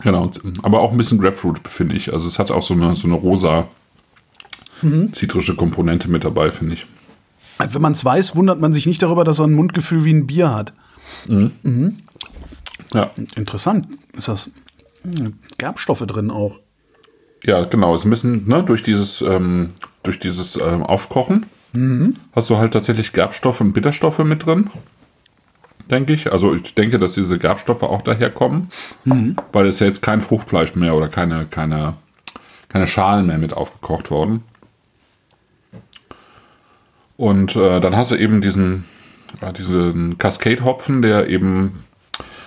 Genau, 0.00 0.30
aber 0.62 0.80
auch 0.80 0.90
ein 0.90 0.98
bisschen 0.98 1.18
Grapefruit, 1.18 1.66
finde 1.66 1.96
ich. 1.96 2.12
Also 2.12 2.28
es 2.28 2.38
hat 2.38 2.50
auch 2.50 2.62
so 2.62 2.74
eine, 2.74 2.94
so 2.94 3.06
eine 3.06 3.16
rosa 3.16 3.68
mhm. 4.82 5.12
zitrische 5.14 5.56
Komponente 5.56 6.08
mit 6.10 6.24
dabei, 6.24 6.52
finde 6.52 6.74
ich. 6.74 6.86
Wenn 7.58 7.82
man 7.82 7.92
es 7.92 8.04
weiß, 8.04 8.36
wundert 8.36 8.60
man 8.60 8.74
sich 8.74 8.86
nicht 8.86 9.02
darüber, 9.02 9.24
dass 9.24 9.38
er 9.38 9.46
ein 9.46 9.54
Mundgefühl 9.54 10.04
wie 10.04 10.12
ein 10.12 10.26
Bier 10.26 10.54
hat. 10.54 10.72
Mhm. 11.26 11.52
Mhm. 11.62 11.98
Ja. 12.92 13.10
Interessant. 13.36 13.88
Ist 14.16 14.28
das 14.28 14.50
hm, 15.02 15.34
Gerbstoffe 15.58 16.06
drin 16.06 16.30
auch? 16.30 16.60
Ja, 17.44 17.64
genau. 17.64 17.94
Es 17.94 18.04
müssen 18.04 18.48
ne, 18.48 18.62
durch 18.62 18.82
dieses, 18.82 19.20
ähm, 19.20 19.70
durch 20.02 20.18
dieses 20.18 20.56
ähm, 20.56 20.82
Aufkochen 20.82 21.46
mhm. 21.72 22.16
hast 22.32 22.50
du 22.50 22.56
halt 22.56 22.72
tatsächlich 22.72 23.12
Gerbstoffe 23.12 23.60
und 23.60 23.72
Bitterstoffe 23.72 24.20
mit 24.20 24.46
drin. 24.46 24.70
Denke 25.90 26.14
ich. 26.14 26.32
Also 26.32 26.54
ich 26.54 26.74
denke, 26.74 26.98
dass 26.98 27.12
diese 27.12 27.38
Gerbstoffe 27.38 27.82
auch 27.82 28.00
daher 28.00 28.30
kommen, 28.30 28.70
mhm. 29.04 29.36
weil 29.52 29.66
es 29.66 29.80
ja 29.80 29.86
jetzt 29.86 30.00
kein 30.00 30.22
Fruchtfleisch 30.22 30.74
mehr 30.74 30.94
oder 30.94 31.08
keine, 31.08 31.44
keine, 31.44 31.94
keine 32.68 32.86
Schalen 32.86 33.26
mehr 33.26 33.38
mit 33.38 33.52
aufgekocht 33.52 34.10
worden. 34.10 34.42
Und 37.16 37.56
äh, 37.56 37.80
dann 37.80 37.96
hast 37.96 38.10
du 38.10 38.16
eben 38.16 38.40
diesen, 38.40 38.84
ja, 39.42 39.52
diesen 39.52 40.18
Cascade-Hopfen, 40.18 41.02
der 41.02 41.28
eben 41.28 41.72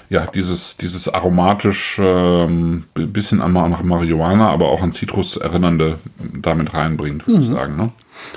ja, 0.09 0.25
dieses, 0.25 0.77
dieses 0.77 1.09
aromatisch 1.09 1.99
ähm, 2.01 2.85
bisschen 2.93 3.41
an 3.41 3.51
Marihuana, 3.51 4.49
aber 4.49 4.69
auch 4.69 4.81
an 4.81 4.93
Zitrus 4.93 5.35
erinnernde 5.35 5.99
damit 6.17 6.73
reinbringt, 6.73 7.27
würde 7.27 7.37
mhm. 7.37 7.41
ich 7.41 7.47
sagen. 7.47 7.77
Ne? 7.77 7.87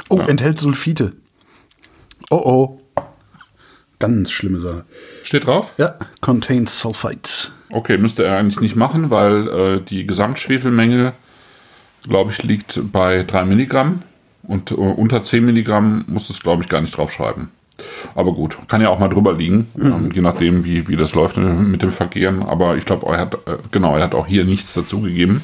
Oh, 0.08 0.18
ja. 0.18 0.26
enthält 0.26 0.58
Sulfite. 0.58 1.12
Oh 2.30 2.42
oh. 2.44 2.76
Ganz 3.98 4.30
schlimme 4.30 4.60
Sache. 4.60 4.84
Steht 5.24 5.46
drauf? 5.46 5.74
Ja, 5.76 5.96
contains 6.20 6.80
sulfites. 6.80 7.52
Okay, 7.70 7.98
müsste 7.98 8.24
er 8.24 8.38
eigentlich 8.38 8.60
nicht 8.60 8.74
machen, 8.74 9.10
weil 9.10 9.48
äh, 9.48 9.80
die 9.82 10.06
Gesamtschwefelmenge, 10.06 11.12
glaube 12.04 12.32
ich, 12.32 12.42
liegt 12.42 12.80
bei 12.90 13.22
3 13.22 13.44
Milligramm. 13.44 14.02
Und 14.42 14.72
uh, 14.72 14.90
unter 14.90 15.22
10 15.22 15.44
Milligramm 15.44 16.05
muss 16.09 16.31
es, 16.31 16.40
glaube 16.40 16.62
ich, 16.62 16.68
gar 16.68 16.81
nicht 16.81 16.96
draufschreiben. 16.96 17.48
Aber 18.14 18.33
gut, 18.33 18.59
kann 18.68 18.81
ja 18.81 18.88
auch 18.88 18.98
mal 18.98 19.09
drüber 19.09 19.33
liegen, 19.33 19.68
ähm, 19.81 20.11
je 20.12 20.20
nachdem, 20.20 20.64
wie, 20.64 20.88
wie 20.88 20.96
das 20.96 21.14
läuft 21.14 21.38
mit 21.38 21.83
dem 21.83 21.92
Verkehren. 21.92 22.42
Aber 22.42 22.76
ich 22.76 22.85
glaube, 22.85 23.07
er 23.07 23.18
hat, 23.18 23.35
äh, 23.46 23.57
genau, 23.70 23.96
er 23.96 24.05
hat 24.05 24.14
auch 24.14 24.26
hier 24.26 24.44
nichts 24.44 24.74
dazugegeben. 24.74 25.42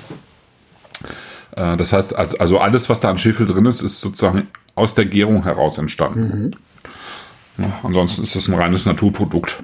Äh, 1.52 1.76
das 1.76 1.92
heißt, 1.92 2.14
also, 2.16 2.38
also 2.38 2.58
alles, 2.58 2.88
was 2.88 3.00
da 3.00 3.10
an 3.10 3.18
Schwefel 3.18 3.46
drin 3.46 3.66
ist, 3.66 3.82
ist 3.82 4.00
sozusagen 4.00 4.48
aus 4.74 4.94
der 4.94 5.06
Gärung 5.06 5.44
heraus 5.44 5.78
entstanden. 5.78 6.50
Ja, 7.58 7.72
ansonsten 7.82 8.22
ist 8.22 8.36
es 8.36 8.48
ein 8.48 8.54
reines 8.54 8.84
Naturprodukt. 8.84 9.62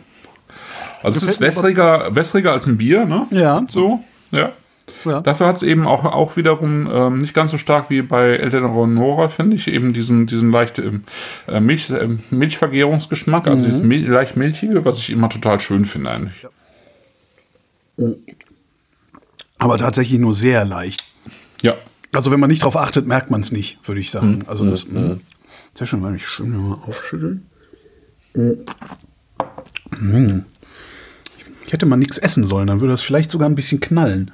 Also 1.03 1.19
es 1.19 1.25
ist 1.25 1.39
Gefällt 1.39 1.57
wässriger, 1.57 2.15
wässriger 2.15 2.53
als 2.53 2.67
ein 2.67 2.79
Bier, 2.79 3.05
ne? 3.05 3.27
Ja. 3.31 3.63
So, 3.69 4.03
ja. 4.31 4.53
Ja. 5.05 5.21
Dafür 5.21 5.47
hat 5.47 5.57
es 5.57 5.63
eben 5.63 5.87
auch, 5.87 6.05
auch 6.05 6.37
wiederum 6.37 6.89
ähm, 6.93 7.19
nicht 7.19 7.35
ganz 7.35 7.51
so 7.51 7.59
stark 7.59 7.91
wie 7.91 8.03
bei 8.03 8.37
Eldonora, 8.37 9.29
finde 9.29 9.57
ich, 9.57 9.69
eben 9.69 9.93
diesen, 9.93 10.27
diesen 10.27 10.51
leicht 10.51 10.79
ähm, 10.79 11.05
äh, 11.49 11.61
Milch, 11.61 11.91
äh, 11.91 12.09
Milchvergärungsgeschmack, 12.31 13.47
also 13.47 13.65
dieses 13.65 13.83
Mil 13.83 14.09
leicht 14.09 14.37
milchige, 14.37 14.85
was 14.85 14.99
ich 14.99 15.11
immer 15.11 15.29
total 15.29 15.61
schön 15.61 15.85
finde 15.85 16.11
eigentlich. 16.11 16.47
Aber 19.59 19.79
tatsächlich 19.79 20.19
nur 20.19 20.35
sehr 20.35 20.65
leicht. 20.65 21.05
Ja. 21.63 21.77
Also 22.13 22.31
wenn 22.31 22.41
man 22.41 22.51
nicht 22.51 22.63
drauf 22.63 22.77
achtet, 22.77 23.07
merkt 23.07 23.31
man 23.31 23.41
es 23.41 23.53
nicht, 23.53 23.79
würde 23.87 24.01
ich 24.01 24.11
sagen. 24.11 24.41
Also 24.47 24.69
das 24.69 24.87
mh. 24.87 25.19
sehr 25.75 25.87
schön, 25.87 26.03
weil 26.03 26.17
ich 26.17 26.27
schön 26.27 26.51
mal 26.51 26.79
aufschütteln. 26.87 27.47
Mm. 29.95 30.45
Ich 31.67 31.73
hätte 31.73 31.87
mal 31.87 31.97
nichts 31.97 32.19
essen 32.19 32.45
sollen, 32.45 32.67
dann 32.67 32.81
würde 32.81 32.93
das 32.93 33.03
vielleicht 33.03 33.31
sogar 33.31 33.49
ein 33.49 33.55
bisschen 33.55 33.81
knallen. 33.81 34.31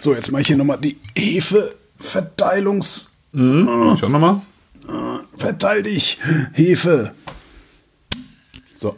So, 0.00 0.12
jetzt 0.14 0.30
mache 0.32 0.42
ich 0.42 0.48
hier 0.48 0.56
nochmal 0.56 0.78
die 0.78 0.98
Hefeverteilungs... 1.16 3.12
Mhm. 3.32 3.92
Ich 3.96 4.04
auch 4.04 4.08
nochmal. 4.10 4.40
Verteil 5.36 5.82
dich, 5.84 6.18
Hefe. 6.52 7.12
So. 8.74 8.96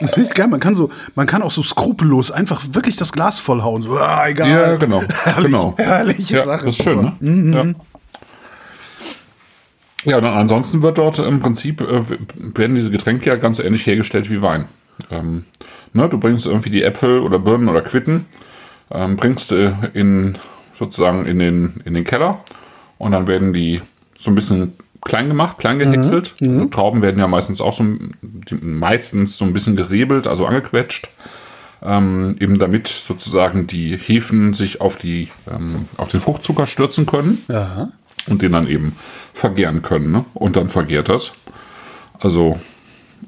Das 0.00 0.16
ist 0.16 0.18
echt 0.18 0.34
geil. 0.34 0.48
Man 0.48 0.60
kann 0.60 0.74
so, 0.74 0.90
man 1.14 1.26
kann 1.26 1.42
auch 1.42 1.50
so 1.50 1.62
skrupellos 1.62 2.30
einfach 2.30 2.62
wirklich 2.72 2.96
das 2.96 3.12
Glas 3.12 3.38
vollhauen. 3.38 3.82
So, 3.82 3.98
ah, 3.98 4.26
egal. 4.28 4.48
Ja, 4.48 4.76
genau. 4.76 5.02
Herrlich, 5.24 5.52
genau. 5.52 5.74
herrliche 5.76 6.36
Ja, 6.38 6.44
Sache. 6.46 6.66
das 6.66 6.78
ist 6.78 6.82
schön, 6.84 7.12
ne? 7.20 7.54
Ja. 7.56 7.64
Ja, 10.04 10.18
und 10.18 10.24
ansonsten 10.24 10.82
wird 10.82 10.98
dort 10.98 11.18
im 11.18 11.40
Prinzip, 11.40 11.80
äh, 11.80 12.02
werden 12.56 12.76
diese 12.76 12.90
Getränke 12.90 13.28
ja 13.28 13.36
ganz 13.36 13.58
ähnlich 13.58 13.86
hergestellt 13.86 14.30
wie 14.30 14.42
Wein. 14.42 14.66
Ähm, 15.10 15.44
ne, 15.92 16.08
du 16.08 16.18
bringst 16.18 16.46
irgendwie 16.46 16.70
die 16.70 16.82
Äpfel 16.82 17.20
oder 17.20 17.38
Birnen 17.38 17.68
oder 17.68 17.82
Quitten, 17.82 18.26
ähm, 18.90 19.16
bringst 19.16 19.52
äh, 19.52 19.72
in 19.92 20.36
sozusagen 20.78 21.26
in 21.26 21.38
den, 21.38 21.82
in 21.84 21.94
den 21.94 22.04
Keller 22.04 22.42
und 22.98 23.12
dann 23.12 23.26
werden 23.26 23.52
die 23.52 23.82
so 24.18 24.30
ein 24.30 24.34
bisschen 24.34 24.72
klein 25.02 25.28
gemacht, 25.28 25.58
klein 25.58 25.78
gehäckselt. 25.78 26.34
Also 26.40 26.64
Trauben 26.66 27.02
werden 27.02 27.18
ja 27.18 27.26
meistens 27.26 27.60
auch 27.60 27.72
so, 27.72 27.84
meistens 28.60 29.36
so 29.36 29.44
ein 29.44 29.52
bisschen 29.52 29.76
gerebelt, 29.76 30.26
also 30.26 30.46
angequetscht. 30.46 31.10
Ähm, 31.82 32.36
eben 32.40 32.58
damit 32.58 32.88
sozusagen 32.88 33.66
die 33.66 33.96
Hefen 33.96 34.52
sich 34.52 34.82
auf, 34.82 34.96
die, 34.96 35.28
ähm, 35.50 35.86
auf 35.96 36.08
den 36.08 36.20
Fruchtzucker 36.20 36.66
stürzen 36.66 37.06
können 37.06 37.38
Ja. 37.48 37.92
Und 38.26 38.42
den 38.42 38.52
dann 38.52 38.68
eben 38.68 38.96
vergären 39.32 39.82
können. 39.82 40.12
Ne? 40.12 40.24
Und 40.34 40.56
dann 40.56 40.68
vergärt 40.68 41.08
das. 41.08 41.32
Also, 42.18 42.58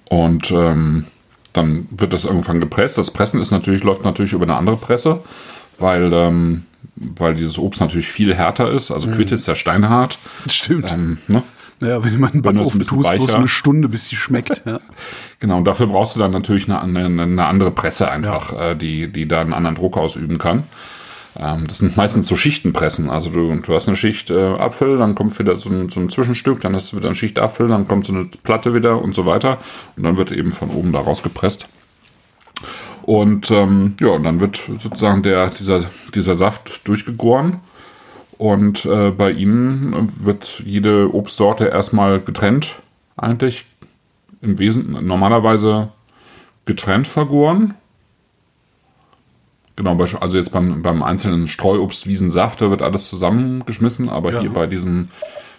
und 0.08 0.50
ähm, 0.50 1.06
dann 1.52 1.86
wird 1.90 2.12
das 2.12 2.24
irgendwann 2.24 2.60
gepresst. 2.60 2.98
Das 2.98 3.10
Pressen 3.10 3.40
ist 3.40 3.50
natürlich, 3.50 3.82
läuft 3.84 4.04
natürlich 4.04 4.32
über 4.32 4.44
eine 4.44 4.56
andere 4.56 4.76
Presse, 4.76 5.20
weil, 5.78 6.12
ähm, 6.12 6.64
weil 6.96 7.34
dieses 7.34 7.58
Obst 7.58 7.80
natürlich 7.80 8.08
viel 8.08 8.34
härter 8.34 8.70
ist. 8.70 8.90
Also 8.90 9.10
Quitte 9.10 9.34
ist 9.34 9.46
ja 9.46 9.54
steinhart. 9.54 10.18
Stimmt. 10.46 10.90
Ähm, 10.92 11.18
ne? 11.28 11.42
Ja, 11.80 12.04
wenn 12.04 12.12
du 12.14 12.18
mal 12.20 12.30
einen 12.30 12.42
das 12.42 12.50
ein 12.52 12.56
Backofen 12.56 12.78
bisschen 12.78 12.96
tust, 12.98 13.10
bloß 13.10 13.28
weicher- 13.28 13.38
eine 13.38 13.48
Stunde, 13.48 13.88
bis 13.88 14.08
sie 14.08 14.16
schmeckt. 14.16 14.62
Ja. 14.66 14.80
Genau, 15.40 15.56
und 15.58 15.64
dafür 15.64 15.88
brauchst 15.88 16.14
du 16.14 16.20
dann 16.20 16.30
natürlich 16.30 16.70
eine, 16.70 16.80
eine, 16.80 17.22
eine 17.24 17.46
andere 17.46 17.72
Presse 17.72 18.08
einfach, 18.08 18.52
äh, 18.60 18.74
die, 18.76 19.08
die 19.12 19.26
da 19.26 19.40
einen 19.40 19.52
anderen 19.52 19.74
Druck 19.74 19.96
ausüben 19.96 20.38
kann. 20.38 20.62
Ähm, 21.38 21.66
das 21.66 21.78
sind 21.78 21.96
meistens 21.96 22.26
so 22.26 22.36
Schichtenpressen. 22.36 23.10
Also 23.10 23.30
du, 23.30 23.54
du 23.54 23.74
hast 23.74 23.88
eine 23.88 23.96
Schicht 23.96 24.30
äh, 24.30 24.34
Apfel, 24.34 24.98
dann 24.98 25.14
kommt 25.14 25.38
wieder 25.38 25.56
so 25.56 25.70
ein, 25.70 25.88
so 25.88 26.00
ein 26.00 26.10
Zwischenstück, 26.10 26.60
dann 26.60 26.74
hast 26.74 26.92
du 26.92 26.96
wieder 26.96 27.08
eine 27.08 27.16
Schicht 27.16 27.38
Apfel, 27.38 27.68
dann 27.68 27.88
kommt 27.88 28.06
so 28.06 28.12
eine 28.12 28.24
Platte 28.24 28.74
wieder 28.74 29.00
und 29.00 29.14
so 29.14 29.26
weiter. 29.26 29.58
Und 29.96 30.02
dann 30.04 30.16
wird 30.16 30.30
eben 30.32 30.52
von 30.52 30.70
oben 30.70 30.92
da 30.92 31.00
rausgepresst. 31.00 31.68
Und 33.02 33.50
ähm, 33.50 33.96
ja, 34.00 34.08
und 34.08 34.24
dann 34.24 34.40
wird 34.40 34.60
sozusagen 34.78 35.22
der, 35.22 35.50
dieser, 35.50 35.82
dieser 36.14 36.36
Saft 36.36 36.86
durchgegoren. 36.86 37.60
Und 38.38 38.86
äh, 38.86 39.10
bei 39.10 39.30
ihnen 39.30 40.08
wird 40.24 40.62
jede 40.64 41.14
Obstsorte 41.14 41.66
erstmal 41.66 42.20
getrennt, 42.20 42.82
eigentlich 43.16 43.66
im 44.40 44.58
Wesentlichen 44.58 45.06
normalerweise 45.06 45.88
getrennt 46.64 47.06
vergoren. 47.06 47.74
Genau, 49.76 49.96
also 50.20 50.36
jetzt 50.36 50.52
beim, 50.52 50.82
beim 50.82 51.02
einzelnen 51.02 51.48
Streuobst, 51.48 52.06
Wiesensaft, 52.06 52.60
da 52.60 52.70
wird 52.70 52.82
alles 52.82 53.08
zusammengeschmissen, 53.08 54.08
aber 54.08 54.32
Ja. 54.32 54.40
hier 54.40 54.50
bei 54.50 54.66
diesen, 54.66 55.10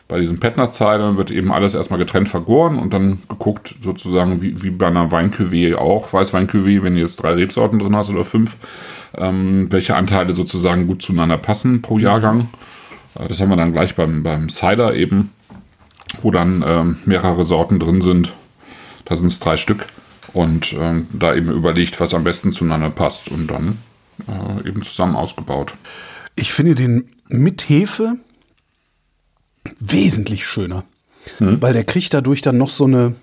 bei 0.07 0.19
diesen 0.19 0.39
Petnerzeilen 0.39 1.17
wird 1.17 1.31
eben 1.31 1.51
alles 1.51 1.73
erstmal 1.73 1.97
getrennt 1.97 2.29
vergoren 2.29 2.77
und 2.77 2.93
dann 2.93 3.19
geguckt, 3.27 3.75
sozusagen 3.81 4.41
wie, 4.41 4.61
wie 4.61 4.69
bei 4.69 4.87
einer 4.87 5.09
Weincuvée 5.11 5.75
auch, 5.75 6.13
Weißweincuvée, 6.13 6.83
wenn 6.83 6.93
du 6.93 7.01
jetzt 7.01 7.17
drei 7.23 7.33
Rebsorten 7.33 7.79
drin 7.79 7.95
hast 7.95 8.09
oder 8.11 8.23
fünf, 8.23 8.57
ähm, 9.17 9.67
welche 9.71 9.95
Anteile 9.95 10.33
sozusagen 10.33 10.85
gut 10.85 11.01
zueinander 11.01 11.37
passen 11.37 11.81
pro 11.81 11.97
Jahrgang. 11.97 12.49
Äh, 13.19 13.27
Das 13.27 13.41
haben 13.41 13.49
wir 13.49 13.55
dann 13.55 13.73
gleich 13.73 13.95
beim, 13.95 14.21
beim 14.21 14.49
Cider 14.49 14.93
eben, 14.93 15.31
wo 16.21 16.29
dann 16.29 16.63
ähm, 16.67 16.97
mehrere 17.05 17.43
Sorten 17.45 17.79
drin 17.79 18.01
sind. 18.01 18.31
Da 19.05 19.15
sind 19.15 19.27
es 19.27 19.39
drei 19.39 19.57
Stück. 19.57 19.87
Und 20.33 20.73
ähm, 20.73 21.07
da 21.13 21.33
eben 21.35 21.49
überlegt, 21.51 21.99
was 21.99 22.13
am 22.13 22.23
besten 22.23 22.51
zueinander 22.51 22.89
passt 22.89 23.29
und 23.29 23.47
dann 23.51 23.77
äh, 24.27 24.67
eben 24.67 24.81
zusammen 24.83 25.15
ausgebaut. 25.15 25.73
Ich 26.35 26.51
finde 26.53 26.75
den 26.75 27.11
mit 27.27 27.69
Hefe 27.69 28.17
wesentlich 29.79 30.45
schöner. 30.45 30.83
Weil 31.61 31.73
der 31.73 31.85
kriegt 31.85 32.13
dadurch 32.13 32.41
dann 32.41 32.57
noch 32.57 32.69
so 32.69 32.83
eine, 32.85 33.15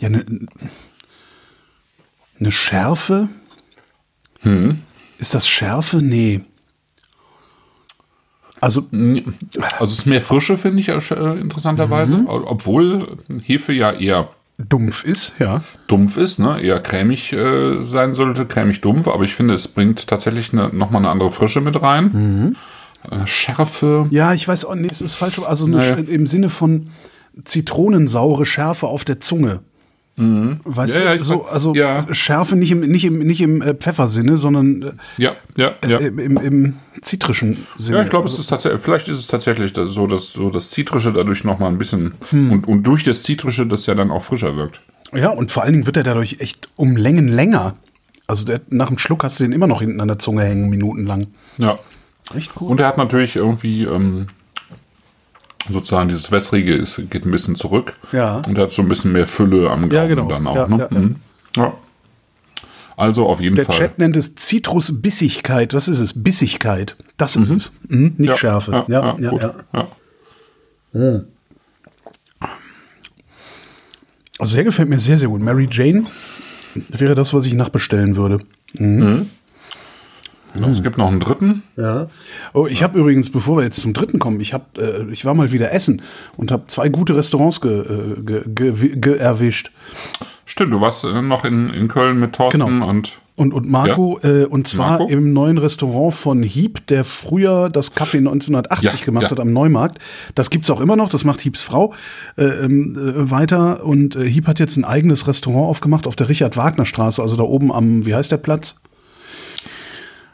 ja, 0.00 0.08
eine, 0.08 0.24
eine 2.40 2.52
Schärfe. 2.52 3.28
Ist 5.18 5.34
das 5.34 5.46
Schärfe? 5.46 5.98
Nee. 5.98 6.40
Also, 8.60 8.88
Also 9.78 9.92
es 9.92 9.98
ist 10.00 10.06
mehr 10.06 10.22
Frische, 10.22 10.56
finde 10.56 10.80
ich 10.80 10.88
äh, 10.88 11.40
interessanterweise. 11.40 12.24
Obwohl 12.26 13.18
Hefe 13.44 13.72
ja 13.72 13.92
eher 13.92 14.30
dumpf 14.58 15.04
ist, 15.04 15.34
ja. 15.38 15.62
dumpf 15.86 16.16
ist, 16.16 16.38
ne? 16.38 16.60
eher 16.60 16.80
cremig 16.80 17.32
äh, 17.32 17.80
sein 17.82 18.14
sollte, 18.14 18.44
cremig 18.44 18.80
dumpf, 18.80 19.08
aber 19.08 19.24
ich 19.24 19.34
finde, 19.34 19.54
es 19.54 19.68
bringt 19.68 20.06
tatsächlich 20.08 20.52
eine, 20.52 20.68
nochmal 20.68 21.02
eine 21.02 21.10
andere 21.10 21.30
Frische 21.30 21.60
mit 21.60 21.80
rein. 21.80 22.56
Äh, 23.10 23.26
Schärfe. 23.26 24.06
Ja, 24.10 24.34
ich 24.34 24.48
weiß 24.48 24.64
auch, 24.64 24.74
nee, 24.74 24.88
es 24.90 25.00
ist 25.00 25.14
falsch. 25.14 25.38
Also 25.38 25.66
Naja. 25.66 25.94
im 25.94 26.26
Sinne 26.26 26.48
von 26.48 26.90
zitronensaure 27.44 28.44
Schärfe 28.44 28.86
auf 28.86 29.04
der 29.04 29.20
Zunge. 29.20 29.60
Weißt 30.64 30.98
Ja, 30.98 31.04
ja, 31.04 31.10
du, 31.14 31.20
ich 31.20 31.24
so, 31.24 31.46
also 31.46 31.74
ja. 31.74 32.02
Schärfe 32.14 32.56
nicht 32.56 32.70
im, 32.72 32.80
nicht 32.80 33.04
im, 33.04 33.18
nicht 33.20 33.40
im 33.40 33.62
äh, 33.62 33.74
Pfeffersinne, 33.74 34.36
sondern 34.36 34.82
äh, 34.82 34.92
Ja, 35.16 35.36
ja, 35.56 35.72
ja. 35.86 35.98
im, 35.98 36.18
im, 36.18 36.36
im 36.38 36.74
zitrischen 37.02 37.64
Sinne. 37.76 37.98
Ja, 37.98 38.04
ich 38.04 38.10
glaube, 38.10 38.28
es 38.28 38.38
ist 38.38 38.48
tatsächlich, 38.48 38.80
vielleicht 38.82 39.08
ist 39.08 39.18
es 39.18 39.28
tatsächlich 39.28 39.72
so, 39.86 40.06
dass 40.06 40.32
so 40.32 40.50
das 40.50 40.70
Zitrische 40.70 41.12
dadurch 41.12 41.44
nochmal 41.44 41.70
ein 41.70 41.78
bisschen 41.78 42.14
Hm. 42.30 42.50
und, 42.50 42.68
und 42.68 42.82
durch 42.82 43.04
das 43.04 43.22
Zitrische 43.22 43.66
das 43.66 43.86
ja 43.86 43.94
dann 43.94 44.10
auch 44.10 44.22
frischer 44.22 44.56
wirkt. 44.56 44.82
Ja, 45.14 45.30
und 45.30 45.50
vor 45.50 45.62
allen 45.62 45.72
Dingen 45.72 45.86
wird 45.86 45.96
er 45.96 46.02
dadurch 46.02 46.36
echt 46.40 46.68
um 46.76 46.96
Längen 46.96 47.28
länger. 47.28 47.76
Also 48.26 48.44
der, 48.44 48.60
nach 48.68 48.88
dem 48.88 48.98
Schluck 48.98 49.24
hast 49.24 49.40
du 49.40 49.44
den 49.44 49.52
immer 49.52 49.66
noch 49.66 49.80
hinten 49.80 50.00
an 50.00 50.08
der 50.08 50.18
Zunge 50.18 50.42
hängen, 50.42 50.68
minutenlang. 50.68 51.28
Ja. 51.56 51.78
Echt 52.36 52.52
cool. 52.60 52.70
Und 52.72 52.80
er 52.80 52.86
hat 52.88 52.98
natürlich 52.98 53.36
irgendwie 53.36 53.84
ähm, 53.84 54.26
sozusagen 55.68 56.08
dieses 56.08 56.30
Wässrige 56.30 56.74
ist, 56.74 57.00
geht 57.10 57.24
ein 57.24 57.30
bisschen 57.30 57.56
zurück. 57.56 57.94
Ja. 58.12 58.42
Und 58.46 58.58
hat 58.58 58.72
so 58.72 58.82
ein 58.82 58.88
bisschen 58.88 59.12
mehr 59.12 59.26
Fülle 59.26 59.70
am 59.70 59.88
Gaumen 59.88 59.92
Ja, 59.92 60.06
genau. 60.06 60.28
dann 60.28 60.46
auch. 60.46 60.56
Ja, 60.56 60.68
ne? 60.68 60.88
ja. 60.90 60.98
Mhm. 60.98 61.16
ja. 61.56 61.72
Also 62.96 63.28
auf 63.28 63.40
jeden 63.40 63.54
der 63.54 63.64
Fall. 63.64 63.76
Chat 63.76 63.98
nennt 63.98 64.16
es 64.16 64.34
Zitrusbissigkeit. 64.34 65.72
Das 65.72 65.86
ist 65.86 66.00
es. 66.00 66.20
Bissigkeit. 66.20 66.96
Das 67.16 67.36
ist 67.36 67.48
es. 67.48 67.72
Mhm, 67.86 68.14
nicht 68.16 68.30
ja, 68.30 68.36
Schärfe. 68.36 68.84
Ja, 68.88 69.16
ja, 69.18 69.54
ja. 69.72 71.20
Also 74.40 74.56
der 74.56 74.64
gefällt 74.64 74.88
mir 74.88 74.98
sehr, 74.98 75.16
sehr 75.16 75.28
gut. 75.28 75.40
Mary 75.40 75.68
Jane 75.70 76.04
wäre 76.74 77.14
das, 77.14 77.32
was 77.34 77.46
ich 77.46 77.54
nachbestellen 77.54 78.16
würde. 78.16 78.40
Genau, 80.54 80.68
Es 80.68 80.82
gibt 80.82 80.96
noch 80.98 81.08
einen 81.08 81.20
dritten. 81.20 81.62
Ja. 81.76 82.06
Oh, 82.54 82.66
ich 82.66 82.82
habe 82.82 82.98
übrigens, 82.98 83.30
bevor 83.30 83.58
wir 83.58 83.64
jetzt 83.64 83.80
zum 83.80 83.92
dritten 83.92 84.18
kommen, 84.18 84.40
ich 84.40 84.54
hab, 84.54 84.78
äh, 84.78 85.04
ich 85.10 85.24
war 85.24 85.34
mal 85.34 85.52
wieder 85.52 85.72
essen 85.72 86.02
und 86.36 86.50
habe 86.50 86.64
zwei 86.68 86.88
gute 86.88 87.14
Restaurants 87.16 87.60
ge, 87.60 87.80
äh, 87.80 88.22
ge, 88.22 88.42
ge, 88.46 88.96
ge, 88.96 89.16
erwischt. 89.18 89.70
Stimmt, 90.46 90.72
du 90.72 90.80
warst 90.80 91.04
äh, 91.04 91.20
noch 91.22 91.44
in, 91.44 91.70
in 91.70 91.88
Köln 91.88 92.18
mit 92.18 92.32
Thorsten 92.34 92.60
Genau. 92.60 92.88
und 92.88 93.20
Und, 93.36 93.52
und 93.54 93.68
Marco, 93.68 94.18
Ja. 94.22 94.28
äh, 94.30 94.44
und 94.46 94.66
zwar 94.66 94.98
Marco? 94.98 95.08
im 95.08 95.32
neuen 95.32 95.58
Restaurant 95.58 96.14
von 96.14 96.42
Hieb, 96.42 96.86
der 96.88 97.04
früher 97.04 97.68
das 97.68 97.94
Café 97.94 98.16
1980 98.16 99.00
Ja, 99.00 99.04
gemacht 99.04 99.24
ja. 99.24 99.30
hat 99.30 99.40
am 99.40 99.52
Neumarkt. 99.52 99.98
Das 100.34 100.48
gibt's 100.50 100.70
auch 100.70 100.80
immer 100.80 100.96
noch, 100.96 101.10
das 101.10 101.24
macht 101.24 101.40
Hiebs 101.42 101.62
Frau 101.62 101.92
äh, 102.36 102.44
ähm, 102.44 102.96
äh, 102.96 103.30
weiter. 103.30 103.84
Und 103.84 104.16
äh, 104.16 104.26
Hieb 104.28 104.46
hat 104.48 104.58
jetzt 104.58 104.76
ein 104.78 104.84
eigenes 104.84 105.28
Restaurant 105.28 105.66
aufgemacht 105.68 106.06
auf 106.06 106.16
der 106.16 106.28
Richard-Wagner-Straße, 106.30 107.22
also 107.22 107.36
da 107.36 107.42
oben 107.44 107.70
am, 107.70 108.06
wie 108.06 108.14
heißt 108.14 108.32
der 108.32 108.38
Platz? 108.38 108.80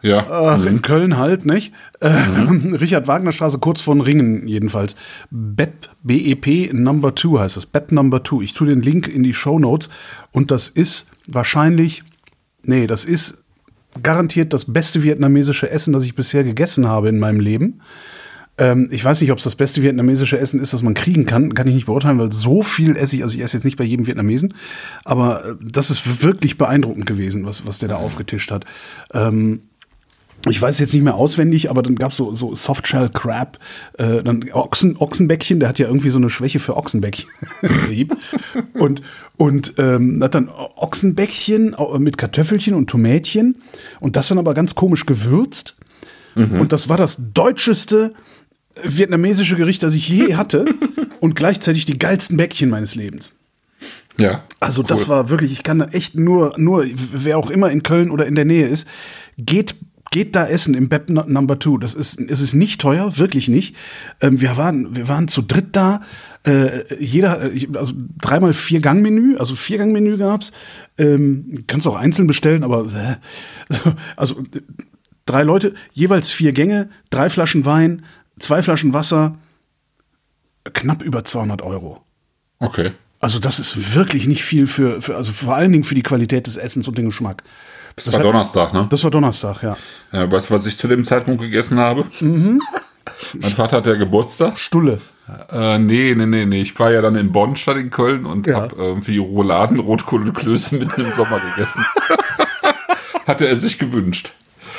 Ja. 0.04 0.26
Ach, 0.28 0.66
in 0.66 0.82
Köln 0.82 1.16
halt, 1.16 1.46
nicht? 1.46 1.72
Äh, 2.00 2.08
Richard 2.78 3.08
Wagner 3.08 3.32
Straße, 3.32 3.58
kurz 3.58 3.80
von 3.80 4.02
Ringen 4.02 4.46
jedenfalls. 4.46 4.96
BEP, 5.30 5.88
BEP 6.02 6.74
Number 6.74 7.16
2 7.16 7.40
heißt 7.40 7.56
es. 7.56 7.64
BEP 7.64 7.90
Number 7.90 8.22
2. 8.22 8.42
Ich 8.42 8.52
tue 8.52 8.66
den 8.66 8.82
Link 8.82 9.08
in 9.08 9.22
die 9.22 9.32
Show 9.32 9.58
Notes 9.58 9.88
und 10.30 10.50
das 10.50 10.68
ist 10.68 11.06
wahrscheinlich, 11.26 12.02
nee, 12.62 12.86
das 12.86 13.06
ist 13.06 13.44
garantiert 14.02 14.52
das 14.52 14.70
beste 14.70 15.02
vietnamesische 15.02 15.70
Essen, 15.70 15.94
das 15.94 16.04
ich 16.04 16.14
bisher 16.14 16.44
gegessen 16.44 16.86
habe 16.86 17.08
in 17.08 17.18
meinem 17.18 17.40
Leben. 17.40 17.80
Ähm, 18.58 18.88
ich 18.92 19.02
weiß 19.02 19.22
nicht, 19.22 19.32
ob 19.32 19.38
es 19.38 19.44
das 19.44 19.56
beste 19.56 19.82
vietnamesische 19.82 20.38
Essen 20.38 20.60
ist, 20.60 20.74
das 20.74 20.82
man 20.82 20.92
kriegen 20.92 21.24
kann. 21.24 21.54
Kann 21.54 21.66
ich 21.66 21.74
nicht 21.74 21.86
beurteilen, 21.86 22.18
weil 22.18 22.30
so 22.30 22.62
viel 22.62 22.96
esse 22.96 23.16
ich. 23.16 23.22
Also 23.22 23.36
ich 23.36 23.42
esse 23.42 23.56
jetzt 23.56 23.64
nicht 23.64 23.78
bei 23.78 23.84
jedem 23.84 24.06
Vietnamesen. 24.06 24.52
Aber 25.04 25.44
äh, 25.44 25.54
das 25.60 25.90
ist 25.90 26.22
wirklich 26.22 26.58
beeindruckend 26.58 27.06
gewesen, 27.06 27.46
was, 27.46 27.66
was 27.66 27.78
der 27.78 27.88
da 27.88 27.96
aufgetischt 27.96 28.50
hat. 28.50 28.64
Ähm, 29.14 29.62
ich 30.48 30.60
weiß 30.60 30.74
es 30.74 30.80
jetzt 30.80 30.94
nicht 30.94 31.02
mehr 31.02 31.14
auswendig, 31.14 31.70
aber 31.70 31.82
dann 31.82 31.94
gab 31.96 32.12
es 32.12 32.18
so, 32.18 32.34
so 32.36 32.54
Softshell 32.54 33.08
Crab, 33.08 33.58
äh, 33.98 34.22
dann 34.22 34.44
Ochsen, 34.52 34.96
Ochsenbäckchen, 34.98 35.58
der 35.60 35.68
hat 35.68 35.78
ja 35.78 35.86
irgendwie 35.86 36.10
so 36.10 36.18
eine 36.18 36.28
Schwäche 36.30 36.58
für 36.58 36.76
Ochsenbäckchen. 36.76 37.28
Und 38.74 39.02
und 39.36 39.74
ähm, 39.78 40.20
hat 40.22 40.34
dann 40.34 40.48
Ochsenbäckchen 40.48 41.74
au- 41.74 41.98
mit 41.98 42.18
Kartoffelchen 42.18 42.74
und 42.74 42.88
Tomätchen 42.88 43.56
und 44.00 44.14
das 44.16 44.28
dann 44.28 44.38
aber 44.38 44.54
ganz 44.54 44.74
komisch 44.76 45.06
gewürzt. 45.06 45.76
Und 46.36 46.72
das 46.72 46.88
war 46.88 46.96
das 46.96 47.16
deutscheste 47.32 48.12
vietnamesische 48.82 49.54
Gericht, 49.56 49.82
das 49.84 49.94
ich 49.94 50.08
je 50.08 50.34
hatte 50.34 50.64
und 51.20 51.36
gleichzeitig 51.36 51.84
die 51.84 51.98
geilsten 51.98 52.36
Bäckchen 52.36 52.70
meines 52.70 52.94
Lebens. 52.96 53.32
Ja. 54.18 54.44
Also 54.60 54.82
das 54.82 55.02
Cool. 55.02 55.08
war 55.08 55.28
wirklich, 55.30 55.52
ich 55.52 55.62
kann 55.62 55.78
da 55.80 55.86
echt 55.86 56.14
nur, 56.16 56.54
nur, 56.56 56.84
wer 57.12 57.38
auch 57.38 57.50
immer 57.50 57.70
in 57.70 57.82
Köln 57.84 58.10
oder 58.10 58.26
in 58.26 58.34
der 58.34 58.44
Nähe 58.44 58.66
ist, 58.66 58.86
geht, 59.36 59.74
geht 60.14 60.36
da 60.36 60.46
essen 60.46 60.74
im 60.74 60.88
No- 61.08 61.24
Number 61.26 61.58
Two. 61.58 61.76
Das 61.76 61.92
ist, 61.92 62.20
es 62.20 62.40
ist 62.40 62.54
nicht 62.54 62.80
teuer, 62.80 63.18
wirklich 63.18 63.48
nicht. 63.48 63.74
Ähm, 64.20 64.40
wir 64.40 64.56
waren, 64.56 64.94
wir 64.94 65.08
waren 65.08 65.26
zu 65.26 65.42
dritt 65.42 65.74
da. 65.74 66.02
Äh, 66.46 67.02
jeder, 67.02 67.52
äh, 67.52 67.66
also 67.74 67.94
dreimal 68.20 68.52
vier 68.52 68.80
Gang-Menü, 68.80 69.36
also 69.38 69.56
vier 69.56 69.78
Gang-Menü 69.78 70.16
gab's. 70.16 70.52
Ähm, 70.98 71.64
kannst 71.66 71.88
auch 71.88 71.96
einzeln 71.96 72.28
bestellen, 72.28 72.62
aber 72.62 72.86
äh, 72.94 73.76
also 74.16 74.38
äh, 74.38 74.60
drei 75.26 75.42
Leute, 75.42 75.74
jeweils 75.92 76.30
vier 76.30 76.52
Gänge, 76.52 76.90
drei 77.10 77.28
Flaschen 77.28 77.64
Wein, 77.64 78.04
zwei 78.38 78.62
Flaschen 78.62 78.92
Wasser, 78.92 79.36
knapp 80.62 81.02
über 81.02 81.24
200 81.24 81.60
Euro. 81.62 82.04
Okay. 82.60 82.92
Also 83.18 83.40
das 83.40 83.58
ist 83.58 83.96
wirklich 83.96 84.28
nicht 84.28 84.44
viel 84.44 84.68
für, 84.68 85.02
für 85.02 85.16
also 85.16 85.32
vor 85.32 85.56
allen 85.56 85.72
Dingen 85.72 85.82
für 85.82 85.96
die 85.96 86.02
Qualität 86.02 86.46
des 86.46 86.56
Essens 86.56 86.86
und 86.86 86.98
den 86.98 87.06
Geschmack. 87.06 87.42
Das, 87.96 88.12
war 88.12 88.22
Donnerstag, 88.22 88.72
ne? 88.72 88.86
Das 88.90 89.04
war 89.04 89.10
Donnerstag, 89.10 89.62
ja. 89.62 89.76
Ja, 90.12 90.30
weißt 90.30 90.50
du, 90.50 90.54
was 90.54 90.66
ich 90.66 90.76
zu 90.76 90.88
dem 90.88 91.04
Zeitpunkt 91.04 91.40
gegessen 91.40 91.78
habe? 91.78 92.04
Mhm. 92.20 92.60
mein 93.40 93.50
Vater 93.52 93.76
hat 93.78 93.86
ja 93.86 93.94
Geburtstag. 93.94 94.58
Stulle. 94.58 95.00
Äh, 95.50 95.78
nee, 95.78 96.14
nee, 96.14 96.26
nee, 96.26 96.44
nee. 96.44 96.60
Ich 96.60 96.78
war 96.78 96.90
ja 96.90 97.00
dann 97.00 97.16
in 97.16 97.32
Bonn 97.32 97.56
statt 97.56 97.76
in 97.78 97.90
Köln 97.90 98.26
und 98.26 98.46
Ja. 98.46 98.62
hab 98.62 98.76
irgendwie 98.76 99.18
Rouladen, 99.18 99.78
Rotkohl 99.78 100.22
und 100.22 100.34
Klöße 100.34 100.76
mitten 100.76 101.00
im 101.02 101.12
Sommer 101.14 101.40
gegessen. 101.54 101.84
Hatte 103.26 103.46
er 103.48 103.56
sich 103.56 103.78
gewünscht. 103.78 104.32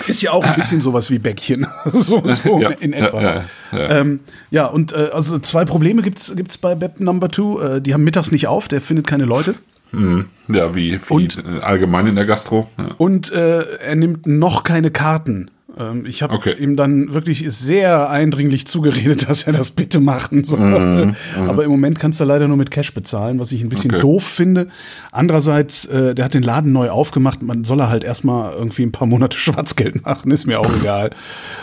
Ist 0.08 0.22
ja 0.22 0.32
auch 0.32 0.44
ein 0.44 0.56
bisschen 0.56 0.82
sowas 0.82 1.10
wie 1.10 1.18
Bäckchen. 1.20 1.66
so 1.86 2.22
so 2.30 2.60
Ja, 2.60 2.70
in 2.70 2.94
etwa. 2.94 3.22
ja, 3.22 3.44
ja. 3.72 3.90
Ähm, 3.90 4.20
ja, 4.52 4.66
und 4.66 4.92
äh, 4.92 5.10
also 5.14 5.40
zwei 5.40 5.66
Probleme 5.66 6.02
gibt's 6.02 6.34
gibt's 6.36 6.58
bei 6.58 6.76
Beb 6.76 7.00
Number 7.00 7.30
Two. 7.30 7.60
Äh, 7.60 7.82
die 7.82 7.94
haben 7.94 8.04
mittags 8.04 8.32
nicht 8.32 8.48
auf, 8.48 8.68
der 8.68 8.82
findet 8.82 9.08
keine 9.08 9.26
Leute. 9.26 9.56
Ja, 9.92 10.76
wie, 10.76 10.94
wie 10.94 11.14
Und? 11.14 11.44
allgemein 11.64 12.08
in 12.08 12.16
der 12.16 12.26
Gastro. 12.26 12.70
Ja. 12.78 12.90
Und 12.98 13.32
äh, 13.32 13.62
er 13.78 13.96
nimmt 13.96 14.28
noch 14.28 14.64
keine 14.64 14.92
Karten. 14.92 15.50
Ähm, 15.78 16.06
ich 16.06 16.24
habe 16.24 16.34
Okay. 16.36 16.54
ihm 16.60 16.76
dann 16.76 17.14
wirklich 17.14 17.46
sehr 17.50 18.10
eindringlich 18.10 18.66
zugeredet, 18.68 19.28
dass 19.30 19.44
er 19.44 19.54
das 19.54 19.72
bitte 19.72 20.00
machen 20.00 20.44
soll. 20.44 21.14
Aber 21.48 21.64
im 21.64 21.72
Moment 21.72 22.00
kannst 22.00 22.20
du 22.20 22.24
leider 22.24 22.48
nur 22.48 22.58
mit 22.58 22.72
Cash 22.72 22.94
bezahlen, 22.94 23.40
was 23.40 23.52
ich 23.52 23.62
ein 23.62 23.70
bisschen 23.70 23.92
Okay. 23.92 24.02
doof 24.02 24.24
finde. 24.24 24.68
Andererseits, 25.12 25.86
äh, 25.86 26.14
der 26.16 26.26
hat 26.26 26.34
den 26.34 26.44
Laden 26.44 26.72
neu 26.72 26.90
aufgemacht. 26.90 27.42
Man 27.42 27.64
soll 27.64 27.80
er 27.80 27.90
halt 27.90 28.04
erstmal 28.04 28.54
irgendwie 28.54 28.84
ein 28.84 28.92
paar 28.92 29.08
Monate 29.08 29.38
Schwarzgeld 29.46 30.06
machen, 30.06 30.32
ist 30.32 30.46
mir 30.46 30.60
auch 30.60 30.70
egal. 30.82 31.12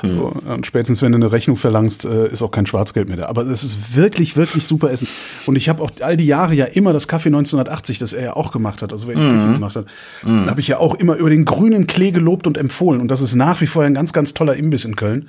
So, 0.02 0.32
und 0.46 0.66
spätestens, 0.66 1.02
wenn 1.02 1.12
du 1.12 1.16
eine 1.16 1.32
Rechnung 1.32 1.56
verlangst, 1.56 2.04
äh, 2.04 2.28
ist 2.28 2.42
auch 2.42 2.50
kein 2.50 2.66
Schwarzgeld 2.66 3.08
mehr 3.08 3.16
da. 3.18 3.26
Aber 3.26 3.42
es 3.46 3.62
ist 3.62 3.96
wirklich, 3.96 4.36
wirklich 4.36 4.66
super 4.66 4.90
Essen. 4.90 5.08
Und 5.46 5.56
ich 5.56 5.68
habe 5.68 5.82
auch 5.82 5.90
all 6.00 6.16
die 6.16 6.26
Jahre 6.26 6.54
ja 6.54 6.64
immer 6.64 6.92
das 6.92 7.08
Kaffee 7.08 7.28
1980, 7.28 7.98
das 7.98 8.12
er 8.12 8.24
ja 8.24 8.32
auch 8.36 8.52
gemacht 8.52 8.82
hat, 8.82 8.92
also 8.92 9.06
wenn 9.08 9.18
er 9.18 9.30
Küche 9.32 9.52
gemacht 9.52 9.76
hat, 9.76 9.86
habe 10.24 10.60
ich 10.60 10.68
ja 10.68 10.78
auch 10.78 10.94
immer 10.94 11.16
über 11.16 11.30
den 11.30 11.44
grünen 11.44 11.86
Klee 11.86 12.10
gelobt 12.10 12.46
und 12.46 12.56
empfohlen. 12.58 13.00
Und 13.00 13.08
das 13.10 13.20
ist 13.20 13.34
nach 13.34 13.60
wie 13.60 13.66
vor 13.66 13.84
ein 13.84 13.94
ganz, 13.94 14.01
ganz 14.12 14.34
toller 14.34 14.57
Imbiss 14.57 14.84
in 14.84 14.96
Köln. 14.96 15.28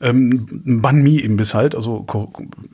Ähm, 0.00 0.62
ein 0.66 0.80
Banh 0.80 1.02
Mi-Imbiss 1.02 1.52
halt, 1.52 1.74
also 1.74 2.06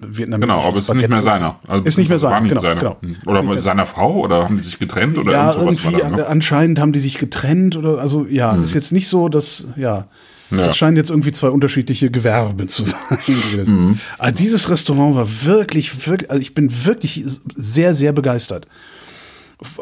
vietnamesisches 0.01 0.57
Genau, 0.57 0.69
aber 0.69 0.79
es 0.79 0.89
ist 0.89 0.95
nicht 0.95 1.09
mehr 1.09 1.23
seiner. 1.23 1.59
Also, 1.67 1.85
Ist 1.85 1.99
nicht 1.99 2.09
mehr 2.09 2.19
seiner, 2.21 2.47
genau, 2.49 2.61
seiner. 2.61 2.79
genau. 2.81 2.97
Hm. 3.01 3.17
Oder 3.27 3.59
seiner 3.59 3.87
Frau 3.87 4.21
oder 4.21 4.45
haben 4.45 4.57
die 4.59 4.63
sich 4.63 4.79
getrennt 4.79 5.19
oder 5.19 5.33
ja, 5.33 5.51
irgend 5.51 5.55
sowas 5.55 5.85
war 5.85 5.93
irgendwie 5.93 6.11
da, 6.11 6.17
ne? 6.19 6.27
anscheinend 6.29 6.79
haben 6.79 6.93
die 6.93 7.01
sich 7.01 7.19
getrennt 7.19 7.77
oder 7.77 7.99
also 7.99 8.27
ja, 8.31 8.55
ist 8.55 8.75
jetzt 8.75 8.93
nicht 8.93 9.09
so, 9.09 9.29
dass 9.29 9.67
ja, 9.77 10.07
Ja. 10.51 10.67
das 10.67 10.77
scheinen 10.77 10.97
jetzt 10.97 11.11
irgendwie 11.11 11.33
zwei 11.33 11.49
unterschiedliche 11.49 12.11
Gewerbe 12.11 12.67
zu 12.67 12.85
sein. 12.85 12.99
gewesen. 13.27 14.01
Aber 14.19 14.33
dieses 14.33 14.69
Restaurant 14.69 15.15
war 15.17 15.29
wirklich, 15.45 16.07
wirklich, 16.07 16.31
also 16.31 16.41
ich 16.43 16.55
bin 16.55 16.71
wirklich 16.85 17.25
sehr, 17.57 17.95
sehr 17.95 18.13
begeistert. 18.13 18.67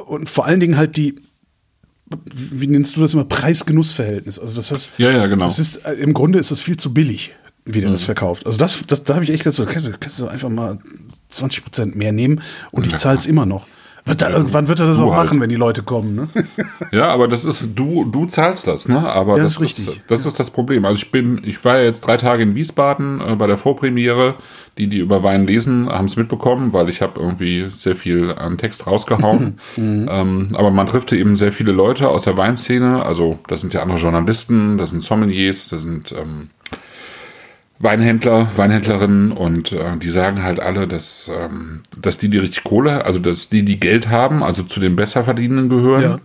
Und 0.07 0.29
vor 0.29 0.45
allen 0.45 0.61
Dingen 0.61 0.77
halt 0.77 0.97
die, 0.97 1.15
wie 2.35 2.67
nennst 2.67 2.97
du 2.97 3.01
das 3.01 3.15
immer, 3.15 3.25
Preis-Genuss-Verhältnis. 3.25 4.39
Also 4.39 4.57
das 4.57 4.71
heißt, 4.73 4.93
Ja, 4.99 5.11
ja, 5.11 5.27
genau. 5.27 5.45
Das 5.45 5.59
ist, 5.59 5.77
äh, 5.85 5.93
im 5.95 6.15
Grunde 6.15 6.39
ist 6.39 6.51
das 6.51 6.61
viel 6.61 6.77
zu 6.77 6.93
billig, 6.95 7.35
wie 7.65 7.81
der 7.81 7.91
das 7.91 8.05
verkauft. 8.05 8.47
Also 8.47 8.59
das, 8.59 8.85
das 8.87 9.05
da 9.05 9.15
habe 9.15 9.25
ich 9.25 9.31
echt 9.31 9.45
gesagt, 9.45 9.71
kannst, 9.71 9.87
du- 9.89 9.93
kannst 9.99 10.19
du 10.21 10.27
einfach 10.29 10.49
mal 10.49 10.79
20 11.29 11.65
Prozent 11.65 11.97
mehr 11.97 12.13
nehmen 12.13 12.41
und 12.71 12.87
ich 12.87 12.93
Ja. 12.93 12.99
zahle 12.99 13.19
es 13.19 13.27
immer 13.27 13.47
noch. 13.47 13.67
Wird 14.09 14.23
da, 14.23 14.31
irgendwann 14.31 14.69
wird 14.69 14.81
er 14.81 14.87
das 14.87 14.97
du 14.97 15.05
auch 15.05 15.15
halt. 15.15 15.27
machen, 15.27 15.41
wenn 15.41 15.49
die 15.49 15.57
Leute 15.57 15.83
kommen. 15.83 16.15
Ne? 16.15 16.29
Ja, 16.91 17.09
aber 17.09 17.29
das 17.29 17.45
ist, 17.45 17.71
du, 17.75 18.07
du 18.07 18.27
zahlst 18.27 18.67
das, 18.67 18.89
ne? 18.89 18.99
Aber 18.99 19.37
Ja, 19.37 19.43
das 19.43 19.55
ist 19.55 19.61
richtig. 19.61 19.89
Ist, 19.89 20.01
das 20.07 20.25
ist 20.25 20.41
das 20.41 20.51
Problem. 20.51 20.85
Also 20.87 20.97
ich 20.97 21.11
bin, 21.11 21.43
ich 21.45 21.63
war 21.65 21.79
ja 21.79 21.85
jetzt 21.85 22.01
drei 22.01 22.17
Tage 22.17 22.43
in 22.43 22.55
Wiesbaden 22.55 23.21
äh, 23.21 23.37
bei 23.37 23.47
der 23.47 23.59
Vorpremiere. 23.59 24.37
Die, 24.79 24.87
die 24.87 24.99
über 24.99 25.25
Wein 25.25 25.45
lesen, 25.45 25.89
haben 25.89 26.05
es 26.05 26.15
mitbekommen, 26.15 26.73
weil 26.73 26.89
ich 26.89 27.03
habe 27.03 27.21
irgendwie 27.21 27.67
sehr 27.69 27.97
viel 27.97 28.33
an 28.33 28.59
Text 28.59 28.87
rausgehauen. 28.87 29.59
ähm, 29.77 30.49
aber 30.55 30.71
man 30.71 30.87
trifft 30.87 31.13
eben 31.13 31.35
sehr 31.35 31.51
viele 31.51 31.73
Leute 31.73 32.09
aus 32.09 32.23
der 32.23 32.37
Weinszene. 32.37 33.05
Also 33.05 33.41
das 33.49 33.61
sind 33.61 33.75
ja 33.75 33.83
andere 33.83 33.99
Journalisten, 33.99 34.79
das 34.79 34.91
sind 34.91 35.03
Sommeliers, 35.03 35.69
das 35.69 35.83
sind 35.83 36.13
ähm, 36.13 36.51
Weinhändler, 37.81 38.49
Weinhändlerinnen 38.57 39.31
und 39.31 39.73
äh, 39.73 39.97
die 40.03 40.11
sagen 40.11 40.43
halt 40.43 40.59
alle, 40.59 40.89
dass, 40.89 41.31
ähm, 41.33 41.83
dass 41.97 42.19
die, 42.19 42.29
die 42.29 42.39
richtig 42.39 42.65
Kohle, 42.65 43.05
also 43.05 43.21
dass 43.21 43.49
die, 43.49 43.65
die 43.65 43.79
Geld 43.79 44.09
haben, 44.09 44.43
also 44.43 44.65
zu 44.65 44.81
den 44.81 44.97
Besserverdienenden 44.97 45.69
gehören, 45.69 46.03
Ja. 46.03 46.19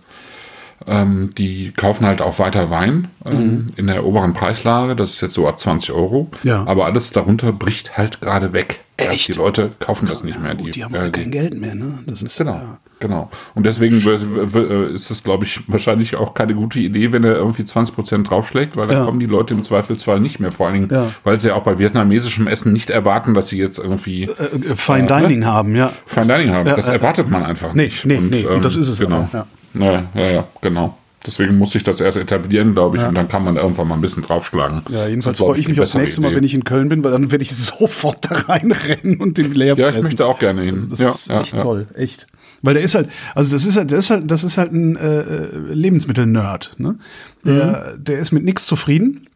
Ähm, 0.86 1.30
die 1.36 1.72
kaufen 1.72 2.06
halt 2.06 2.20
auch 2.22 2.38
weiter 2.38 2.70
Wein 2.70 3.08
ähm, 3.24 3.66
in 3.76 3.86
der 3.86 4.04
oberen 4.04 4.34
Preislage. 4.34 4.94
Das 4.96 5.12
ist 5.12 5.20
jetzt 5.20 5.34
so 5.34 5.48
ab 5.48 5.58
20 5.60 5.92
Euro. 5.92 6.30
Mhm. 6.42 6.48
Ja. 6.48 6.64
Aber 6.66 6.84
alles 6.86 7.10
darunter 7.12 7.52
bricht 7.52 7.96
halt 7.96 8.20
gerade 8.20 8.52
weg. 8.52 8.80
Echt? 8.96 9.26
Die 9.28 9.32
Leute 9.32 9.72
kaufen 9.80 10.06
das 10.08 10.22
nicht 10.22 10.40
mehr. 10.40 10.54
Gut, 10.54 10.76
die 10.76 10.84
haben 10.84 10.94
äh, 10.94 11.10
kein 11.10 11.32
Geld 11.32 11.58
mehr, 11.60 11.74
ne? 11.74 11.98
Das 12.06 12.22
ist 12.22 12.38
Genau, 12.38 12.52
ja. 12.52 12.78
genau. 13.00 13.28
Und 13.56 13.66
deswegen 13.66 14.04
w- 14.04 14.92
ist 14.94 15.10
es, 15.10 15.24
glaube 15.24 15.44
ich, 15.46 15.60
wahrscheinlich 15.66 16.14
auch 16.14 16.32
keine 16.32 16.54
gute 16.54 16.78
Idee, 16.78 17.10
wenn 17.10 17.24
er 17.24 17.34
irgendwie 17.34 17.62
20% 17.64 18.22
draufschlägt, 18.22 18.76
weil 18.76 18.86
dann 18.86 18.98
Ja. 18.98 19.04
kommen 19.04 19.18
die 19.18 19.26
Leute 19.26 19.52
im 19.54 19.64
Zweifelsfall 19.64 20.20
nicht 20.20 20.38
mehr. 20.38 20.52
Vor 20.52 20.66
allen 20.68 20.74
Dingen, 20.74 20.88
Ja. 20.92 21.10
weil 21.24 21.40
sie 21.40 21.48
ja 21.48 21.54
auch 21.54 21.64
bei 21.64 21.80
vietnamesischem 21.80 22.46
Essen 22.46 22.72
nicht 22.72 22.90
erwarten, 22.90 23.34
dass 23.34 23.48
sie 23.48 23.58
jetzt 23.58 23.78
irgendwie 23.78 24.24
Äh, 24.24 24.28
äh, 24.28 24.76
Fine 24.76 25.08
Dining 25.08 25.44
haben, 25.44 25.74
ja. 25.74 25.90
Fine 26.06 26.26
Dining 26.28 26.54
haben. 26.54 26.64
Das 26.66 26.88
äh, 26.88 26.92
erwartet 26.92 27.28
man 27.28 27.42
einfach 27.42 27.74
nee, 27.74 27.84
nicht. 27.86 28.06
nee, 28.06 28.20
nee, 28.20 28.44
und 28.44 28.64
das 28.64 28.76
ist 28.76 28.88
es 28.88 29.00
Genau. 29.00 29.28
aber, 29.32 29.46
Ja. 29.78 30.04
Ja, 30.14 30.30
ja, 30.30 30.44
genau. 30.60 30.96
Deswegen 31.26 31.56
muss 31.56 31.70
sich 31.70 31.82
das 31.82 32.02
erst 32.02 32.18
etablieren, 32.18 32.74
glaube 32.74 32.98
ich, 32.98 33.02
und 33.02 33.14
dann 33.14 33.28
kann 33.28 33.42
man 33.44 33.56
irgendwann 33.56 33.88
mal 33.88 33.94
ein 33.94 34.02
bisschen 34.02 34.22
draufschlagen. 34.22 34.82
Ja, 34.90 35.06
jedenfalls 35.08 35.38
freue 35.38 35.58
ich 35.58 35.66
mich 35.66 35.80
aufs 35.80 35.94
nächste 35.94 36.20
Mal, 36.20 36.28
Idee. 36.28 36.36
wenn 36.36 36.44
ich 36.44 36.52
in 36.52 36.64
Köln 36.64 36.90
bin, 36.90 37.02
weil 37.02 37.12
dann 37.12 37.30
werde 37.30 37.42
ich 37.42 37.52
sofort 37.56 38.30
da 38.30 38.34
reinrennen 38.40 39.20
und 39.22 39.38
den 39.38 39.54
leer 39.54 39.74
Ja, 39.76 39.88
ich 39.88 40.02
möchte 40.02 40.26
auch 40.26 40.38
gerne 40.38 40.60
hin. 40.62 40.74
Also 40.74 40.86
das 40.86 40.98
ja, 40.98 41.08
ist 41.08 41.28
ja, 41.28 41.40
echt 41.40 41.54
ja. 41.54 41.62
toll, 41.62 41.86
echt. 41.94 42.26
Weil 42.60 42.74
der 42.74 42.82
ist 42.82 42.94
halt, 42.94 43.08
also 43.34 43.50
das 43.52 43.64
ist 43.64 43.76
halt, 43.76 43.90
das 43.90 44.04
ist 44.04 44.10
halt, 44.10 44.30
das 44.30 44.44
ist 44.44 44.58
halt 44.58 44.72
ein 44.72 44.96
äh, 44.96 45.20
äh, 45.20 45.48
Lebensmittel-Nerd. 45.72 46.74
Ne? 46.78 46.96
Der, 47.44 47.94
Mhm. 47.96 48.04
der 48.04 48.18
ist 48.18 48.32
mit 48.32 48.44
nichts 48.44 48.66
zufrieden 48.66 49.26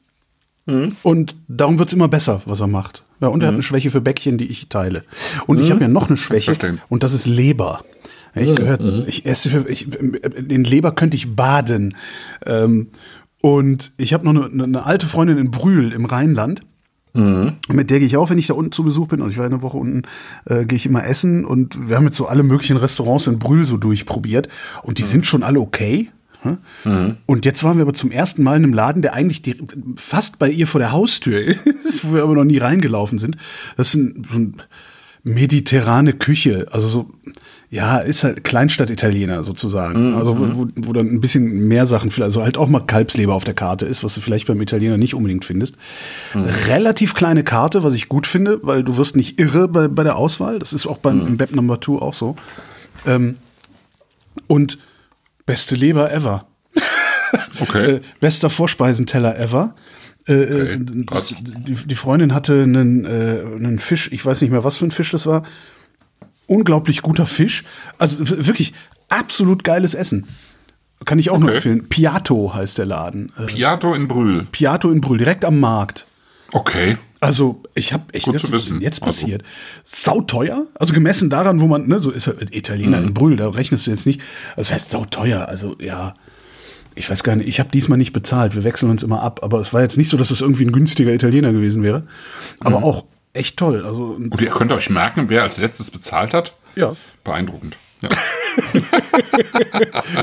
und 1.02 1.34
darum 1.48 1.78
wird's 1.78 1.94
immer 1.94 2.08
besser, 2.08 2.42
was 2.44 2.60
er 2.60 2.66
macht. 2.66 3.02
Ja, 3.20 3.28
und 3.28 3.42
er 3.42 3.46
hat 3.46 3.52
Mhm. 3.54 3.56
eine 3.56 3.62
Schwäche 3.62 3.90
für 3.90 4.02
Bäckchen, 4.02 4.36
die 4.36 4.44
ich 4.50 4.68
teile. 4.68 5.04
Und 5.46 5.58
ich 5.60 5.70
habe 5.70 5.80
ja 5.80 5.88
noch 5.88 6.08
eine 6.08 6.18
Schwäche 6.18 6.54
und 6.90 7.02
das 7.02 7.14
ist 7.14 7.26
Leber. 7.26 7.80
Ich 8.34 8.54
gehört, 8.54 8.82
ich 9.06 9.26
esse, 9.26 9.50
für, 9.50 9.68
ich, 9.68 9.88
den 9.90 10.64
Leber 10.64 10.92
könnte 10.92 11.16
ich 11.16 11.34
baden. 11.34 11.96
Ähm, 12.46 12.88
und 13.42 13.92
ich 13.96 14.12
habe 14.12 14.24
noch 14.24 14.50
eine, 14.50 14.64
eine 14.64 14.86
alte 14.86 15.06
Freundin 15.06 15.38
in 15.38 15.50
Brühl 15.50 15.92
im 15.92 16.04
Rheinland. 16.04 16.60
Mit 17.68 17.90
der 17.90 17.98
gehe 17.98 18.06
ich 18.06 18.16
auch, 18.16 18.30
wenn 18.30 18.38
ich 18.38 18.48
da 18.48 18.54
unten 18.54 18.72
zu 18.72 18.84
Besuch 18.84 19.08
bin. 19.08 19.20
Also 19.20 19.32
ich 19.32 19.38
war 19.38 19.46
eine 19.46 19.62
Woche 19.62 19.76
unten, 19.76 20.02
äh, 20.44 20.64
gehe 20.64 20.76
ich 20.76 20.86
immer 20.86 21.06
essen 21.06 21.44
und 21.44 21.88
wir 21.88 21.96
haben 21.96 22.04
jetzt 22.04 22.16
so 22.16 22.26
alle 22.26 22.42
möglichen 22.42 22.76
Restaurants 22.76 23.26
in 23.26 23.38
Brühl 23.38 23.66
so 23.66 23.76
durchprobiert 23.76 24.48
und 24.82 24.98
die 24.98 25.04
sind 25.04 25.26
schon 25.26 25.42
alle 25.42 25.60
okay. 25.60 26.10
hm? 26.84 27.16
Und 27.26 27.44
jetzt 27.44 27.64
waren 27.64 27.78
wir 27.78 27.82
aber 27.82 27.94
zum 27.94 28.12
ersten 28.12 28.42
Mal 28.42 28.56
in 28.56 28.64
einem 28.64 28.72
Laden, 28.72 29.02
der 29.02 29.14
eigentlich 29.14 29.42
die, 29.42 29.56
fast 29.96 30.38
bei 30.38 30.48
ihr 30.48 30.66
vor 30.66 30.78
der 30.78 30.92
Haustür 30.92 31.40
ist, 31.84 32.04
wo 32.04 32.14
wir 32.14 32.22
aber 32.22 32.34
noch 32.34 32.44
nie 32.44 32.58
reingelaufen 32.58 33.18
sind. 33.18 33.36
Das 33.76 33.88
ist 33.88 33.94
ein, 33.94 34.22
so 34.30 34.38
ein 34.38 34.54
mediterrane 35.24 36.12
Küche, 36.12 36.68
also 36.70 36.86
so, 36.86 37.10
ja, 37.70 37.98
ist 37.98 38.24
halt 38.24 38.44
Kleinstadt-Italiener 38.44 39.42
sozusagen. 39.42 40.14
Also 40.14 40.38
wo, 40.38 40.58
wo, 40.58 40.66
wo 40.74 40.92
dann 40.94 41.06
ein 41.08 41.20
bisschen 41.20 41.68
mehr 41.68 41.84
Sachen, 41.84 42.10
also 42.22 42.42
halt 42.42 42.56
auch 42.56 42.68
mal 42.68 42.80
Kalbsleber 42.80 43.34
auf 43.34 43.44
der 43.44 43.52
Karte 43.54 43.84
ist, 43.84 44.02
was 44.02 44.14
du 44.14 44.22
vielleicht 44.22 44.46
beim 44.46 44.60
Italiener 44.62 44.96
nicht 44.96 45.14
unbedingt 45.14 45.44
findest. 45.44 45.76
Relativ 46.34 47.14
kleine 47.14 47.44
Karte, 47.44 47.82
was 47.82 47.92
ich 47.92 48.08
gut 48.08 48.26
finde, 48.26 48.58
weil 48.62 48.82
du 48.82 48.96
wirst 48.96 49.16
nicht 49.16 49.38
irre 49.38 49.68
bei, 49.68 49.88
bei 49.88 50.02
der 50.02 50.16
Auswahl. 50.16 50.58
Das 50.58 50.72
ist 50.72 50.86
auch 50.86 50.98
beim 50.98 51.20
im 51.26 51.38
Web 51.38 51.54
Number 51.54 51.78
2 51.80 51.92
auch 52.00 52.14
so. 52.14 52.36
Ähm, 53.06 53.34
und 54.46 54.78
beste 55.46 55.74
Leber 55.74 56.12
ever. 56.12 56.46
Okay. 57.60 57.96
Äh, 57.96 58.00
bester 58.20 58.48
Vorspeisenteller 58.48 59.38
ever. 59.38 59.74
Äh, 60.26 60.32
äh, 60.32 60.62
Okay, 60.78 61.04
krass. 61.04 61.34
die, 61.38 61.74
die 61.74 61.94
Freundin 61.94 62.32
hatte 62.32 62.62
einen, 62.62 63.04
äh, 63.04 63.42
einen 63.56 63.78
Fisch, 63.78 64.10
ich 64.12 64.24
weiß 64.24 64.40
nicht 64.40 64.50
mehr, 64.50 64.64
was 64.64 64.76
für 64.78 64.86
ein 64.86 64.90
Fisch 64.92 65.10
das 65.10 65.26
war. 65.26 65.42
Unglaublich 66.48 67.02
guter 67.02 67.26
Fisch. 67.26 67.62
Also 67.98 68.28
wirklich 68.46 68.72
absolut 69.08 69.62
geiles 69.62 69.94
Essen. 69.94 70.26
Kann 71.04 71.20
ich 71.20 71.30
auch 71.30 71.38
nur 71.38 71.50
Okay. 71.50 71.56
empfehlen. 71.58 71.88
Piatto 71.88 72.52
heißt 72.54 72.76
der 72.78 72.86
Laden. 72.86 73.30
Äh, 73.38 73.44
Piato 73.46 73.94
in 73.94 74.08
Brühl. 74.08 74.46
Piatto 74.50 74.90
in 74.90 75.00
Brühl, 75.00 75.18
direkt 75.18 75.44
am 75.44 75.60
Markt. 75.60 76.06
Okay. 76.52 76.96
Also, 77.20 77.62
ich 77.74 77.92
habe 77.92 78.12
echt 78.14 78.24
Gut 78.26 78.38
zu 78.38 78.50
wissen. 78.52 78.80
jetzt 78.80 79.02
Also. 79.02 79.22
passiert. 79.22 79.42
Sauteuer? 79.84 80.66
Also 80.74 80.94
gemessen 80.94 81.30
daran, 81.30 81.60
wo 81.60 81.66
man, 81.66 81.86
ne, 81.88 82.00
so 82.00 82.10
ist 82.10 82.26
halt 82.26 82.54
Italiener 82.54 83.00
Mhm. 83.00 83.08
in 83.08 83.14
Brühl, 83.14 83.36
da 83.36 83.48
rechnest 83.50 83.86
du 83.86 83.90
jetzt 83.90 84.06
nicht. 84.06 84.20
Also, 84.50 84.68
das 84.68 84.72
heißt 84.72 84.90
sauteuer. 84.90 85.46
Also, 85.48 85.76
ja, 85.80 86.14
ich 86.94 87.08
weiß 87.10 87.22
gar 87.22 87.36
nicht, 87.36 87.48
ich 87.48 87.60
habe 87.60 87.70
diesmal 87.70 87.98
nicht 87.98 88.12
bezahlt. 88.12 88.54
Wir 88.54 88.64
wechseln 88.64 88.90
uns 88.90 89.02
immer 89.02 89.22
ab. 89.22 89.40
Aber 89.42 89.60
es 89.60 89.72
war 89.72 89.82
jetzt 89.82 89.98
nicht 89.98 90.08
so, 90.08 90.16
dass 90.16 90.30
es 90.30 90.40
irgendwie 90.40 90.64
ein 90.64 90.72
günstiger 90.72 91.12
Italiener 91.12 91.52
gewesen 91.52 91.82
wäre. 91.82 92.04
Aber 92.60 92.82
auch 92.82 93.04
echt 93.32 93.56
toll. 93.56 93.84
Also, 93.86 94.04
Und 94.18 94.40
ihr 94.40 94.50
könnt 94.50 94.72
euch 94.72 94.90
merken, 94.90 95.28
wer 95.28 95.42
als 95.42 95.58
letztes 95.58 95.90
bezahlt 95.90 96.34
hat? 96.34 96.54
ja. 96.76 96.94
Beeindruckend. 97.24 97.76
Ja. 98.00 98.08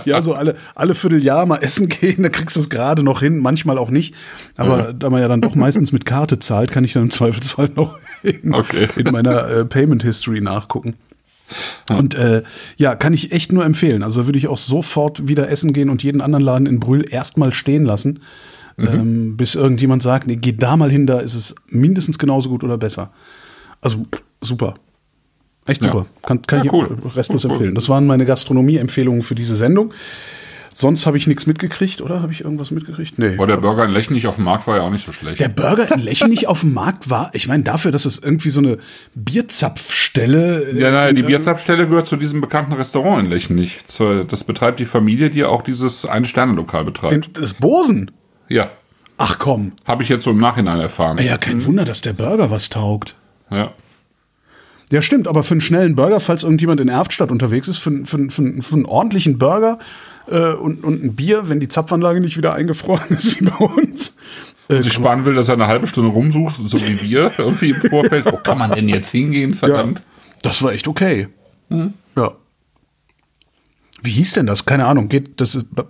Ja, 0.05 0.21
so 0.21 0.33
alle, 0.33 0.55
alle 0.75 0.93
Vierteljahr 0.95 1.45
mal 1.45 1.57
essen 1.57 1.89
gehen, 1.89 2.23
da 2.23 2.29
kriegst 2.29 2.55
du 2.55 2.59
es 2.59 2.69
gerade 2.69 3.03
noch 3.03 3.21
hin, 3.21 3.39
manchmal 3.39 3.77
auch 3.77 3.89
nicht. 3.89 4.13
Aber 4.57 4.93
da 4.93 5.09
man 5.09 5.21
ja 5.21 5.27
dann 5.27 5.41
doch 5.41 5.55
meistens 5.55 5.91
mit 5.91 6.05
Karte 6.05 6.39
zahlt, 6.39 6.71
kann 6.71 6.83
ich 6.83 6.93
dann 6.93 7.03
im 7.03 7.11
Zweifelsfall 7.11 7.69
noch 7.75 7.97
in, 8.23 8.53
Okay. 8.53 8.87
in 8.95 9.11
meiner 9.11 9.47
äh, 9.49 9.65
Payment 9.65 10.03
History 10.03 10.41
nachgucken. 10.41 10.95
Und 11.89 12.15
äh, 12.15 12.43
ja, 12.77 12.95
kann 12.95 13.13
ich 13.13 13.31
echt 13.31 13.51
nur 13.51 13.63
empfehlen. 13.65 14.03
Also 14.03 14.25
würde 14.25 14.37
ich 14.39 14.47
auch 14.47 14.57
sofort 14.57 15.27
wieder 15.27 15.49
essen 15.49 15.73
gehen 15.73 15.89
und 15.89 16.03
jeden 16.03 16.21
anderen 16.21 16.43
Laden 16.43 16.65
in 16.67 16.79
Brühl 16.79 17.05
erstmal 17.09 17.53
stehen 17.53 17.85
lassen, 17.85 18.21
Mhm. 18.77 18.87
ähm, 18.93 19.37
bis 19.37 19.55
irgendjemand 19.55 20.03
sagt, 20.03 20.27
nee, 20.27 20.35
geh 20.35 20.51
da 20.53 20.75
mal 20.77 20.91
hin, 20.91 21.07
da 21.07 21.19
ist 21.19 21.33
es 21.33 21.55
mindestens 21.69 22.17
genauso 22.19 22.49
gut 22.49 22.63
oder 22.63 22.77
besser. 22.77 23.11
Also 23.81 24.05
super. 24.41 24.75
Echt 25.65 25.83
Ja. 25.83 25.91
super. 25.91 26.05
Kann, 26.23 26.41
kann 26.43 26.59
Ja, 26.59 26.65
ich 26.65 26.73
cool. 26.73 26.97
restlos 27.15 27.43
Cool, 27.45 27.49
cool. 27.51 27.55
empfehlen. 27.57 27.75
Das 27.75 27.87
waren 27.89 28.05
meine 28.05 28.25
Gastronomie-Empfehlungen 28.25 29.21
für 29.21 29.35
diese 29.35 29.55
Sendung. 29.55 29.93
Sonst 30.77 31.05
habe 31.05 31.17
ich 31.17 31.25
nichts 31.25 31.47
mitgekriegt, 31.47 32.01
oder? 32.01 32.21
Habe 32.21 32.33
ich 32.33 32.41
irgendwas 32.41 32.69
mitgekriegt? 32.69 33.17
Nee. 33.17 33.35
Aber 33.37 33.47
der 33.47 33.55
Burger 33.55 33.85
in 33.85 33.91
Lechnich 33.91 34.27
auf 34.27 34.35
dem 34.35 34.43
Markt 34.43 34.67
war 34.67 34.75
ja 34.75 34.83
auch 34.83 34.89
nicht 34.91 35.05
so 35.05 35.13
schlecht. 35.13 35.39
Der 35.39 35.47
Burger 35.47 35.89
in 35.95 36.01
Lechenich 36.01 36.47
auf 36.47 36.59
dem 36.59 36.73
Markt 36.73 37.09
war, 37.09 37.29
ich 37.33 37.47
meine, 37.47 37.63
dafür, 37.63 37.91
dass 37.93 38.03
es 38.03 38.19
irgendwie 38.19 38.49
so 38.49 38.59
eine 38.59 38.77
Bierzapfstelle. 39.15 40.73
ja, 40.77 40.91
nein, 40.91 41.15
die 41.15 41.21
äh, 41.21 41.25
Bierzapfstelle 41.27 41.87
gehört 41.87 42.07
zu 42.07 42.17
diesem 42.17 42.41
bekannten 42.41 42.73
Restaurant 42.73 43.23
in 43.23 43.29
Lechnich. 43.31 43.85
Zur- 43.85 44.25
Das 44.25 44.43
betreibt 44.43 44.79
die 44.79 44.85
Familie, 44.85 45.29
die 45.29 45.43
auch 45.43 45.61
dieses 45.61 46.05
Eine-Sterne-Lokal 46.05 46.83
betreibt. 46.85 47.13
den- 47.13 47.41
Das 47.41 47.53
Bosen. 47.53 48.11
Ja, 48.49 48.69
Ach 49.17 49.37
komm. 49.39 49.71
habe 49.85 50.03
ich 50.03 50.09
jetzt 50.09 50.23
so 50.23 50.31
im 50.31 50.39
Nachhinein 50.39 50.79
erfahren. 50.79 51.17
Ja, 51.23 51.37
kein 51.37 51.63
Wunder, 51.65 51.85
dass 51.85 52.01
der 52.01 52.13
Burger 52.13 52.51
was 52.51 52.69
taugt. 52.69 53.15
Ja. 53.49 53.71
Ja, 54.91 55.01
stimmt, 55.01 55.27
aber 55.27 55.43
für 55.43 55.53
einen 55.55 55.61
schnellen 55.61 55.95
Burger, 55.95 56.19
falls 56.19 56.43
irgendjemand 56.43 56.79
in 56.79 56.89
Erftstadt 56.89 57.31
unterwegs 57.31 57.67
ist, 57.67 57.77
für, 57.77 58.05
für, 58.05 58.29
für, 58.29 58.61
für 58.61 58.75
einen 58.75 58.85
ordentlichen 58.85 59.37
Burger 59.39 59.79
äh, 60.27 60.51
und, 60.53 60.83
und 60.83 61.03
ein 61.03 61.15
Bier, 61.15 61.49
wenn 61.49 61.59
die 61.59 61.67
Zapfanlage 61.67 62.21
nicht 62.21 62.37
wieder 62.37 62.53
eingefroren 62.53 63.09
ist 63.09 63.39
wie 63.39 63.45
bei 63.45 63.55
uns. 63.55 64.17
Äh, 64.67 64.81
sich 64.83 64.93
sparen 64.93 65.25
will, 65.25 65.33
dass 65.35 65.47
er 65.49 65.55
eine 65.55 65.67
halbe 65.67 65.87
Stunde 65.87 66.11
rumsucht, 66.11 66.55
so 66.65 66.79
wie 66.87 67.01
wir 67.01 67.31
irgendwie 67.37 67.69
im 67.71 67.81
Vorfeld. 67.81 68.25
Wo 68.25 68.37
kann 68.37 68.57
man 68.59 68.71
denn 68.71 68.87
jetzt 68.89 69.09
hingehen, 69.09 69.53
verdammt? 69.55 70.01
Das 70.43 70.61
war 70.61 70.71
echt 70.73 70.87
okay. 70.87 71.29
Ja. 72.15 72.33
Wie 74.01 74.11
hieß 74.11 74.33
denn 74.33 74.45
das? 74.45 74.65
Keine 74.65 74.85
Ahnung. 74.85 75.09
Geht, 75.09 75.41
das 75.41 75.55
ist 75.55 75.73
b- 75.75 75.81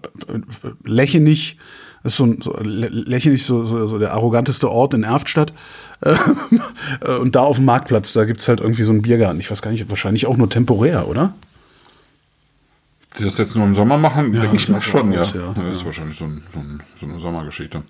Lechenich, 0.86 1.58
das 2.06 2.14
ist 2.14 2.18
so, 2.18 2.24
ein- 2.26 2.42
so 2.42 2.56
Lechenich, 2.62 3.44
so, 3.46 3.64
so, 3.66 3.86
so 3.88 4.00
der 4.00 4.14
arroganteste 4.14 4.70
Ort 4.72 4.94
in 4.94 5.04
Erftstadt. 5.04 5.52
Äh, 7.02 7.12
Und 7.18 7.36
da 7.36 7.42
auf 7.42 7.56
dem 7.56 7.66
Marktplatz, 7.66 8.14
da 8.14 8.26
gibt's 8.26 8.48
halt 8.48 8.60
irgendwie 8.60 8.84
so 8.84 8.92
einen 8.92 9.02
Biergarten. 9.02 9.40
Ich 9.40 9.50
weiß 9.50 9.62
gar 9.64 9.72
nicht, 9.72 9.90
wahrscheinlich 9.90 10.28
auch 10.28 10.38
nur 10.38 10.50
temporär, 10.50 11.08
oder? 11.08 11.34
Die 13.18 13.24
das 13.24 13.38
jetzt 13.38 13.56
nur 13.56 13.66
im 13.66 13.74
Sommer 13.74 13.98
machen, 13.98 14.34
Ja, 14.34 14.42
denke 14.42 14.58
ich 14.58 14.64
das 14.68 14.70
mal 14.72 14.80
schon, 14.82 15.12
ja. 15.14 15.22
aus, 15.22 15.34
ja. 15.34 15.54
Das 15.56 15.78
ist 15.78 15.86
wahrscheinlich 15.86 16.18
so, 16.18 16.26
ein, 16.26 16.44
so, 16.54 16.60
ein, 16.60 16.84
so 16.96 17.06
eine 17.08 17.20
Sommergeschichte. 17.20 17.82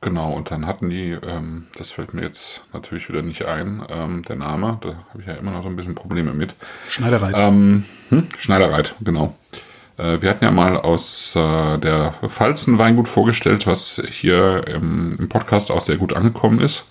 Genau, 0.00 0.32
und 0.32 0.50
dann 0.50 0.66
hatten 0.66 0.90
die, 0.90 1.10
ähm, 1.26 1.64
das 1.76 1.90
fällt 1.90 2.14
mir 2.14 2.22
jetzt 2.22 2.62
natürlich 2.72 3.08
wieder 3.08 3.22
nicht 3.22 3.44
ein, 3.46 3.82
ähm, 3.88 4.22
der 4.22 4.36
Name, 4.36 4.78
da 4.82 4.90
habe 5.10 5.20
ich 5.20 5.26
ja 5.26 5.34
immer 5.34 5.50
noch 5.50 5.62
so 5.62 5.68
ein 5.68 5.76
bisschen 5.76 5.94
Probleme 5.94 6.32
mit. 6.34 6.54
Schneiderei. 6.88 7.32
Ähm, 7.34 7.84
hm? 8.10 8.26
Schneiderreit, 8.38 8.94
genau. 9.02 9.36
Äh, 9.96 10.20
wir 10.22 10.30
hatten 10.30 10.44
ja 10.44 10.50
mal 10.50 10.76
aus 10.76 11.34
äh, 11.36 11.78
der 11.78 12.14
Pfalzen 12.28 12.78
Weingut 12.78 13.08
vorgestellt, 13.08 13.66
was 13.66 14.02
hier 14.10 14.66
im, 14.66 15.16
im 15.18 15.28
Podcast 15.28 15.70
auch 15.70 15.80
sehr 15.80 15.96
gut 15.96 16.14
angekommen 16.14 16.60
ist. 16.60 16.86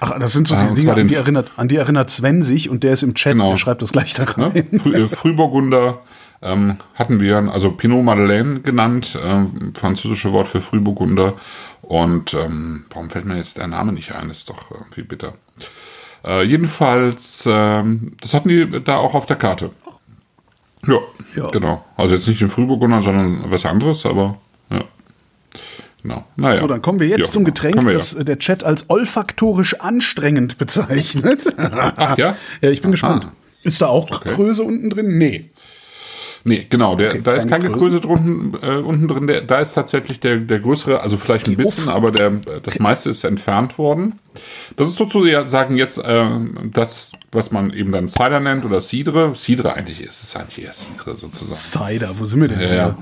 Ach, 0.00 0.18
das 0.18 0.32
sind 0.32 0.48
so 0.48 0.54
Ah, 0.54 0.62
diese 0.62 0.72
und 0.72 0.78
Dinge, 0.80 0.92
zwar 0.92 0.98
an 1.00 1.08
die, 1.08 1.14
erinnert, 1.14 1.50
an 1.56 1.68
die 1.68 1.76
erinnert 1.76 2.10
Sven 2.10 2.42
sich 2.42 2.70
und 2.70 2.82
der 2.82 2.94
ist 2.94 3.02
im 3.02 3.14
Chat, 3.14 3.32
Genau. 3.34 3.50
der 3.50 3.58
schreibt 3.58 3.82
das 3.82 3.92
gleich 3.92 4.14
da 4.14 4.24
Ne? 4.36 4.52
rein. 4.54 4.80
Früh, 4.80 4.94
äh, 4.96 5.08
Frühburgunder 5.08 5.98
ähm, 6.42 6.78
hatten 6.94 7.20
wir, 7.20 7.36
also 7.52 7.70
Pinot 7.72 8.02
Madeleine 8.02 8.60
genannt, 8.60 9.18
ähm, 9.22 9.72
französische 9.74 10.32
Wort 10.32 10.48
für 10.48 10.60
Frühburgunder. 10.60 11.34
Und 11.82 12.32
ähm, 12.34 12.84
warum 12.90 13.10
fällt 13.10 13.26
mir 13.26 13.36
jetzt 13.36 13.58
der 13.58 13.66
Name 13.66 13.92
nicht 13.92 14.12
ein? 14.14 14.30
ist 14.30 14.48
doch 14.48 14.70
irgendwie 14.70 15.02
bitter. 15.02 15.34
Äh, 16.24 16.44
jedenfalls, 16.44 17.44
ähm, 17.46 18.12
das 18.22 18.32
hatten 18.32 18.48
die 18.48 18.82
da 18.82 18.96
auch 18.96 19.14
auf 19.14 19.26
der 19.26 19.36
Karte. 19.36 19.70
Ja, 20.86 20.98
Ja. 21.36 21.50
genau. 21.50 21.84
Also 21.96 22.14
jetzt 22.14 22.26
nicht 22.28 22.40
den 22.40 22.48
Frühburgunder, 22.48 23.02
sondern 23.02 23.50
was 23.50 23.66
anderes, 23.66 24.06
aber 24.06 24.38
ja. 24.70 24.84
Genau. 26.02 26.24
Naja. 26.36 26.60
So, 26.62 26.66
dann 26.66 26.80
kommen 26.80 26.98
wir 27.00 27.08
jetzt 27.08 27.26
auch 27.28 27.32
zum 27.32 27.42
immer. 27.42 27.50
Getränk, 27.50 27.84
wir 27.84 27.92
das 27.92 28.14
äh, 28.14 28.24
der 28.24 28.38
Chat 28.38 28.64
als 28.64 28.88
olfaktorisch 28.88 29.78
anstrengend 29.80 30.56
bezeichnet. 30.56 31.46
Ach 31.58 32.16
ja? 32.16 32.36
Ja, 32.62 32.70
ich 32.70 32.80
bin 32.80 32.88
Aha. 32.88 32.92
gespannt. 32.92 33.28
Ist 33.62 33.82
da 33.82 33.88
auch 33.88 34.08
Größe 34.22 34.62
unten 34.62 34.88
drin? 34.88 35.18
Nee. 35.18 35.50
Nee, 36.44 36.66
genau, 36.70 36.96
der, 36.96 37.18
da 37.20 37.32
ist 37.34 37.48
keine 37.48 37.64
kein 37.64 37.72
Gekröse 37.72 38.00
drunten, 38.00 38.56
äh, 38.62 38.76
unten 38.76 39.08
drin. 39.08 39.26
Der, 39.26 39.42
da 39.42 39.58
ist 39.58 39.74
tatsächlich 39.74 40.20
der, 40.20 40.38
der 40.38 40.58
größere, 40.58 41.00
also 41.02 41.18
vielleicht 41.18 41.46
ein 41.48 41.56
bisschen, 41.56 41.88
aber 41.90 42.10
der, 42.12 42.32
das 42.62 42.78
meiste 42.78 43.10
ist 43.10 43.24
entfernt 43.24 43.76
worden. 43.76 44.14
Das 44.76 44.88
ist 44.88 44.96
sozusagen 44.96 45.76
jetzt 45.76 45.98
äh, 45.98 46.24
das, 46.72 47.12
was 47.32 47.50
man 47.50 47.72
eben 47.72 47.92
dann 47.92 48.08
Cider 48.08 48.40
nennt 48.40 48.64
oder 48.64 48.80
Cidre. 48.80 49.34
Cidre 49.34 49.74
eigentlich 49.74 50.00
ist 50.00 50.22
es 50.22 50.34
eigentlich 50.34 50.64
eher 50.64 50.72
Cidre 50.72 51.16
sozusagen. 51.16 51.54
Cider, 51.54 52.10
wo 52.18 52.24
sind 52.24 52.40
wir 52.40 52.48
denn? 52.48 52.60
Ja, 52.60 52.74
ja. 52.74 52.96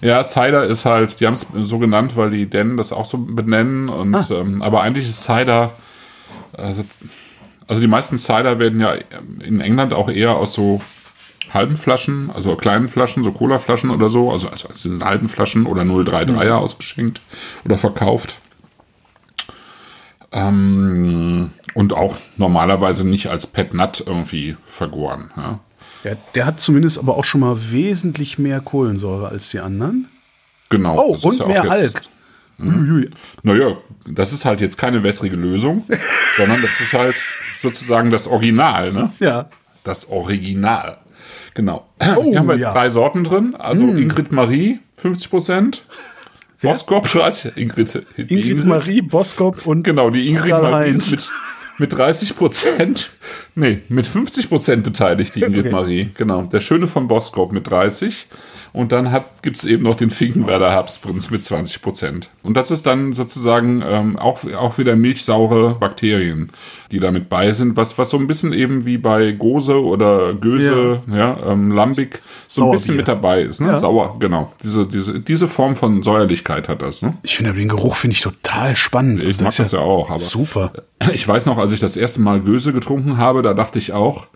ja, 0.00 0.24
Cider 0.24 0.64
ist 0.64 0.84
halt, 0.86 1.20
die 1.20 1.26
haben 1.26 1.34
es 1.34 1.46
so 1.62 1.78
genannt, 1.78 2.12
weil 2.16 2.30
die 2.30 2.46
Dänen 2.46 2.76
das 2.78 2.92
auch 2.92 3.04
so 3.04 3.18
benennen. 3.18 3.88
Und, 3.90 4.14
Ah. 4.14 4.26
ähm, 4.30 4.62
aber 4.62 4.80
eigentlich 4.80 5.06
ist 5.06 5.24
Cider, 5.24 5.72
also, 6.54 6.84
also 7.66 7.80
die 7.82 7.86
meisten 7.86 8.16
Cider 8.16 8.58
werden 8.58 8.80
ja 8.80 8.94
in 9.44 9.60
England 9.60 9.92
auch 9.92 10.08
eher 10.08 10.36
aus 10.36 10.54
so 10.54 10.80
halben 11.54 11.76
Flaschen, 11.76 12.30
also 12.34 12.56
kleinen 12.56 12.88
Flaschen, 12.88 13.24
so 13.24 13.32
Cola-Flaschen 13.32 13.90
oder 13.90 14.08
so, 14.08 14.30
also, 14.30 14.48
also 14.48 14.68
diesen 14.68 15.04
halben 15.04 15.28
Flaschen 15.28 15.66
oder 15.66 15.82
033er 15.82 16.54
ausgeschenkt 16.54 17.20
oder 17.64 17.78
verkauft. 17.78 18.40
Ähm, 20.30 21.50
und 21.74 21.92
auch 21.92 22.16
normalerweise 22.36 23.06
nicht 23.06 23.28
als 23.28 23.46
Pet 23.46 23.72
Nut 23.74 24.02
irgendwie 24.04 24.56
vergoren. 24.66 25.30
Ja. 25.36 25.60
Ja, 26.04 26.12
der 26.34 26.46
hat 26.46 26.60
zumindest 26.60 26.98
aber 26.98 27.16
auch 27.16 27.24
schon 27.24 27.40
mal 27.40 27.56
wesentlich 27.70 28.38
mehr 28.38 28.60
Kohlensäure 28.60 29.28
als 29.28 29.50
die 29.50 29.58
anderen. 29.58 30.08
Genau. 30.68 30.96
Oh, 30.96 31.18
und 31.20 31.38
ja 31.38 31.46
mehr 31.46 31.70
Alk. 31.70 32.02
Uiui. 32.60 33.10
Naja, 33.42 33.76
das 34.06 34.32
ist 34.32 34.44
halt 34.44 34.60
jetzt 34.60 34.76
keine 34.78 35.02
wässrige 35.02 35.36
Lösung, 35.36 35.84
sondern 36.36 36.60
das 36.62 36.80
ist 36.80 36.92
halt 36.92 37.16
sozusagen 37.58 38.10
das 38.10 38.26
Original, 38.26 38.92
ne? 38.92 39.12
Ja. 39.20 39.48
Das 39.84 40.08
Original. 40.08 40.98
Genau. 41.58 41.84
Oh, 42.16 42.22
Hier 42.22 42.38
haben 42.38 42.46
wir 42.46 42.54
jetzt 42.54 42.62
ja. 42.62 42.72
drei 42.72 42.88
Sorten 42.88 43.24
drin. 43.24 43.56
Also 43.58 43.82
Ingrid 43.82 44.30
Marie, 44.30 44.78
50 44.96 45.28
Prozent. 45.28 45.82
Boskop, 46.62 47.08
30. 47.12 47.56
Ingrid, 47.56 48.00
die 48.16 48.50
Ingrid 48.50 48.64
Marie, 48.64 49.02
Boskop 49.02 49.66
und 49.66 49.82
Genau, 49.82 50.10
die 50.10 50.28
Ingrid 50.28 50.52
Marie 50.52 50.90
ist 50.92 51.10
mit, 51.10 51.28
mit 51.78 51.92
30 51.92 52.36
Prozent, 52.36 53.10
nee, 53.56 53.80
mit 53.88 54.06
50 54.06 54.48
Prozent 54.48 54.84
beteiligt, 54.84 55.34
die 55.34 55.42
Ingrid 55.42 55.66
Okay. 55.66 55.70
Marie. 55.72 56.10
Genau. 56.16 56.42
Der 56.42 56.60
Schöne 56.60 56.86
von 56.86 57.08
Boskop 57.08 57.52
mit 57.52 57.68
30. 57.68 58.28
Und 58.72 58.92
dann 58.92 59.16
gibt 59.42 59.56
es 59.56 59.64
eben 59.64 59.84
noch 59.84 59.94
den 59.94 60.10
Finkenwerder 60.10 60.70
Herbstprinz 60.70 61.30
mit 61.30 61.44
20 61.44 61.82
Prozent. 61.82 62.30
Und 62.42 62.56
das 62.56 62.70
ist 62.70 62.86
dann 62.86 63.12
sozusagen 63.12 63.82
ähm, 63.86 64.18
auch, 64.18 64.40
auch 64.54 64.78
wieder 64.78 64.96
milchsaure 64.96 65.74
Bakterien, 65.74 66.50
die 66.92 67.00
da 67.00 67.10
mit 67.10 67.28
bei 67.28 67.52
sind, 67.52 67.76
was, 67.76 67.98
was 67.98 68.10
so 68.10 68.18
ein 68.18 68.26
bisschen 68.26 68.52
eben 68.52 68.84
wie 68.84 68.98
bei 68.98 69.32
Gose 69.32 69.82
oder 69.82 70.34
Göse, 70.34 71.02
ja, 71.12 71.36
ähm, 71.46 71.70
Lambic, 71.70 72.22
so 72.46 72.64
ein 72.64 72.72
bisschen 72.72 72.86
Sauerbier. 72.86 72.96
mit 72.96 73.08
dabei 73.08 73.42
ist. 73.42 73.60
Ne? 73.60 73.68
Ja. 73.68 73.78
Sauer, 73.78 74.16
genau. 74.18 74.52
Diese, 74.62 74.86
diese, 74.86 75.20
diese 75.20 75.48
Form 75.48 75.76
von 75.76 76.02
Säuerlichkeit 76.02 76.68
hat 76.68 76.82
das. 76.82 77.02
Ne? 77.02 77.14
Ich 77.22 77.36
finde 77.36 77.52
den 77.52 77.68
Geruch 77.68 77.96
finde 77.96 78.14
ich 78.14 78.20
total 78.20 78.76
spannend. 78.76 79.22
Ich 79.22 79.40
mag 79.40 79.48
ist 79.48 79.58
das 79.58 79.72
ja 79.72 79.80
auch, 79.80 80.10
aber 80.10 80.18
super. 80.18 80.72
ich 81.12 81.26
weiß 81.26 81.46
noch, 81.46 81.58
als 81.58 81.72
ich 81.72 81.80
das 81.80 81.96
erste 81.96 82.20
Mal 82.20 82.40
Göse 82.40 82.72
getrunken 82.72 83.18
habe, 83.18 83.42
da 83.42 83.54
dachte 83.54 83.78
ich 83.78 83.92
auch, 83.92 84.28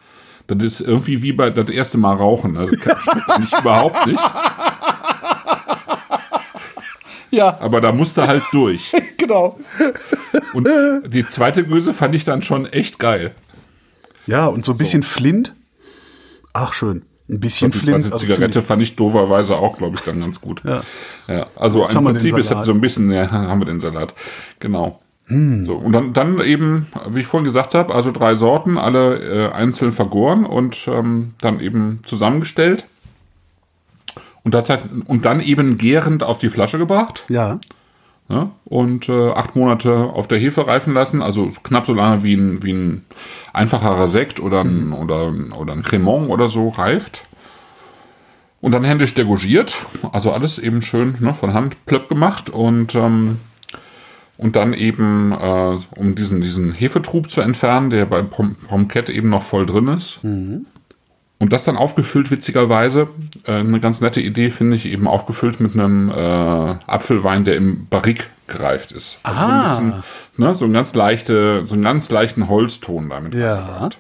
das 0.47 0.63
ist 0.63 0.81
irgendwie 0.81 1.23
wie 1.23 1.33
bei 1.33 1.51
das 1.51 1.69
erste 1.69 1.99
Mal 1.99 2.15
rauchen. 2.17 2.53
ne? 2.53 2.67
Das 2.71 2.81
kann- 2.81 2.99
schmeckt 3.01 3.39
mich 3.41 3.53
überhaupt 3.59 4.07
nicht. 4.07 4.21
Ja, 7.31 7.57
Aber 7.61 7.81
da 7.81 7.93
musste 7.93 8.27
halt 8.27 8.43
durch. 8.53 8.93
genau. 9.17 9.59
Und 10.53 10.69
die 11.07 11.27
zweite 11.27 11.65
Göse 11.65 11.95
fand 11.95 12.15
ich 12.15 12.25
dann 12.25 12.43
schon 12.43 12.67
echt 12.67 12.99
geil. 12.99 13.35
Ja, 14.27 14.47
und 14.47 14.65
so 14.67 14.73
ein 14.73 14.79
bisschen 14.79 15.03
Flint. 15.03 15.55
Ach, 16.53 16.75
schön. 16.75 17.03
Ein 17.31 17.41
bisschen 17.41 17.71
Die 17.71 17.79
Flint. 17.79 18.03
zweite 18.03 18.13
also 18.13 18.27
Zigarette 18.27 18.61
fand 18.61 18.83
ich 18.83 18.97
dooferweise 18.97 19.57
auch, 19.57 19.79
glaube 19.79 19.97
ich, 19.97 20.03
dann 20.03 20.21
ganz 20.21 20.41
gut. 20.43 20.61
Ja. 20.65 20.83
Ja, 21.27 21.47
also 21.57 21.81
Jetzt 21.81 21.95
im 21.95 22.05
Prinzip 22.05 22.37
ist 22.37 22.51
das 22.51 22.67
so 22.67 22.73
ein 22.73 22.81
bisschen, 22.83 23.11
ja, 23.11 23.31
haben 23.31 23.61
wir 23.61 23.65
den 23.65 23.81
Salat. 23.81 24.15
Genau. 24.61 25.01
Hm. 25.27 25.67
So, 25.67 25.75
und 25.75 25.93
dann, 25.93 26.13
dann 26.13 26.41
eben, 26.41 26.87
wie 27.11 27.21
ich 27.21 27.27
vorhin 27.27 27.45
gesagt 27.45 27.75
habe, 27.75 27.95
also 27.95 28.11
drei 28.11 28.35
Sorten, 28.35 28.79
alle 28.79 29.19
äh, 29.19 29.53
einzeln 29.53 29.93
vergoren 29.93 30.45
und 30.45 30.89
ähm, 30.89 31.31
dann 31.41 31.61
eben 31.61 32.01
zusammengestellt. 32.05 32.87
Und, 34.45 34.55
derzeit, 34.55 34.81
und 35.07 35.25
dann 35.25 35.41
eben 35.41 35.77
gärend 35.77 36.25
auf 36.25 36.39
die 36.39 36.51
Flasche 36.51 36.79
gebracht. 36.79 37.25
Ja. 37.29 37.61
Ja, 38.29 38.51
und 38.65 39.09
äh, 39.09 39.31
acht 39.31 39.57
Monate 39.57 40.05
auf 40.13 40.27
der 40.27 40.39
Hefe 40.39 40.67
reifen 40.67 40.95
lassen, 40.95 41.23
also 41.23 41.51
knapp 41.65 41.87
so 41.87 41.93
lange 41.93 42.23
wie 42.23 42.35
ein, 42.35 42.63
wie 42.63 42.73
ein 42.73 43.05
einfacherer 43.53 44.09
Sekt 44.09 44.41
oder 44.41 44.63
ein, 44.63 44.93
oder, 44.93 45.33
oder 45.59 45.73
ein 45.75 45.83
Cremant 45.83 46.31
oder 46.31 46.49
so 46.49 46.71
reift. 46.71 47.25
Und 48.61 48.73
dann 48.73 48.85
händisch 48.85 49.13
degorgiert, 49.15 49.75
also 50.13 50.33
alles 50.33 50.59
eben 50.59 50.83
schön 50.83 51.17
ne, 51.19 51.35
von 51.35 51.53
Hand 51.53 51.85
plöpp 51.85 52.09
gemacht 52.09 52.49
und, 52.49 52.95
ähm, 52.95 53.39
und 54.43 54.57
dann 54.57 54.73
eben, 54.75 55.33
äh, 55.33 55.77
um 55.97 56.15
diesen, 56.15 56.41
diesen 56.43 56.73
Hefetrub 56.75 57.31
zu 57.31 57.41
entfernen, 57.41 57.91
der 57.91 58.07
bei 58.07 58.23
Pom 58.23 58.55
Pomquette 58.69 59.13
eben 59.13 59.29
noch 59.31 59.43
voll 59.43 59.67
drin 59.67 59.89
ist. 59.89 60.19
Und 60.23 61.53
das 61.53 61.65
dann 61.65 61.77
aufgefüllt, 61.77 62.31
witzigerweise, 62.31 63.09
äh, 63.47 63.53
eine 63.55 63.81
ganz 63.81 64.01
nette 64.01 64.21
Idee, 64.21 64.51
finde 64.51 64.77
ich, 64.77 64.87
eben 64.87 65.09
aufgefüllt 65.09 65.59
mit 65.61 65.75
einem 65.75 66.09
äh, 66.11 66.15
Apfelwein, 66.15 67.45
der 67.45 67.57
im 67.57 67.87
Barrique 67.89 68.27
gereift 68.47 68.93
ist. 68.93 69.19
Also 69.23 69.41
so, 69.41 69.47
ein 69.47 69.51
Ah. 69.53 69.63
bisschen, 69.69 70.03
ne, 70.37 70.55
so, 70.55 70.65
ein 70.67 70.73
ganz 70.73 70.95
leichte, 70.95 71.65
so 71.65 71.75
einen 71.75 71.83
ganz 71.85 72.11
leichten 72.11 72.49
Holzton 72.49 73.09
damit 73.11 73.35
Ja. 73.35 73.55
reingebracht. 73.55 73.99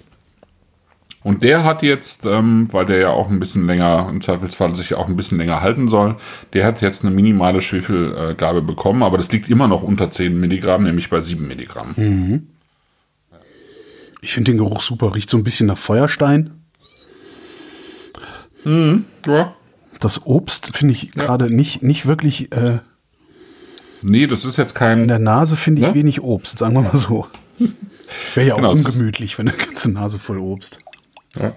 Und 1.25 1.43
der 1.45 1.62
hat 1.64 1.83
jetzt, 1.83 2.25
ähm, 2.27 2.66
weil 2.73 2.85
der 2.85 2.99
ja 2.99 3.09
auch 3.11 3.31
ein 3.31 3.39
bisschen 3.39 3.66
länger, 3.66 4.09
im 4.11 4.20
Zweifelsfall 4.20 4.75
sich 4.75 4.95
auch 4.95 5.07
ein 5.09 5.14
bisschen 5.16 5.39
länger 5.39 5.61
halten 5.62 5.87
soll, 5.87 6.16
der 6.53 6.66
hat 6.66 6.81
jetzt 6.83 7.05
eine 7.05 7.14
minimale 7.14 7.61
Schwefelgabe 7.61 8.61
bekommen, 8.62 9.03
aber 9.05 9.18
das 9.18 9.31
liegt 9.31 9.49
immer 9.49 9.68
noch 9.68 9.83
unter 9.85 10.11
10 10.11 10.39
Milligramm, 10.39 10.83
nämlich 10.83 11.11
bei 11.11 11.20
7 11.20 11.47
Milligramm. 11.47 12.43
Ich 14.20 14.33
finde 14.33 14.51
den 14.53 14.59
Geruch 14.59 14.81
super. 14.81 15.14
Riecht 15.14 15.31
so 15.31 15.37
ein 15.37 15.45
bisschen 15.45 15.66
nach 15.66 15.79
Feuerstein. 15.79 16.51
Ja. 18.64 19.55
Das 20.01 20.27
Obst 20.27 20.77
finde 20.77 20.95
ich 20.95 21.11
gerade 21.12 21.53
nicht, 21.55 21.83
nicht 21.83 22.07
wirklich. 22.07 22.53
Äh, 22.53 22.79
Nee, 24.05 24.27
das 24.27 24.45
ist 24.45 24.57
jetzt 24.57 24.75
kein. 24.75 25.03
in 25.03 25.09
der 25.09 25.20
Nase 25.20 25.57
finde 25.57 25.83
ich 25.83 25.89
Ne? 25.89 25.95
wenig 25.95 26.20
Obst, 26.23 26.59
sagen 26.59 26.75
wir 26.75 26.83
mal 26.83 26.97
so. 26.97 27.29
Wäre 28.35 28.49
ja 28.49 28.55
auch 28.55 28.57
Genau, 28.59 28.73
ungemütlich, 28.73 29.39
wenn 29.39 29.49
eine 29.49 29.57
ganze 29.57 29.93
Nase 29.93 30.18
voll 30.18 30.39
Obst. 30.39 30.81
Ja. 31.41 31.53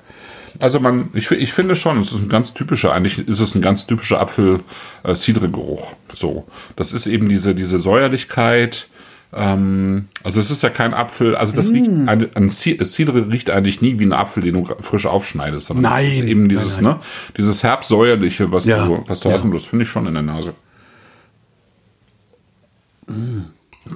Also 0.60 0.80
man, 0.80 1.10
ich, 1.14 1.30
ich 1.32 1.52
finde 1.54 1.76
schon, 1.76 2.00
es 2.00 2.12
ist 2.14 2.20
ein 2.22 2.30
ganz 2.30 2.54
typischer, 2.54 2.94
eigentlich 2.94 3.28
ist 3.28 3.40
es 3.42 3.56
ein 3.56 3.62
ganz 3.62 3.88
typischer 3.88 4.22
Apfel-Cidre-Geruch. 4.22 5.94
So, 6.14 6.46
das 6.78 6.94
ist 6.94 7.08
eben 7.08 7.28
diese, 7.28 7.54
diese 7.56 7.80
Säuerlichkeit. 7.80 8.88
Ähm, 9.34 10.08
also 10.24 10.40
es 10.40 10.50
ist 10.52 10.64
ja 10.64 10.70
kein 10.70 10.94
Apfel, 10.94 11.36
also 11.36 11.54
das 11.54 11.70
riecht, 11.72 11.90
ein, 11.90 12.30
ein 12.36 12.48
Ci- 12.50 12.82
Cidre 12.86 13.30
riecht 13.30 13.50
eigentlich 13.50 13.82
nie 13.82 14.00
wie 14.00 14.06
ein 14.06 14.14
Apfel, 14.14 14.44
den 14.44 14.54
du 14.54 14.76
frisch 14.80 15.06
aufschneidest, 15.08 15.68
sondern 15.68 15.92
Nein, 15.92 16.08
es 16.08 16.14
ist 16.20 16.24
eben 16.24 16.48
dieses, 16.48 16.76
nein, 16.76 16.84
nein. 16.92 16.94
ne, 17.00 17.06
dieses 17.36 17.62
herbsäuerliche, 17.62 18.54
was 18.54 18.66
Ja, 18.66 18.86
du, 18.86 19.04
was 19.08 19.20
du 19.20 19.28
ja. 19.30 19.36
hast, 19.36 19.44
und 19.44 19.54
das 19.54 19.66
finde 19.66 19.84
ich 19.84 19.90
schon 19.90 20.08
in 20.08 20.14
der 20.14 20.24
Nase. 20.24 20.54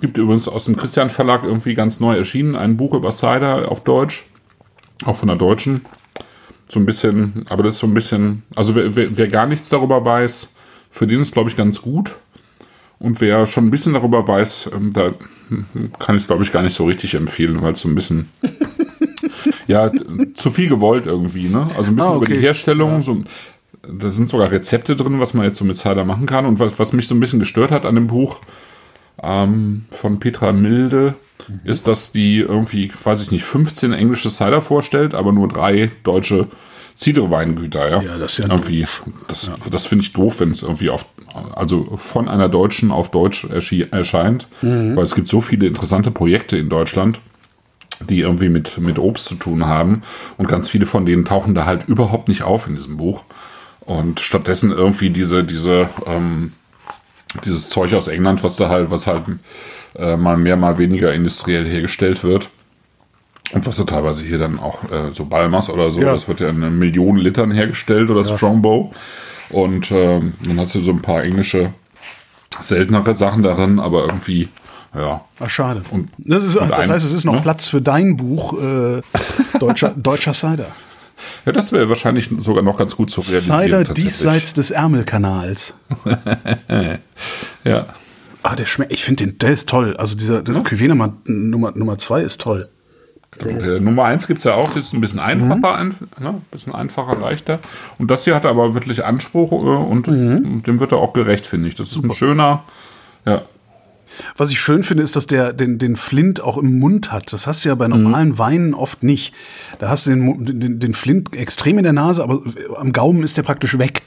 Gibt 0.01 0.17
übrigens 0.17 0.49
aus 0.49 0.65
dem 0.65 0.75
Christian 0.75 1.09
Verlag 1.09 1.43
irgendwie 1.43 1.73
ganz 1.73 2.01
neu 2.01 2.17
erschienen 2.17 2.57
ein 2.57 2.75
Buch 2.75 2.93
über 2.93 3.11
Cider 3.11 3.71
auf 3.71 3.83
Deutsch, 3.85 4.25
auch 5.05 5.15
von 5.15 5.27
der 5.27 5.37
Deutschen. 5.37 5.81
So 6.67 6.79
ein 6.79 6.85
bisschen, 6.85 7.45
aber 7.49 7.63
das 7.63 7.75
ist 7.75 7.79
so 7.79 7.87
ein 7.87 7.93
bisschen, 7.93 8.43
also 8.55 8.75
wer, 8.75 8.95
wer, 8.95 9.17
wer 9.17 9.27
gar 9.27 9.47
nichts 9.47 9.69
darüber 9.69 10.05
weiß, 10.05 10.49
für 10.91 11.07
den 11.07 11.21
ist 11.21 11.33
glaube 11.33 11.49
ich 11.49 11.55
ganz 11.55 11.81
gut. 11.81 12.15
Und 12.99 13.21
wer 13.21 13.47
schon 13.47 13.65
ein 13.67 13.71
bisschen 13.71 13.93
darüber 13.93 14.27
weiß, 14.27 14.71
ähm, 14.75 14.91
da 14.93 15.11
kann 15.99 16.15
ich 16.15 16.23
es 16.23 16.27
glaube 16.27 16.43
ich 16.43 16.51
gar 16.51 16.61
nicht 16.61 16.75
so 16.75 16.85
richtig 16.85 17.15
empfehlen, 17.15 17.61
weil 17.61 17.71
es 17.73 17.79
so 17.79 17.87
ein 17.89 17.95
bisschen, 17.95 18.29
ja, 19.67 19.89
zu 20.35 20.49
viel 20.51 20.69
gewollt 20.69 21.05
irgendwie, 21.07 21.47
ne? 21.47 21.67
Also 21.77 21.91
ein 21.91 21.95
bisschen 21.95 22.11
Ah, 22.11 22.17
über 22.17 22.25
die 22.25 22.33
okay. 22.33 22.41
Herstellung, 22.41 23.01
so, 23.01 23.23
da 23.81 24.09
sind 24.09 24.29
sogar 24.29 24.51
Rezepte 24.51 24.95
drin, 24.95 25.19
was 25.19 25.33
man 25.33 25.45
jetzt 25.45 25.57
so 25.57 25.65
mit 25.65 25.77
Cider 25.77 26.03
machen 26.05 26.25
kann. 26.25 26.45
Und 26.45 26.59
was, 26.59 26.77
was 26.77 26.91
mich 26.93 27.07
so 27.07 27.15
ein 27.15 27.19
bisschen 27.19 27.39
gestört 27.39 27.71
hat 27.71 27.85
an 27.85 27.95
dem 27.95 28.07
Buch, 28.07 28.39
ähm, 29.23 29.85
von 29.91 30.19
Petra 30.19 30.51
Milde 30.51 31.15
ist, 31.63 31.87
dass 31.87 32.11
die 32.11 32.39
irgendwie, 32.39 32.91
weiß 33.03 33.21
ich 33.21 33.31
nicht, 33.31 33.43
15 33.43 33.93
englische 33.93 34.29
Cider 34.29 34.61
vorstellt, 34.61 35.13
aber 35.13 35.31
nur 35.31 35.47
drei 35.47 35.91
deutsche 36.03 36.47
Cidre-Weingüter. 36.97 37.89
Ja, 37.89 38.01
Ja, 38.01 38.17
das 38.17 38.37
ist 38.37 38.45
ja 38.45 38.53
irgendwie. 38.53 38.85
Das, 39.27 39.49
das 39.71 39.85
finde 39.85 40.03
ich 40.03 40.13
doof, 40.13 40.39
wenn 40.39 40.51
es 40.51 40.63
irgendwie 40.63 40.89
auf, 40.89 41.05
also 41.55 41.95
von 41.95 42.27
einer 42.27 42.49
Deutschen 42.49 42.91
auf 42.91 43.09
Deutsch 43.09 43.45
erscheint, 43.45 44.47
weil 44.95 45.03
es 45.03 45.15
gibt 45.15 45.29
so 45.29 45.39
viele 45.41 45.67
interessante 45.67 46.11
Projekte 46.11 46.57
in 46.57 46.69
Deutschland 46.69 47.19
die 48.07 48.21
irgendwie 48.21 48.47
mit, 48.47 48.77
mit 48.77 48.97
Obst 48.97 49.25
zu 49.25 49.35
tun 49.35 49.65
haben. 49.65 50.03
Und 50.37 50.47
ganz 50.47 50.69
viele 50.69 50.85
von 50.85 51.05
denen 51.05 51.25
tauchen 51.25 51.53
da 51.53 51.65
halt 51.65 51.87
überhaupt 51.89 52.29
nicht 52.29 52.43
auf 52.43 52.67
in 52.67 52.75
diesem 52.75 52.97
Buch. 52.97 53.23
Und 53.81 54.19
stattdessen 54.19 54.71
irgendwie 54.71 55.09
diese, 55.09 55.43
diese, 55.43 55.89
ähm, 56.05 56.53
dieses 57.45 57.69
Zeug 57.69 57.93
aus 57.93 58.07
England, 58.07 58.43
was 58.43 58.55
da 58.57 58.69
halt, 58.69 58.89
was 58.91 59.07
halt 59.07 59.23
äh, 59.95 60.17
mal 60.17 60.37
mehr, 60.37 60.55
mal 60.55 60.77
weniger 60.77 61.13
industriell 61.13 61.65
hergestellt 61.65 62.23
wird. 62.23 62.49
Und 63.51 63.65
was 63.65 63.77
da 63.77 63.83
teilweise 63.83 64.25
hier 64.25 64.37
dann 64.37 64.59
auch 64.59 64.83
äh, 64.91 65.11
so 65.11 65.25
Balmers 65.25 65.69
oder 65.69 65.89
so, 65.91 65.99
Ja. 66.01 66.13
das 66.13 66.27
wird 66.27 66.39
ja 66.39 66.49
in 66.49 66.57
einer 66.57 66.69
Million 66.69 67.17
Litern 67.17 67.51
hergestellt 67.51 68.09
oder 68.11 68.23
Strongbow. 68.23 68.91
Und 69.49 69.89
ähm, 69.91 70.33
dann 70.43 70.59
hast 70.59 70.75
du 70.75 70.81
so 70.81 70.91
ein 70.91 71.01
paar 71.01 71.23
englische 71.23 71.73
seltenere 72.59 73.15
Sachen 73.15 73.41
darin, 73.41 73.79
aber 73.79 74.03
irgendwie, 74.05 74.49
ja, 74.95 75.21
Ach, 75.39 75.49
schade. 75.49 75.81
Und- 75.91 76.09
das, 76.17 76.43
ist, 76.43 76.55
das 76.57 76.71
heißt, 76.71 77.05
es 77.05 77.13
ist 77.13 77.25
noch 77.25 77.35
ne? 77.35 77.41
Platz 77.41 77.67
für 77.67 77.81
dein 77.81 78.17
Buch 78.17 78.53
äh, 78.61 79.01
Deutscher, 79.59 79.89
Deutscher 79.95 80.33
Cider. 80.33 80.67
Ja, 81.45 81.51
das 81.51 81.71
wäre 81.71 81.89
wahrscheinlich 81.89 82.29
sogar 82.39 82.63
noch 82.63 82.77
ganz 82.77 82.95
gut 82.95 83.09
zu 83.09 83.21
realisieren. 83.21 83.59
Cider 83.59 83.83
diesseits 83.93 84.53
des 84.53 84.71
Ärmelkanals. 84.71 85.73
Ja. 87.65 87.87
Ah, 88.41 88.55
der 88.55 88.65
schmeckt, 88.65 88.93
ich 88.93 89.03
finde 89.03 89.25
den, 89.25 89.37
der 89.37 89.51
ist 89.51 89.67
toll. 89.67 89.97
Also 89.97 90.15
dieser 90.15 90.41
der 90.41 90.55
Cuvée 90.55 90.87
Nummer, 90.87 91.13
Nummer, 91.25 91.73
Nummer 91.75 91.97
zwei 91.97 92.21
ist 92.21 92.39
toll. 92.39 92.69
Äh, 93.37 93.79
Nummer 93.79 94.05
1 94.05 94.27
gibt 94.27 94.39
es 94.39 94.43
ja 94.45 94.55
auch, 94.55 94.73
das 94.73 94.85
ist 94.85 94.93
ein 94.93 95.01
bisschen 95.01 95.19
einfacher, 95.19 95.75
ein, 95.75 95.93
ne? 96.19 96.41
bisschen 96.51 96.73
einfacher, 96.73 97.15
leichter. 97.15 97.59
Und 97.97 98.09
das 98.09 98.23
hier 98.23 98.35
hat 98.35 98.45
aber 98.45 98.73
wirklich 98.73 99.05
Anspruch 99.05 99.51
äh, 99.51 99.55
und 99.55 100.07
das, 100.07 100.19
dem 100.19 100.79
wird 100.79 100.91
er 100.91 100.97
auch 100.97 101.13
gerecht, 101.13 101.45
finde 101.45 101.67
ich. 101.67 101.75
Das 101.75 101.91
ist 101.91 102.03
ein 102.03 102.11
schöner, 102.11 102.63
ja, 103.25 103.43
Was 104.37 104.51
ich 104.51 104.59
schön 104.59 104.83
finde, 104.83 105.03
ist, 105.03 105.15
dass 105.15 105.27
der 105.27 105.53
den, 105.53 105.77
den 105.77 105.95
Flint 105.95 106.41
auch 106.41 106.57
im 106.57 106.79
Mund 106.79 107.11
hat. 107.11 107.31
Das 107.33 107.47
hast 107.47 107.63
du 107.63 107.69
ja 107.69 107.75
bei 107.75 107.87
normalen 107.87 108.37
Weinen 108.37 108.73
oft 108.73 109.03
nicht. 109.03 109.33
Da 109.79 109.89
hast 109.89 110.05
du 110.05 110.11
den, 110.11 110.59
den, 110.59 110.79
den 110.79 110.93
Flint 110.93 111.35
extrem 111.35 111.77
in 111.77 111.83
der 111.83 111.93
Nase, 111.93 112.23
aber 112.23 112.41
am 112.77 112.91
Gaumen 112.91 113.23
ist 113.23 113.37
der 113.37 113.43
praktisch 113.43 113.77
weg. 113.77 114.03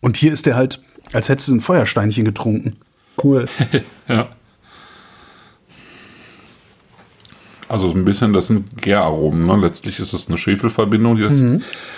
Und 0.00 0.16
hier 0.16 0.32
ist 0.32 0.46
der 0.46 0.56
halt, 0.56 0.80
als 1.12 1.28
hättest 1.28 1.48
du 1.48 1.54
ein 1.54 1.60
Feuersteinchen 1.60 2.24
getrunken. 2.24 2.76
Cool. 3.22 3.46
ja. 4.08 4.28
Also 7.68 7.90
so 7.90 7.94
ein 7.94 8.04
bisschen, 8.04 8.32
das 8.32 8.46
sind 8.46 8.80
Gäraromen. 8.80 9.46
Ne? 9.46 9.56
Letztlich 9.56 10.00
ist 10.00 10.14
es 10.14 10.28
eine 10.28 10.38
Schwefelverbindung, 10.38 11.16
die 11.16 11.22
das 11.22 11.42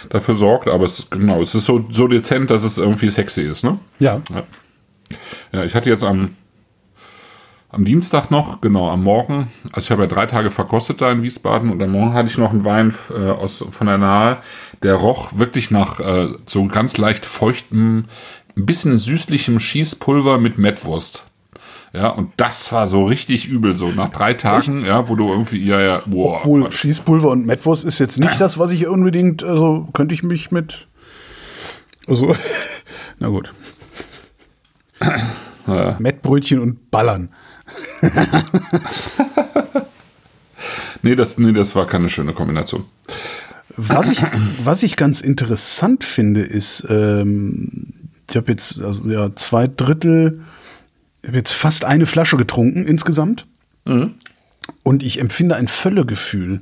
dafür 0.09 0.35
sorgt. 0.35 0.67
Aber 0.67 0.85
es, 0.85 1.09
genau, 1.11 1.41
es 1.41 1.55
ist 1.55 1.67
so, 1.67 1.87
so 1.91 2.09
dezent, 2.09 2.51
dass 2.51 2.65
es 2.65 2.77
irgendwie 2.79 3.09
sexy 3.09 3.43
ist. 3.43 3.63
Ne? 3.63 3.79
Ja. 4.01 4.21
Ja. 4.35 4.43
ja, 5.53 5.65
ich 5.65 5.75
hatte 5.77 5.89
jetzt 5.89 6.03
am, 6.03 6.35
am 7.73 7.85
Dienstag 7.85 8.31
noch, 8.31 8.61
genau, 8.61 8.91
am 8.91 9.05
Morgen, 9.05 9.49
also 9.73 9.87
ich 9.87 9.91
habe 9.91 10.03
ja 10.03 10.09
drei 10.09 10.27
Tage 10.27 10.51
verkostet 10.51 11.01
da 11.01 11.11
in 11.11 11.23
Wiesbaden 11.23 11.71
und 11.71 11.83
am 11.83 11.93
Morgen 11.93 12.15
hatte 12.15 12.29
ich 12.29 12.39
noch 12.39 12.51
einen 12.51 12.65
Wein 12.65 12.93
äh, 13.11 13.31
aus, 13.31 13.65
von 13.71 13.87
der 13.87 13.99
Nahe, 13.99 14.39
der 14.83 14.95
roch 14.95 15.39
wirklich 15.39 15.71
nach 15.71 16.01
äh, 16.01 16.29
so 16.47 16.67
ganz 16.67 16.97
leicht 16.99 17.25
feuchtem, 17.25 18.07
ein 18.57 18.67
bisschen 18.67 18.99
süßlichem 18.99 19.61
Schießpulver 19.61 20.39
mit 20.39 20.59
Mettwurst. 20.59 21.25
Ja, 21.93 22.09
und 22.09 22.33
das 22.37 22.73
war 22.73 22.87
so 22.87 23.05
richtig 23.05 23.49
übel, 23.49 23.77
so 23.77 23.89
nach 23.89 24.11
drei 24.11 24.35
Tagen, 24.35 24.85
ja, 24.85 25.09
wo 25.09 25.17
du 25.17 25.29
irgendwie, 25.29 25.65
ja, 25.65 25.81
ja, 25.81 26.03
boah. 26.07 26.39
Obwohl 26.39 26.71
Schießpulver 26.71 27.29
und 27.29 27.47
Mettwurst 27.47 27.85
ist 27.85 27.99
jetzt 27.99 28.19
nicht 28.19 28.41
das, 28.41 28.59
was 28.59 28.71
ich 28.71 28.87
unbedingt, 28.87 29.43
also 29.43 29.89
könnte 29.93 30.15
ich 30.15 30.23
mich 30.23 30.53
mit. 30.53 30.87
Also, 32.07 32.35
na 33.19 33.29
gut. 33.29 33.53
Mettbrötchen 35.99 36.61
und 36.61 36.91
Ballern. 36.91 37.31
nee, 41.03 41.15
das, 41.15 41.39
nee, 41.39 41.53
das 41.53 41.75
war 41.75 41.87
keine 41.87 42.09
schöne 42.09 42.33
Kombination. 42.33 42.85
Was 43.77 44.11
ich, 44.11 44.21
was 44.65 44.83
ich 44.83 44.97
ganz 44.97 45.21
interessant 45.21 46.05
finde, 46.05 46.43
ist, 46.43 46.87
ähm, 46.91 47.93
ich 48.29 48.37
habe 48.37 48.51
jetzt 48.53 48.83
also, 48.83 49.09
ja, 49.09 49.35
zwei 49.37 49.67
Drittel, 49.69 50.41
ich 51.23 51.29
habe 51.29 51.39
jetzt 51.39 51.53
fast 51.53 51.85
eine 51.85 52.07
Flasche 52.07 52.37
getrunken 52.37 52.87
insgesamt. 52.87 53.47
Und 54.83 55.03
ich 55.03 55.19
empfinde 55.19 55.57
ein 55.57 55.69
Völlegefühl. 55.69 56.61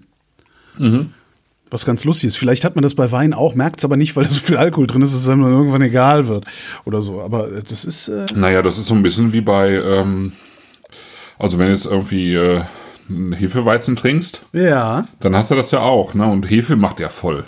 Was 1.70 1.84
ganz 1.84 2.04
lustig 2.04 2.28
ist. 2.28 2.36
Vielleicht 2.36 2.64
hat 2.64 2.76
man 2.76 2.82
das 2.82 2.94
bei 2.94 3.10
Wein 3.12 3.34
auch, 3.34 3.54
merkt 3.54 3.80
es 3.80 3.84
aber 3.84 3.96
nicht, 3.96 4.16
weil 4.16 4.24
da 4.24 4.30
so 4.30 4.40
viel 4.40 4.56
Alkohol 4.56 4.86
drin 4.86 5.02
ist, 5.02 5.12
dass 5.12 5.22
es 5.22 5.28
einem 5.28 5.42
irgendwann 5.42 5.82
egal 5.82 6.28
wird. 6.28 6.46
Oder 6.84 7.02
so. 7.02 7.20
Aber 7.20 7.48
das 7.68 7.84
ist. 7.84 8.08
Äh, 8.08 8.26
Naja, 8.34 8.62
das 8.62 8.78
ist 8.78 8.86
so 8.86 8.94
ein 8.94 9.02
bisschen 9.02 9.32
wie 9.32 9.40
bei, 9.40 9.72
ähm, 9.74 10.32
also 11.38 11.58
wenn 11.58 11.66
du 11.66 11.72
jetzt 11.72 11.86
irgendwie 11.86 12.34
äh, 12.34 12.62
Hefeweizen 13.36 13.96
trinkst, 13.96 14.46
ja. 14.52 15.06
dann 15.20 15.34
hast 15.34 15.50
du 15.50 15.54
das 15.54 15.70
ja 15.70 15.80
auch, 15.80 16.14
ne? 16.14 16.26
Und 16.26 16.50
Hefe 16.50 16.76
macht 16.76 17.00
ja 17.00 17.08
voll. 17.08 17.44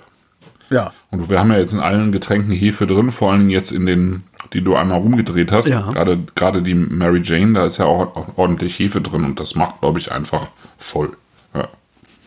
Ja. 0.71 0.93
Und 1.11 1.29
wir 1.29 1.41
haben 1.41 1.51
ja 1.51 1.59
jetzt 1.59 1.73
in 1.73 1.81
allen 1.81 2.13
Getränken 2.13 2.53
Hefe 2.53 2.87
drin, 2.87 3.11
vor 3.11 3.31
allen 3.31 3.41
Dingen 3.41 3.51
jetzt 3.51 3.73
in 3.73 3.87
den, 3.87 4.23
die 4.53 4.63
du 4.63 4.77
einmal 4.77 4.99
rumgedreht 4.99 5.51
hast. 5.51 5.69
Ja. 5.69 5.91
Gerade, 5.91 6.21
gerade 6.35 6.63
die 6.63 6.75
Mary 6.75 7.21
Jane, 7.23 7.55
da 7.55 7.65
ist 7.65 7.79
ja 7.79 7.87
auch 7.87 8.39
ordentlich 8.39 8.79
Hefe 8.79 9.01
drin 9.01 9.25
und 9.25 9.41
das 9.41 9.57
macht, 9.57 9.81
glaube 9.81 9.99
ich, 9.99 10.13
einfach 10.13 10.49
voll. 10.79 11.11
Ja. 11.55 11.69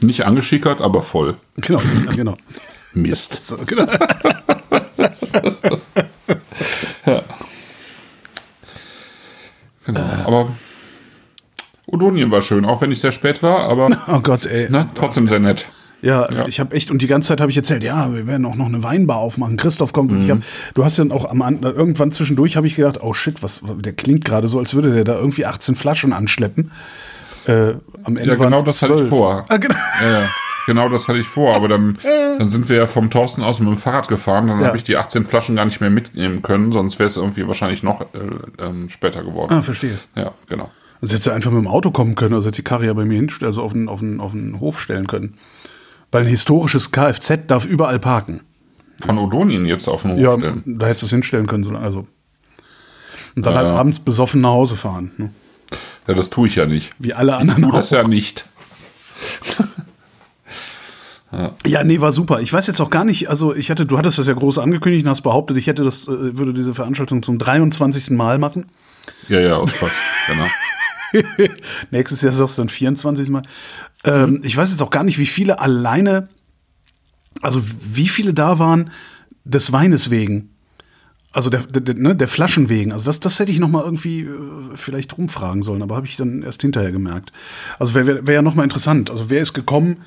Nicht 0.01 0.25
angeschickert, 0.25 0.81
aber 0.81 1.01
voll. 1.01 1.35
Genau. 1.57 1.81
genau. 2.15 2.37
Mist. 2.93 3.37
So, 3.41 3.57
genau. 3.65 3.85
Genau. 9.85 9.99
Aber 10.25 10.49
Odonien 11.93 12.31
war 12.31 12.41
schön, 12.41 12.65
auch 12.65 12.81
wenn 12.81 12.91
ich 12.91 12.99
sehr 12.99 13.11
spät 13.11 13.41
war, 13.43 13.59
aber 13.69 13.89
Oh 14.07 14.19
Gott, 14.19 14.45
ey. 14.45 14.69
ne, 14.69 14.89
trotzdem 14.95 15.27
sehr 15.27 15.39
nett. 15.39 15.67
Ja, 16.01 16.29
Ja. 16.29 16.45
ich 16.47 16.59
habe 16.59 16.75
echt, 16.75 16.91
und 16.91 17.01
die 17.01 17.07
ganze 17.07 17.29
Zeit 17.29 17.39
habe 17.39 17.49
ich 17.49 17.55
erzählt, 17.55 17.81
ja, 17.81 18.11
wir 18.13 18.27
werden 18.27 18.45
auch 18.45 18.55
noch 18.55 18.65
eine 18.65 18.83
Weinbar 18.83 19.19
aufmachen. 19.19 19.55
Christoph 19.55 19.93
kommt. 19.93 20.11
Und 20.11 20.23
ich 20.23 20.29
hab, 20.29 20.39
Mhm. 20.39 20.43
du 20.73 20.83
hast 20.83 20.97
ja 20.97 21.05
auch 21.11 21.29
am 21.31 21.41
An- 21.41 21.61
irgendwann 21.61 22.11
zwischendurch 22.11 22.57
habe 22.57 22.67
ich 22.67 22.75
gedacht, 22.75 22.99
oh 23.01 23.13
shit, 23.13 23.41
was, 23.41 23.61
der 23.63 23.93
klingt 23.93 24.25
gerade 24.25 24.49
so, 24.49 24.59
als 24.59 24.73
würde 24.73 24.91
der 24.93 25.05
da 25.05 25.17
irgendwie 25.17 25.45
18 25.45 25.75
Flaschen 25.75 26.11
anschleppen. 26.11 26.71
Äh, 27.47 27.75
am 28.03 28.17
Ende 28.17 28.31
Ja, 28.31 28.35
genau 28.35 28.61
das 28.63 28.81
hatte 28.81 28.93
ich 28.93 28.99
12. 28.99 29.09
vor. 29.09 29.45
Ah, 29.47 29.57
genau. 29.57 29.75
Ja. 30.01 30.29
Genau 30.65 30.87
das 30.87 31.09
hatte 31.09 31.19
ich 31.19 31.27
vor, 31.27 31.55
aber 31.55 31.67
dann, 31.67 31.97
dann 32.39 32.47
sind 32.49 32.67
wir 32.69 32.77
ja 32.77 32.87
vom 32.87 33.09
Thorsten 33.09 33.43
aus 33.43 33.59
mit 33.59 33.67
dem 33.69 33.75
Fahrrad 33.77 34.07
gefahren, 34.07 34.47
dann 34.47 34.59
Ja. 34.61 34.67
habe 34.67 34.77
ich 34.77 34.83
die 34.83 34.95
18 34.97 35.25
Flaschen 35.25 35.55
gar 35.57 35.65
nicht 35.65 35.79
mehr 35.81 35.89
mitnehmen 35.89 36.41
können, 36.41 36.71
sonst 36.73 36.99
wäre 36.99 37.07
es 37.07 37.17
irgendwie 37.17 37.45
wahrscheinlich 37.47 37.83
noch 37.83 37.99
äh, 38.01 38.05
ähm, 38.63 38.87
später 38.89 39.23
geworden. 39.23 39.53
Ah, 39.53 39.61
verstehe. 39.61 39.97
Ja, 40.15 40.31
genau. 40.49 40.69
Also 41.03 41.15
hättest 41.15 41.27
du 41.27 41.31
einfach 41.31 41.51
mit 41.51 41.59
dem 41.61 41.67
Auto 41.67 41.91
kommen 41.91 42.15
können, 42.15 42.33
also 42.33 42.47
hätte 42.47 42.55
die 42.55 42.63
Karre 42.63 42.85
ja 42.85 42.93
bei 42.93 43.03
mir 43.03 43.15
hinstellen, 43.15 43.49
also 43.49 43.61
auf 43.61 43.73
den, 43.73 43.89
auf, 43.89 43.99
den, 43.99 44.21
auf 44.21 44.31
den 44.31 44.61
Hof 44.61 44.79
stellen 44.79 45.05
können. 45.05 45.33
Weil 46.13 46.21
ein 46.21 46.29
historisches 46.29 46.91
Kfz 46.93 47.39
darf 47.47 47.65
überall 47.65 47.99
parken. 47.99 48.39
Von 49.05 49.17
Odonien 49.17 49.65
jetzt 49.65 49.89
auf 49.89 50.03
den 50.03 50.11
Hof 50.13 50.19
Ja, 50.21 50.37
stellen. 50.37 50.63
da 50.65 50.85
hättest 50.85 51.01
du 51.01 51.05
es 51.07 51.11
hinstellen 51.11 51.45
können. 51.45 51.65
So, 51.65 51.75
also. 51.75 52.07
Und 53.35 53.45
dann 53.45 53.51
Ja, 53.53 53.59
halt 53.59 53.67
ja. 53.67 53.75
abends 53.75 53.99
besoffen 53.99 54.39
nach 54.39 54.51
Hause 54.51 54.77
fahren. 54.77 55.11
Ne? 55.17 55.29
Ja, 56.07 56.13
das 56.13 56.29
tue 56.29 56.47
ich 56.47 56.55
ja 56.55 56.67
nicht. 56.67 56.93
Wie 56.99 57.13
alle 57.13 57.33
Ich 57.33 57.37
anderen 57.37 57.63
tue 57.63 57.71
auch. 57.73 57.75
das 57.75 57.89
ja 57.89 58.07
nicht. 58.07 58.45
Ja, 61.65 61.83
nee, 61.83 61.99
war 61.99 62.11
super. 62.11 62.41
Ich 62.41 62.53
weiß 62.53 62.67
jetzt 62.67 62.79
auch 62.79 62.91
gar 62.91 63.03
nicht, 63.05 63.27
also 63.27 63.55
ich 63.55 63.71
hatte, 63.71 63.87
du 63.87 63.97
hattest 63.97 64.19
das 64.19 64.27
ja 64.27 64.33
groß 64.33 64.59
angekündigt 64.59 65.03
und 65.03 65.09
hast 65.09 65.21
behauptet, 65.21 65.57
ich 65.57 65.65
hätte 65.65 65.83
das, 65.83 66.07
äh, 66.07 66.37
würde 66.37 66.53
diese 66.53 66.75
Veranstaltung 66.75 67.23
zum 67.23 67.39
23. 67.39 68.11
Mal 68.11 68.37
machen. 68.37 68.67
Ja, 69.29 69.39
ja, 69.39 69.55
aus 69.57 69.71
Spaß. 69.71 69.93
genau. 70.27 70.45
Nächstes 71.91 72.21
Jahr 72.21 72.33
sagst 72.33 72.57
du 72.57 72.61
dann 72.61 72.69
24. 72.69 73.29
Mal. 73.29 73.43
Ähm, 74.03 74.41
ich 74.43 74.55
weiß 74.55 74.71
jetzt 74.71 74.81
auch 74.81 74.89
gar 74.89 75.03
nicht, 75.03 75.19
wie 75.19 75.25
viele 75.25 75.59
alleine, 75.59 76.29
also 77.41 77.61
wie 77.63 78.07
viele 78.07 78.33
da 78.33 78.59
waren, 78.59 78.91
des 79.43 79.71
Weines 79.71 80.09
wegen. 80.09 80.49
Also 81.31 81.49
der, 81.49 81.61
der, 81.61 81.95
ne, 81.95 82.15
der 82.15 82.27
Flaschen 82.27 82.69
wegen. 82.69 82.91
Also 82.91 83.05
das, 83.05 83.19
das 83.19 83.39
hätte 83.39 83.51
ich 83.51 83.59
noch 83.59 83.69
mal 83.69 83.83
irgendwie 83.83 84.21
äh, 84.21 84.29
vielleicht 84.75 85.17
rumfragen 85.17 85.63
sollen, 85.63 85.81
aber 85.81 85.95
habe 85.95 86.05
ich 86.05 86.15
dann 86.15 86.43
erst 86.43 86.61
hinterher 86.61 86.91
gemerkt. 86.91 87.31
Also 87.79 87.95
wäre 87.95 88.05
wär, 88.05 88.27
wär 88.27 88.35
ja 88.35 88.41
noch 88.43 88.55
mal 88.55 88.63
interessant. 88.63 89.09
Also 89.09 89.29
wer 89.29 89.41
ist 89.41 89.53
gekommen, 89.53 89.97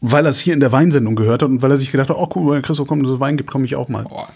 weil 0.00 0.26
er 0.26 0.30
es 0.30 0.40
hier 0.40 0.54
in 0.54 0.60
der 0.60 0.72
Weinsendung 0.72 1.14
gehört 1.14 1.42
hat 1.42 1.50
und 1.50 1.62
weil 1.62 1.70
er 1.70 1.76
sich 1.76 1.92
gedacht 1.92 2.10
hat, 2.10 2.16
oh 2.16 2.28
cool, 2.34 2.56
wenn 2.56 2.62
Christoph 2.62 2.88
kommt 2.88 3.04
und 3.04 3.12
es 3.12 3.20
Wein 3.20 3.36
gibt, 3.36 3.50
komme 3.50 3.64
ich 3.64 3.76
auch 3.76 3.88
mal. 3.88 4.04
Also, 4.04 4.26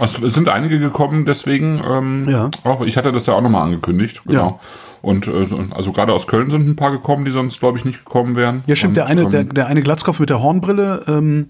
es 0.00 0.14
sind 0.34 0.48
einige 0.48 0.78
gekommen, 0.78 1.24
deswegen, 1.26 1.80
ähm, 1.88 2.28
Ja. 2.28 2.50
auch, 2.64 2.82
ich 2.82 2.96
hatte 2.96 3.12
das 3.12 3.26
ja 3.26 3.34
auch 3.34 3.42
nochmal 3.42 3.62
angekündigt, 3.62 4.22
genau. 4.26 4.60
Und 5.02 5.26
äh, 5.26 5.44
so- 5.44 5.60
also 5.74 5.92
gerade 5.92 6.12
aus 6.12 6.26
Köln 6.28 6.48
sind 6.50 6.66
ein 6.68 6.76
paar 6.76 6.90
gekommen, 6.92 7.24
die 7.24 7.30
sonst, 7.32 7.58
glaube 7.60 7.76
ich, 7.78 7.84
nicht 7.84 8.04
gekommen 8.04 8.36
wären. 8.36 8.62
Ja, 8.66 8.76
stimmt, 8.76 8.90
Und, 8.90 8.94
der 8.96 9.06
eine, 9.06 9.22
ähm, 9.22 9.30
der, 9.30 9.44
der 9.44 9.66
eine 9.66 9.82
Glatzkopf 9.82 10.20
mit 10.20 10.30
der 10.30 10.40
Hornbrille, 10.42 11.02
ähm, 11.08 11.48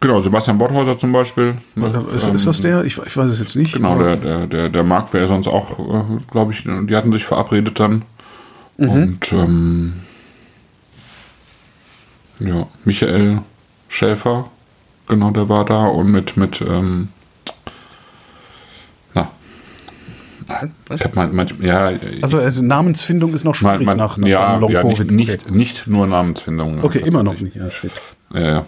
Genau, 0.00 0.20
Sebastian 0.20 0.58
Botthäuser 0.58 0.98
zum 0.98 1.12
Beispiel. 1.12 1.54
ne, 1.76 2.04
ist, 2.14 2.24
ähm, 2.24 2.34
ist 2.36 2.46
das 2.46 2.60
der? 2.60 2.84
Ich, 2.84 2.98
ich 2.98 3.16
weiß 3.16 3.26
es 3.30 3.38
jetzt 3.38 3.56
nicht. 3.56 3.72
Genau, 3.72 3.96
der, 3.96 4.16
der, 4.16 4.46
der, 4.46 4.68
der 4.68 4.84
Marc 4.84 5.12
wäre 5.14 5.26
sonst 5.26 5.46
auch, 5.48 5.78
äh, 5.78 6.02
glaube 6.30 6.52
ich, 6.52 6.64
die 6.64 6.94
hatten 6.96 7.10
sich 7.12 7.24
verabredet 7.24 7.80
dann. 7.80 8.02
Mhm. 8.76 8.88
Und 8.90 9.32
ähm, 9.32 9.92
ja, 12.40 12.66
Michael 12.84 13.40
Schäfer, 13.88 14.50
genau, 15.08 15.30
der 15.30 15.48
war 15.48 15.64
da 15.64 15.86
und 15.86 16.10
mit, 16.10 16.36
mit 16.36 16.60
ähm, 16.60 17.08
na, 20.46 20.68
ich 20.94 21.00
hab 21.02 21.16
mein, 21.16 21.34
mein, 21.34 21.46
ja, 21.62 21.90
Also, 22.20 22.38
also 22.38 22.60
Namensfindung 22.62 23.32
ist 23.32 23.44
noch 23.44 23.54
schwierig 23.54 23.86
mein, 23.86 23.96
nach, 23.96 24.18
nach 24.18 24.28
ja, 24.28 24.56
Long 24.56 24.70
ja 24.70 24.82
nicht, 24.84 24.98
Covid. 24.98 25.10
nicht, 25.12 25.42
okay. 25.46 25.52
nicht 25.56 25.86
nur 25.86 26.06
Namensfindung. 26.06 26.84
okay, 26.84 26.98
immer 27.04 27.22
noch 27.22 27.40
nicht. 27.40 27.56
Ja, 27.56 27.70
shit. 27.70 27.90
Ja, 28.34 28.40
ja. 28.40 28.66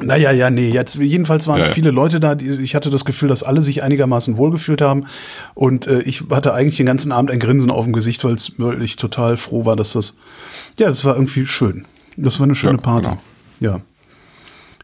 Naja, 0.00 0.32
ja, 0.32 0.48
nee, 0.50 0.70
jetzt 0.70 0.96
jedenfalls 0.96 1.46
waren 1.46 1.58
Ja, 1.60 1.66
ja. 1.66 1.72
viele 1.72 1.90
Leute 1.90 2.18
da, 2.20 2.34
die, 2.34 2.50
ich 2.52 2.74
hatte 2.74 2.88
das 2.88 3.04
Gefühl, 3.04 3.28
dass 3.28 3.42
alle 3.42 3.60
sich 3.60 3.82
einigermaßen 3.82 4.38
wohlgefühlt 4.38 4.80
haben 4.80 5.04
und 5.54 5.86
äh, 5.86 6.00
ich 6.00 6.24
hatte 6.30 6.54
eigentlich 6.54 6.78
den 6.78 6.86
ganzen 6.86 7.12
Abend 7.12 7.30
ein 7.30 7.38
Grinsen 7.38 7.70
auf 7.70 7.84
dem 7.84 7.92
Gesicht, 7.92 8.24
weil 8.24 8.82
ich 8.82 8.96
total 8.96 9.36
froh 9.36 9.66
war, 9.66 9.76
dass 9.76 9.92
das, 9.92 10.16
ja, 10.78 10.86
das 10.88 11.04
war 11.04 11.14
irgendwie 11.14 11.44
schön. 11.46 11.84
Das 12.16 12.40
war 12.40 12.44
eine 12.44 12.54
schöne 12.54 12.76
Ja, 12.78 12.80
Party. 12.82 13.08
genau. 13.10 13.20
Ja. 13.60 13.80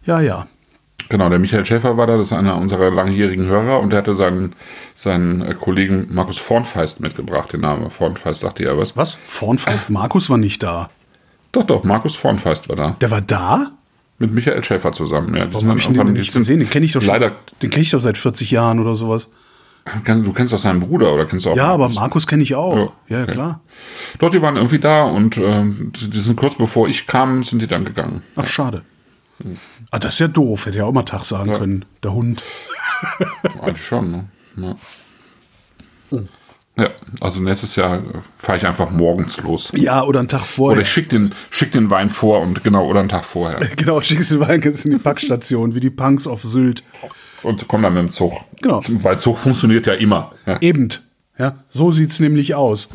Ja, 0.05 0.21
ja. 0.21 0.47
Genau, 1.11 1.31
der 1.31 1.39
Michael 1.39 1.65
Schäfer 1.65 1.97
war 1.97 2.07
da, 2.07 2.17
das 2.19 2.27
ist 2.27 2.33
einer 2.35 2.57
unserer 2.57 2.91
langjährigen 2.91 3.47
Hörer 3.47 3.81
und 3.81 3.91
der 3.93 4.01
hatte 4.01 4.15
seinen, 4.15 4.55
seinen 4.95 5.41
äh, 5.41 5.55
Kollegen 5.55 6.07
Markus 6.11 6.39
Vornfeist 6.39 7.01
mitgebracht, 7.01 7.53
den 7.53 7.63
Namen 7.63 7.91
Vornfeist 7.91 8.41
sagte 8.41 8.65
ja 8.65 8.77
was. 8.77 8.95
Was? 8.97 9.19
Vornfeist? 9.25 9.89
Markus 9.89 10.29
war 10.29 10.37
nicht 10.37 10.63
da. 10.63 10.91
Doch, 11.53 11.65
doch, 11.65 11.83
Markus 11.83 12.15
Vornfeist 12.15 12.69
war 12.69 12.77
da. 12.77 12.97
Der 13.01 13.11
war 13.11 13.23
da? 13.23 13.73
Mit 14.19 14.35
Michael 14.35 14.63
Schäfer 14.63 14.93
zusammen. 14.93 15.35
Ja, 15.35 15.47
Warum 15.51 15.69
habe 15.69 15.79
ich 15.79 15.87
den 15.89 16.13
nicht 16.13 16.35
gesehen? 16.35 16.59
Den 16.61 16.69
kenne 16.69 16.85
ich 16.85 16.93
doch 16.93 17.01
schon. 17.01 17.09
Leider, 17.09 17.29
seit- 17.29 17.63
Den 17.63 17.71
kenne 17.71 17.83
ich 17.83 17.91
doch 17.91 18.01
seit 18.01 18.19
40 18.19 18.51
Jahren 18.51 18.79
oder 18.81 18.95
sowas. 18.95 19.31
du 20.05 20.33
kennst 20.35 20.53
doch 20.53 20.59
seinen 20.59 20.81
Bruder 20.81 21.15
oder 21.15 21.25
kennst 21.25 21.47
du 21.47 21.51
auch 21.53 21.57
Ja, 21.57 21.69
aber 21.69 21.79
Markus? 21.85 21.97
Markus 21.97 22.27
kenne 22.27 22.43
ich 22.43 22.55
auch. 22.55 22.77
Ja, 22.77 23.17
Ja, 23.17 23.23
okay. 23.23 23.33
klar. 23.33 23.61
Doch, 24.19 24.29
die 24.29 24.43
waren 24.43 24.57
irgendwie 24.57 24.79
da 24.81 25.05
und 25.05 25.37
die 25.37 26.11
die 26.11 26.21
sind 26.21 26.37
kurz 26.37 26.57
bevor 26.57 26.87
ich 26.89 27.07
kam, 27.07 27.43
sind 27.45 27.63
die 27.63 27.67
dann 27.67 27.85
gegangen. 27.87 28.23
Ach, 28.37 28.47
schade. 28.47 28.83
Ah, 29.91 29.99
das 29.99 30.15
ist 30.15 30.21
ja 30.21 30.29
doof. 30.29 30.67
Hätte 30.67 30.79
ja 30.79 30.85
auch 30.85 30.93
mal 30.93 31.03
Tag 31.05 31.25
sagen 31.25 31.51
Ja. 31.51 31.59
können. 31.59 31.85
Der 32.03 32.13
Hund. 32.13 32.43
Eigentlich 33.61 33.85
schon, 33.87 34.11
ne? 34.57 34.77
Ja. 36.11 36.21
Ja, 36.77 36.91
also 37.21 37.41
nächstes 37.41 37.75
Jahr 37.75 38.03
fahre 38.37 38.59
ich 38.59 38.65
einfach 38.67 38.91
morgens 38.91 39.41
los. 39.43 39.73
Ja, 39.75 40.05
oder 40.05 40.21
einen 40.21 40.29
Tag 40.29 40.41
Oder 40.43 40.47
vorher. 40.47 40.83
ich 40.83 40.89
schicke 40.89 41.09
den, 41.09 41.35
schick 41.51 41.73
den 41.73 41.91
Wein 41.91 42.09
vor 42.09 42.41
und 42.41 42.63
genau, 42.63 42.87
oder 42.87 43.01
einen 43.01 43.09
Tag 43.09 43.25
vorher. 43.25 43.59
Genau, 43.77 44.01
schickst 44.01 44.31
du 44.31 44.39
Wein 44.41 44.63
in 44.63 44.91
die 44.93 44.99
Packstation, 44.99 45.75
wie 45.75 45.81
die 45.81 45.91
Punks 45.91 46.29
auf 46.29 46.45
Sylt. 46.45 46.85
Und 47.43 47.67
komm 47.67 47.83
dann 47.83 47.95
mit 47.95 48.03
dem 48.03 48.11
Zug. 48.11 48.33
Genau. 48.63 48.81
Weil 48.87 49.19
Zug 49.19 49.39
funktioniert 49.39 49.87
ja 49.87 49.95
immer. 49.95 50.33
Ja. 50.47 50.61
Eben. 50.61 50.89
Ja, 51.37 51.59
so 51.69 51.91
sieht's 51.93 52.21
nämlich 52.21 52.55
aus. 52.55 52.89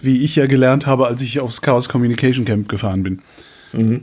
wie 0.00 0.22
ich 0.24 0.36
ja 0.36 0.46
gelernt 0.46 0.86
habe, 0.86 1.06
als 1.06 1.20
ich 1.22 1.40
aufs 1.40 1.60
Chaos 1.60 1.88
Communication 1.88 2.44
Camp 2.46 2.68
gefahren 2.68 3.02
bin. 3.02 3.22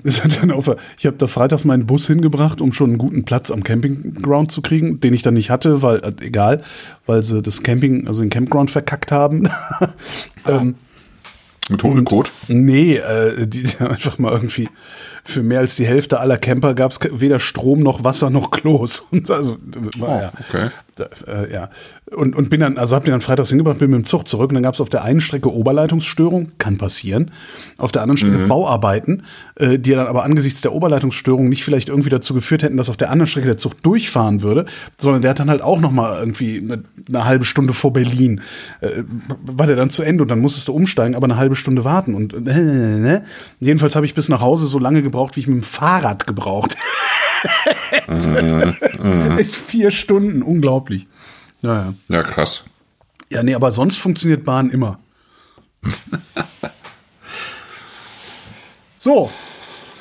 Es 0.04 0.24
hat 0.24 0.42
dann 0.42 0.52
auf, 0.52 0.70
ich 0.98 1.06
habe 1.06 1.18
da 1.18 1.28
freitags 1.28 1.66
meinen 1.66 1.86
Bus 1.86 2.08
hingebracht, 2.08 2.62
um 2.62 2.72
schon 2.74 2.92
einen 2.92 2.98
guten 2.98 3.26
Platz 3.26 3.52
am 3.52 3.64
Campingground 3.64 4.52
zu 4.52 4.62
kriegen, 4.62 5.00
den 5.00 5.14
ich 5.14 5.24
dann 5.24 5.34
nicht 5.34 5.50
hatte, 5.50 5.82
weil, 5.82 5.98
äh, 5.98 6.14
egal, 6.22 6.62
weil 7.06 7.24
sie 7.24 7.42
das 7.42 7.64
Camping, 7.64 8.08
also 8.08 8.22
den 8.22 8.30
Campground 8.30 8.70
verkackt 8.70 9.12
haben. 9.12 9.50
ähm, 10.48 10.76
Mit 11.70 11.82
Hundekot. 11.82 12.32
Nee, 12.48 12.98
äh, 12.98 13.48
die, 13.48 13.64
die 13.64 13.78
haben 13.80 13.92
einfach 13.92 14.20
mal 14.20 14.34
irgendwie 14.34 14.70
für 15.24 15.42
mehr 15.42 15.60
als 15.60 15.76
die 15.76 15.88
Hälfte 15.88 16.20
aller 16.20 16.38
Camper 16.38 16.76
gab 16.76 16.92
es 16.92 17.00
weder 17.02 17.40
Strom 17.40 17.80
noch 17.80 18.04
Wasser 18.04 18.30
noch 18.30 18.52
Klos. 18.52 19.00
Und 19.12 19.30
also, 19.32 19.58
war, 19.98 20.10
Oh, 20.10 20.22
ja. 20.22 20.32
okay. 20.48 20.70
Da, 20.96 21.10
äh, 21.28 21.52
ja. 21.52 21.70
Und, 22.16 22.36
und 22.36 22.50
bin 22.50 22.62
dann, 22.62 22.78
also 22.78 22.96
hab 22.96 23.04
den 23.04 23.12
dann 23.12 23.22
freitags 23.22 23.50
hingebracht, 23.50 23.80
bin 23.80 23.92
mit 23.92 24.00
dem 24.00 24.06
Zug 24.06 24.28
zurück 24.28 24.50
und 24.50 24.56
dann 24.56 24.64
gab 24.64 24.76
es 24.76 24.82
auf 24.82 24.90
der 24.90 25.04
einen 25.04 25.20
Strecke 25.20 25.54
Oberleitungsstörung, 25.54 26.52
kann 26.58 26.78
passieren. 26.78 27.32
Auf 27.78 27.92
der 27.92 28.02
anderen 28.02 28.18
Strecke 28.18 28.48
Bauarbeiten, 28.48 29.24
äh, 29.56 29.78
die 29.78 29.92
dann 29.92 30.08
aber 30.08 30.24
angesichts 30.24 30.62
der 30.62 30.74
Oberleitungsstörung 30.74 31.50
nicht 31.50 31.66
vielleicht 31.66 31.90
irgendwie 31.90 32.10
dazu 32.10 32.34
geführt 32.34 32.64
hätten, 32.64 32.78
dass 32.78 32.90
auf 32.90 32.96
der 32.96 33.12
anderen 33.12 33.28
Strecke 33.28 33.48
der 33.48 33.58
Zug 33.58 33.84
durchfahren 33.84 34.42
würde, 34.42 34.66
sondern 34.98 35.22
der 35.22 35.32
hat 35.32 35.40
dann 35.40 35.50
halt 35.50 35.62
auch 35.62 35.82
noch 35.82 35.92
mal 35.92 36.18
irgendwie 36.18 36.60
eine, 36.60 36.84
eine 37.10 37.26
halbe 37.26 37.44
Stunde 37.44 37.74
vor 37.74 37.92
Berlin, 37.92 38.42
äh, 38.80 39.04
war 39.46 39.68
der 39.68 39.76
dann 39.76 39.90
zu 39.90 40.02
Ende 40.02 40.24
und 40.24 40.30
dann 40.30 40.40
musstest 40.40 40.70
du 40.70 40.74
umsteigen, 40.74 41.16
aber 41.16 41.26
eine 41.26 41.38
halbe 41.38 41.58
Stunde 41.58 41.84
warten. 41.84 42.16
Und 42.16 42.34
äh, 42.34 42.40
ne? 42.40 43.24
jedenfalls 43.60 43.96
habe 43.96 44.06
ich 44.06 44.14
bis 44.14 44.30
nach 44.30 44.40
Hause 44.40 44.68
so 44.68 44.80
lange 44.80 45.02
gebraucht, 45.02 45.36
wie 45.36 45.42
ich 45.42 45.48
mit 45.48 45.58
dem 45.58 45.64
Fahrrad 45.64 46.26
gebraucht 46.26 46.78
ist 49.38 49.58
vier 49.58 49.92
Stunden, 49.92 50.42
unglaublich. 50.42 51.08
Ja, 51.62 51.74
ja. 51.74 51.94
Ja, 52.10 52.24
krass. 52.24 52.66
Ja, 53.32 53.44
nee, 53.44 53.56
aber 53.56 53.72
sonst 53.72 53.98
funktioniert 53.98 54.44
Bahn 54.44 54.70
immer. 54.70 55.00
so, 58.98 59.30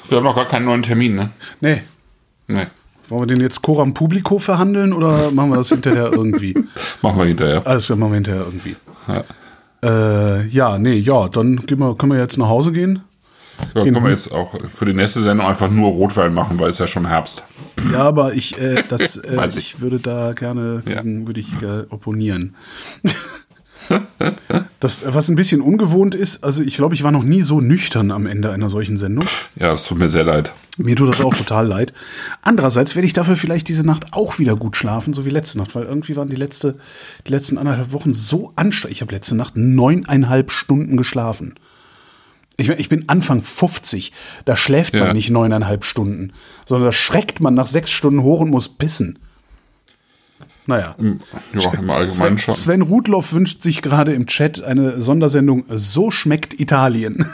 Wir 0.09 0.19
haben 0.19 0.25
noch 0.25 0.37
gar 0.37 0.49
keinen 0.49 0.67
neuen 0.67 0.83
Termin, 0.83 1.15
ne? 1.15 1.31
nee. 1.61 1.83
Nee. 2.47 2.67
Wollen 3.09 3.29
wir 3.29 3.35
den 3.35 3.43
jetzt 3.43 3.63
Coram 3.63 3.93
Publico 3.95 4.39
verhandeln 4.39 4.93
oder 4.93 5.31
machen 5.31 5.51
wir 5.51 5.57
das 5.57 5.69
hinterher 5.69 6.11
irgendwie? 6.13 6.55
Machen 7.03 7.19
wir 7.19 7.27
hinterher. 7.27 7.67
Alles 7.67 7.87
klar, 7.87 7.99
machen 7.99 8.13
wir 8.13 8.17
hinterher 8.17 8.43
irgendwie. 8.43 8.77
Ja. 9.09 9.25
Äh, 9.83 10.47
ja, 10.47 10.79
nee, 10.79 10.95
ja, 10.95 11.29
dann 11.29 11.57
gehen 11.67 11.79
wir, 11.79 11.95
können 11.97 12.13
wir 12.13 12.19
jetzt 12.19 12.39
nach 12.39 12.49
Hause 12.49 12.73
gehen. 12.73 13.03
Ja, 13.75 13.83
können 13.83 14.03
wir 14.03 14.11
jetzt 14.11 14.31
auch 14.33 14.55
für 14.71 14.85
die 14.85 14.95
nächste 14.95 15.23
Sendung 15.23 15.47
einfach 15.47 15.71
nur 15.71 15.91
Rotwein 15.91 16.35
machen, 16.35 16.59
weil 16.59 16.71
es 16.71 16.79
ja 16.79 16.87
schon 16.87 17.07
Herbst. 17.07 17.43
Ja, 17.93 18.05
aber 18.05 18.35
ich, 18.35 18.59
äh, 18.59 18.83
das, 18.89 19.17
äh, 19.17 19.47
ich. 19.49 19.57
ich. 19.57 19.81
würde 19.81 19.99
da 19.99 20.33
gerne 20.33 20.83
Ja. 20.87 21.03
würde 21.05 21.41
ich 21.41 21.51
äh, 21.63 21.87
opponieren. 21.91 22.55
das, 24.81 25.03
was 25.07 25.29
ein 25.29 25.37
bisschen 25.37 25.61
ungewohnt 25.61 26.15
ist, 26.15 26.43
also 26.43 26.63
ich 26.63 26.77
glaube, 26.77 26.95
ich 26.95 27.03
war 27.03 27.11
noch 27.11 27.23
nie 27.23 27.43
so 27.43 27.61
nüchtern 27.61 28.11
am 28.11 28.27
Ende 28.27 28.51
einer 28.51 28.71
solchen 28.71 28.97
Sendung. 28.97 29.27
Ja, 29.61 29.71
das 29.71 29.85
tut 29.85 29.99
mir 29.99 30.09
sehr 30.09 30.25
leid. 30.25 30.53
Mir 30.79 30.97
tut 30.97 31.09
das 31.09 31.21
auch 31.21 31.35
total 31.35 31.67
leid. 31.67 31.93
Andererseits 32.43 32.95
werde 32.95 33.07
ich 33.07 33.13
dafür 33.13 33.37
vielleicht 33.37 33.69
diese 33.69 33.85
Nacht 33.85 34.13
auch 34.13 34.39
wieder 34.39 34.57
gut 34.57 34.77
schlafen, 34.77 35.15
so 35.15 35.25
wie 35.25 35.31
letzte 35.31 35.59
Nacht, 35.59 35.75
weil 35.75 35.85
irgendwie 35.85 36.17
waren 36.17 36.29
die, 36.29 36.37
letzte, 36.37 36.77
die 37.27 37.31
letzten 37.31 37.59
anderthalb 37.59 37.93
Wochen 37.93 38.15
so 38.15 38.53
anstrengend. 38.57 38.97
Ich 38.97 39.03
habe 39.03 39.13
letzte 39.13 39.35
Nacht 39.35 39.57
neuneinhalb 39.57 40.51
Stunden 40.51 40.97
geschlafen. 40.97 41.55
Ich, 42.57 42.69
ich 42.69 42.89
bin 42.89 43.09
Anfang 43.09 43.43
50, 43.43 44.13
da 44.45 44.57
schläft 44.57 44.95
man 44.95 45.09
Ja. 45.09 45.13
nicht 45.13 45.31
neuneinhalb 45.31 45.85
Stunden, 45.85 46.33
sondern 46.65 46.89
da 46.89 46.93
schreckt 46.93 47.41
man 47.41 47.55
nach 47.55 47.67
sechs 47.67 47.91
Stunden 47.91 48.23
hoch 48.23 48.41
und 48.41 48.51
muss 48.51 48.69
pissen. 48.69 49.19
Naja. 50.67 50.95
Ja, 50.99 51.73
im 51.73 51.91
Allgemeinen 51.91 52.11
Sven, 52.11 52.39
schon. 52.39 52.55
Sven 52.55 52.83
Rudloff 52.83 53.33
wünscht 53.33 53.63
sich 53.63 53.83
gerade 53.83 54.13
im 54.15 54.27
Chat 54.27 54.63
eine 54.63 55.01
Sondersendung 55.01 55.65
So 55.69 56.11
schmeckt 56.11 56.59
Italien. 56.59 57.27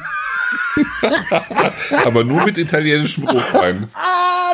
Aber 2.05 2.25
nur 2.25 2.45
mit 2.45 2.59
italienischem 2.59 3.25
Rotwein. 3.29 3.89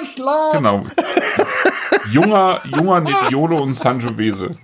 Schlag! 0.05 0.53
Genau. 0.53 0.84
Junger, 2.12 2.61
junger 2.64 3.01
Nebbiolo 3.01 3.62
und 3.62 3.72
Sangiovese. 3.74 4.57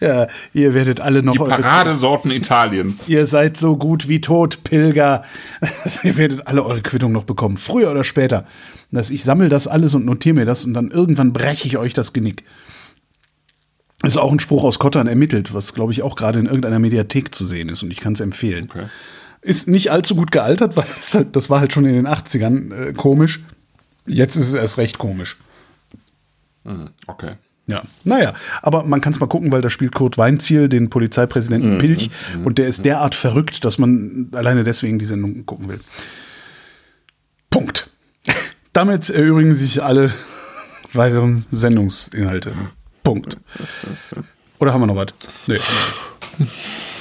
Ja, 0.00 0.28
ihr 0.52 0.74
werdet 0.74 1.00
alle 1.00 1.22
noch 1.22 1.32
Die 1.32 1.38
Paradesorten 1.38 2.30
Italiens. 2.30 3.08
Ihr 3.08 3.26
seid 3.26 3.56
so 3.56 3.76
gut 3.76 4.08
wie 4.08 4.20
tot, 4.20 4.62
Pilger. 4.64 5.24
Ihr 6.02 6.16
werdet 6.16 6.46
alle 6.46 6.64
eure 6.64 6.82
Quittung 6.82 7.12
noch 7.12 7.24
bekommen, 7.24 7.56
früher 7.56 7.90
oder 7.90 8.04
später. 8.04 8.44
Das, 8.90 9.10
ich 9.10 9.24
sammle 9.24 9.48
das 9.48 9.66
alles 9.66 9.94
und 9.94 10.04
notiere 10.04 10.34
mir 10.34 10.44
das 10.44 10.64
und 10.64 10.74
dann 10.74 10.90
irgendwann 10.90 11.32
breche 11.32 11.66
ich 11.66 11.78
euch 11.78 11.94
das 11.94 12.12
Genick. 12.12 12.44
Ist 14.04 14.18
auch 14.18 14.30
ein 14.30 14.40
Spruch 14.40 14.64
aus 14.64 14.78
Kottern 14.78 15.06
ermittelt, 15.06 15.54
was 15.54 15.74
glaube 15.74 15.92
ich 15.92 16.02
auch 16.02 16.14
gerade 16.14 16.38
in 16.38 16.46
irgendeiner 16.46 16.78
Mediathek 16.78 17.34
zu 17.34 17.44
sehen 17.44 17.68
ist 17.68 17.82
und 17.82 17.90
ich 17.90 18.00
kann 18.00 18.12
es 18.12 18.20
empfehlen. 18.20 18.68
Okay. 18.70 18.86
Ist 19.40 19.68
nicht 19.68 19.90
allzu 19.90 20.14
gut 20.14 20.30
gealtert, 20.30 20.76
weil 20.76 20.86
es 20.98 21.14
halt, 21.14 21.34
das 21.34 21.50
war 21.50 21.60
halt 21.60 21.72
schon 21.72 21.86
in 21.86 21.94
den 21.94 22.06
80ern 22.06 22.74
äh, 22.74 22.92
komisch. 22.92 23.40
Jetzt 24.06 24.36
ist 24.36 24.48
es 24.48 24.54
erst 24.54 24.78
recht 24.78 24.98
komisch. 24.98 25.36
Okay. 27.06 27.34
Ja, 27.66 27.82
naja, 28.04 28.34
aber 28.60 28.84
man 28.84 29.00
kann 29.00 29.12
es 29.14 29.20
mal 29.20 29.26
gucken, 29.26 29.50
weil 29.50 29.62
da 29.62 29.70
spielt 29.70 29.94
Kurt 29.94 30.18
Weinziel, 30.18 30.68
den 30.68 30.90
Polizeipräsidenten 30.90 31.78
Pilch, 31.78 32.10
und 32.44 32.58
der 32.58 32.68
ist 32.68 32.84
derart 32.84 33.14
verrückt, 33.14 33.64
dass 33.64 33.78
man 33.78 34.28
alleine 34.32 34.64
deswegen 34.64 34.98
die 34.98 35.04
Sendung 35.06 35.46
gucken 35.46 35.68
will. 35.68 35.80
Punkt. 37.50 37.88
Damit 38.74 39.08
erübrigen 39.08 39.54
sich 39.54 39.82
alle 39.82 40.12
weiteren 40.92 41.46
Sendungsinhalte. 41.50 42.52
Punkt. 43.02 43.38
Oder 44.58 44.72
haben 44.74 44.80
wir 44.82 44.86
noch 44.86 44.96
was? 44.96 45.08
Nee, 45.46 45.58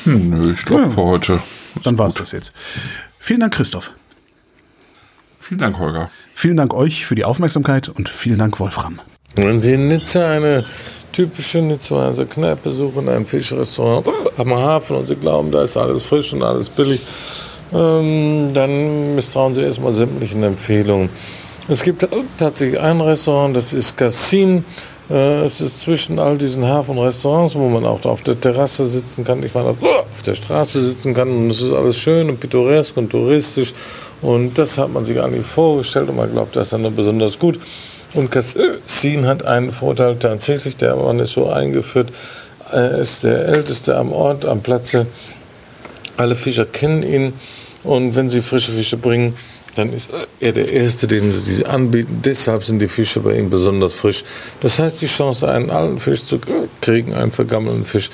Hm, 0.05 0.29
nö, 0.29 0.51
ich 0.53 0.63
glaube 0.65 0.83
Ja. 0.83 0.89
für 0.89 1.01
heute. 1.03 1.39
dann 1.83 1.97
war's 1.97 2.13
gut. 2.15 2.21
das 2.21 2.31
jetzt. 2.33 2.53
Vielen 3.19 3.39
Dank, 3.39 3.53
Christoph. 3.53 3.91
Vielen 5.39 5.59
Dank, 5.59 5.77
Holger. 5.79 6.09
Vielen 6.35 6.57
Dank 6.57 6.73
euch 6.73 7.05
für 7.05 7.15
die 7.15 7.25
Aufmerksamkeit 7.25 7.89
und 7.89 8.09
vielen 8.09 8.39
Dank, 8.39 8.59
Wolfram. 8.59 8.99
Wenn 9.35 9.61
Sie 9.61 9.73
in 9.73 9.87
Nizza 9.87 10.29
eine 10.29 10.63
typische 11.11 11.59
Nizzaer 11.59 12.13
Kneipe 12.25 12.71
suchen, 12.71 13.07
ein 13.09 13.25
Fischrestaurant 13.25 14.07
am 14.37 14.53
Hafen 14.53 14.97
und 14.97 15.07
Sie 15.07 15.15
glauben, 15.15 15.51
da 15.51 15.63
ist 15.63 15.77
alles 15.77 16.03
frisch 16.03 16.33
und 16.33 16.43
alles 16.43 16.69
billig, 16.69 17.01
ähm, 17.73 18.51
dann 18.53 19.15
misstrauen 19.15 19.55
Sie 19.55 19.61
erstmal 19.61 19.93
sämtlichen 19.93 20.43
Empfehlungen. 20.43 21.09
Es 21.69 21.81
gibt 21.83 22.05
tatsächlich 22.37 22.77
ein 22.79 22.99
Restaurant, 22.99 23.55
das 23.55 23.71
ist 23.71 23.95
Cassin. 23.95 24.65
Äh, 25.09 25.45
Es 25.45 25.61
ist 25.61 25.81
zwischen 25.81 26.19
all 26.19 26.37
diesen 26.37 26.65
Hafenrestaurants, 26.65 27.55
wo 27.55 27.69
man 27.69 27.85
auch 27.85 28.03
auf 28.05 28.21
der 28.21 28.39
Terrasse 28.39 28.85
sitzen 28.85 29.23
kann, 29.23 29.41
ich 29.43 29.53
meine, 29.53 29.69
auf 29.69 29.77
der 30.25 30.35
Straße 30.35 30.85
sitzen 30.85 31.13
kann 31.13 31.29
und 31.29 31.51
es 31.51 31.61
ist 31.61 31.71
alles 31.71 31.97
schön 31.97 32.29
und 32.29 32.39
pittoresk 32.39 32.97
und 32.97 33.09
touristisch 33.09 33.73
und 34.21 34.57
das 34.57 34.77
hat 34.77 34.91
man 34.91 35.05
sich 35.05 35.21
eigentlich 35.21 35.45
vorgestellt 35.45 36.09
und 36.09 36.17
man 36.17 36.31
glaubt, 36.31 36.55
das 36.55 36.67
ist 36.67 36.73
dann 36.73 36.95
besonders 36.95 37.39
gut. 37.39 37.59
Und 38.13 38.29
Cassin 38.29 39.25
hat 39.25 39.45
einen 39.45 39.71
Vorteil 39.71 40.17
tatsächlich, 40.17 40.75
der 40.75 40.95
Mann 40.97 41.19
ist 41.19 41.31
so 41.33 41.49
eingeführt, 41.49 42.09
er 42.71 42.97
ist 42.97 43.23
der 43.23 43.47
Älteste 43.47 43.95
am 43.95 44.11
Ort, 44.11 44.45
am 44.45 44.61
Platze. 44.61 45.05
Alle 46.17 46.35
Fischer 46.35 46.65
kennen 46.65 47.03
ihn 47.03 47.33
und 47.83 48.15
wenn 48.15 48.29
sie 48.29 48.41
frische 48.41 48.71
Fische 48.71 48.97
bringen, 48.97 49.33
dann 49.75 49.91
ist 49.91 50.11
er 50.39 50.51
der 50.51 50.71
Erste, 50.71 51.07
den 51.07 51.33
sie 51.33 51.43
diese 51.43 51.69
anbieten. 51.69 52.21
Deshalb 52.23 52.63
sind 52.63 52.79
die 52.79 52.87
Fische 52.87 53.19
bei 53.21 53.37
ihm 53.37 53.49
besonders 53.49 53.93
frisch. 53.93 54.23
Das 54.61 54.79
heißt, 54.79 55.01
die 55.01 55.07
Chance, 55.07 55.49
einen 55.49 55.71
alten 55.71 55.99
Fisch 55.99 56.25
zu 56.25 56.39
kriegen, 56.81 57.13
einen 57.13 57.31
vergammelten 57.31 57.85
Fisch, 57.85 58.09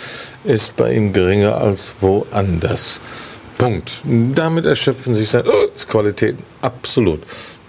ist 0.45 0.75
bei 0.77 0.93
ihm 0.93 1.11
geringer 1.11 1.57
als 1.57 1.93
woanders. 1.99 3.01
Punkt. 3.57 4.01
Damit 4.35 4.65
erschöpfen 4.65 5.13
sich 5.13 5.29
seine 5.29 5.51
Qualitäten 5.87 6.41
absolut. 6.61 7.19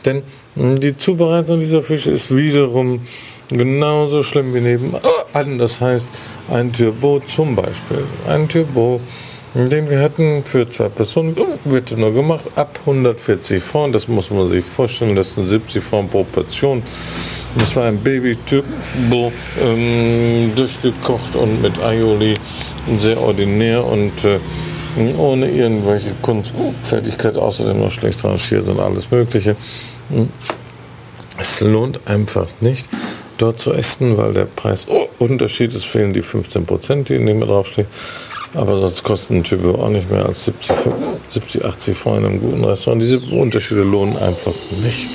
Denn 0.04 0.22
mh, 0.54 0.76
die 0.76 0.96
Zubereitung 0.96 1.58
dieser 1.58 1.82
Fische 1.82 2.12
ist 2.12 2.34
wiederum 2.34 3.00
genauso 3.48 4.22
schlimm 4.22 4.54
wie 4.54 4.60
nebenan. 4.60 5.58
Das 5.58 5.80
heißt, 5.80 6.08
ein 6.50 6.72
Turbo 6.72 7.20
zum 7.20 7.56
Beispiel. 7.56 8.04
Ein 8.28 8.48
Turbo, 8.48 9.00
den 9.54 9.90
wir 9.90 10.00
hatten 10.00 10.44
für 10.44 10.68
zwei 10.68 10.88
Personen, 10.88 11.36
wird 11.64 11.96
nur 11.96 12.12
gemacht 12.12 12.44
ab 12.54 12.78
140 12.86 13.62
Franc. 13.62 13.92
Das 13.92 14.06
muss 14.06 14.30
man 14.30 14.48
sich 14.48 14.64
vorstellen, 14.64 15.16
das 15.16 15.34
sind 15.34 15.46
70 15.46 15.82
Franc 15.82 16.10
pro 16.10 16.24
Portion. 16.24 16.82
Das 17.58 17.74
war 17.74 17.86
ein 17.86 17.98
Baby-Turbo, 17.98 19.32
ähm, 19.62 20.52
durchgekocht 20.54 21.34
und 21.34 21.62
mit 21.62 21.78
Aioli, 21.82 22.34
sehr 23.00 23.20
ordinär 23.20 23.84
und 23.84 24.24
äh, 24.24 24.38
ohne 25.18 25.50
irgendwelche 25.50 26.12
Kunstfertigkeit, 26.22 27.36
außerdem 27.36 27.80
noch 27.80 27.90
schlecht 27.90 28.22
rangiert 28.24 28.68
und 28.68 28.78
alles 28.78 29.10
Mögliche. 29.10 29.56
Es 31.38 31.60
lohnt 31.60 32.00
einfach 32.06 32.46
nicht, 32.60 32.88
dort 33.38 33.60
zu 33.60 33.72
essen, 33.72 34.16
weil 34.16 34.32
der 34.32 34.44
Preisunterschied 34.44 35.74
ist, 35.74 35.86
fehlen 35.86 36.12
die 36.12 36.22
15 36.22 36.66
Prozent, 36.66 37.08
die 37.08 37.18
nicht 37.18 37.36
mehr 37.36 37.46
draufstehen. 37.46 37.88
Aber 38.54 38.78
sonst 38.78 39.02
kostet 39.04 39.30
ein 39.30 39.44
Typ 39.44 39.64
auch 39.64 39.88
nicht 39.88 40.10
mehr 40.10 40.26
als 40.26 40.44
70, 40.44 40.76
70 41.30 41.64
80 41.64 41.96
Franc 41.96 42.18
in 42.18 42.26
einem 42.26 42.40
guten 42.40 42.64
Restaurant. 42.64 43.00
Diese 43.02 43.18
Unterschiede 43.18 43.82
lohnen 43.82 44.16
einfach 44.16 44.52
nicht. 44.82 45.08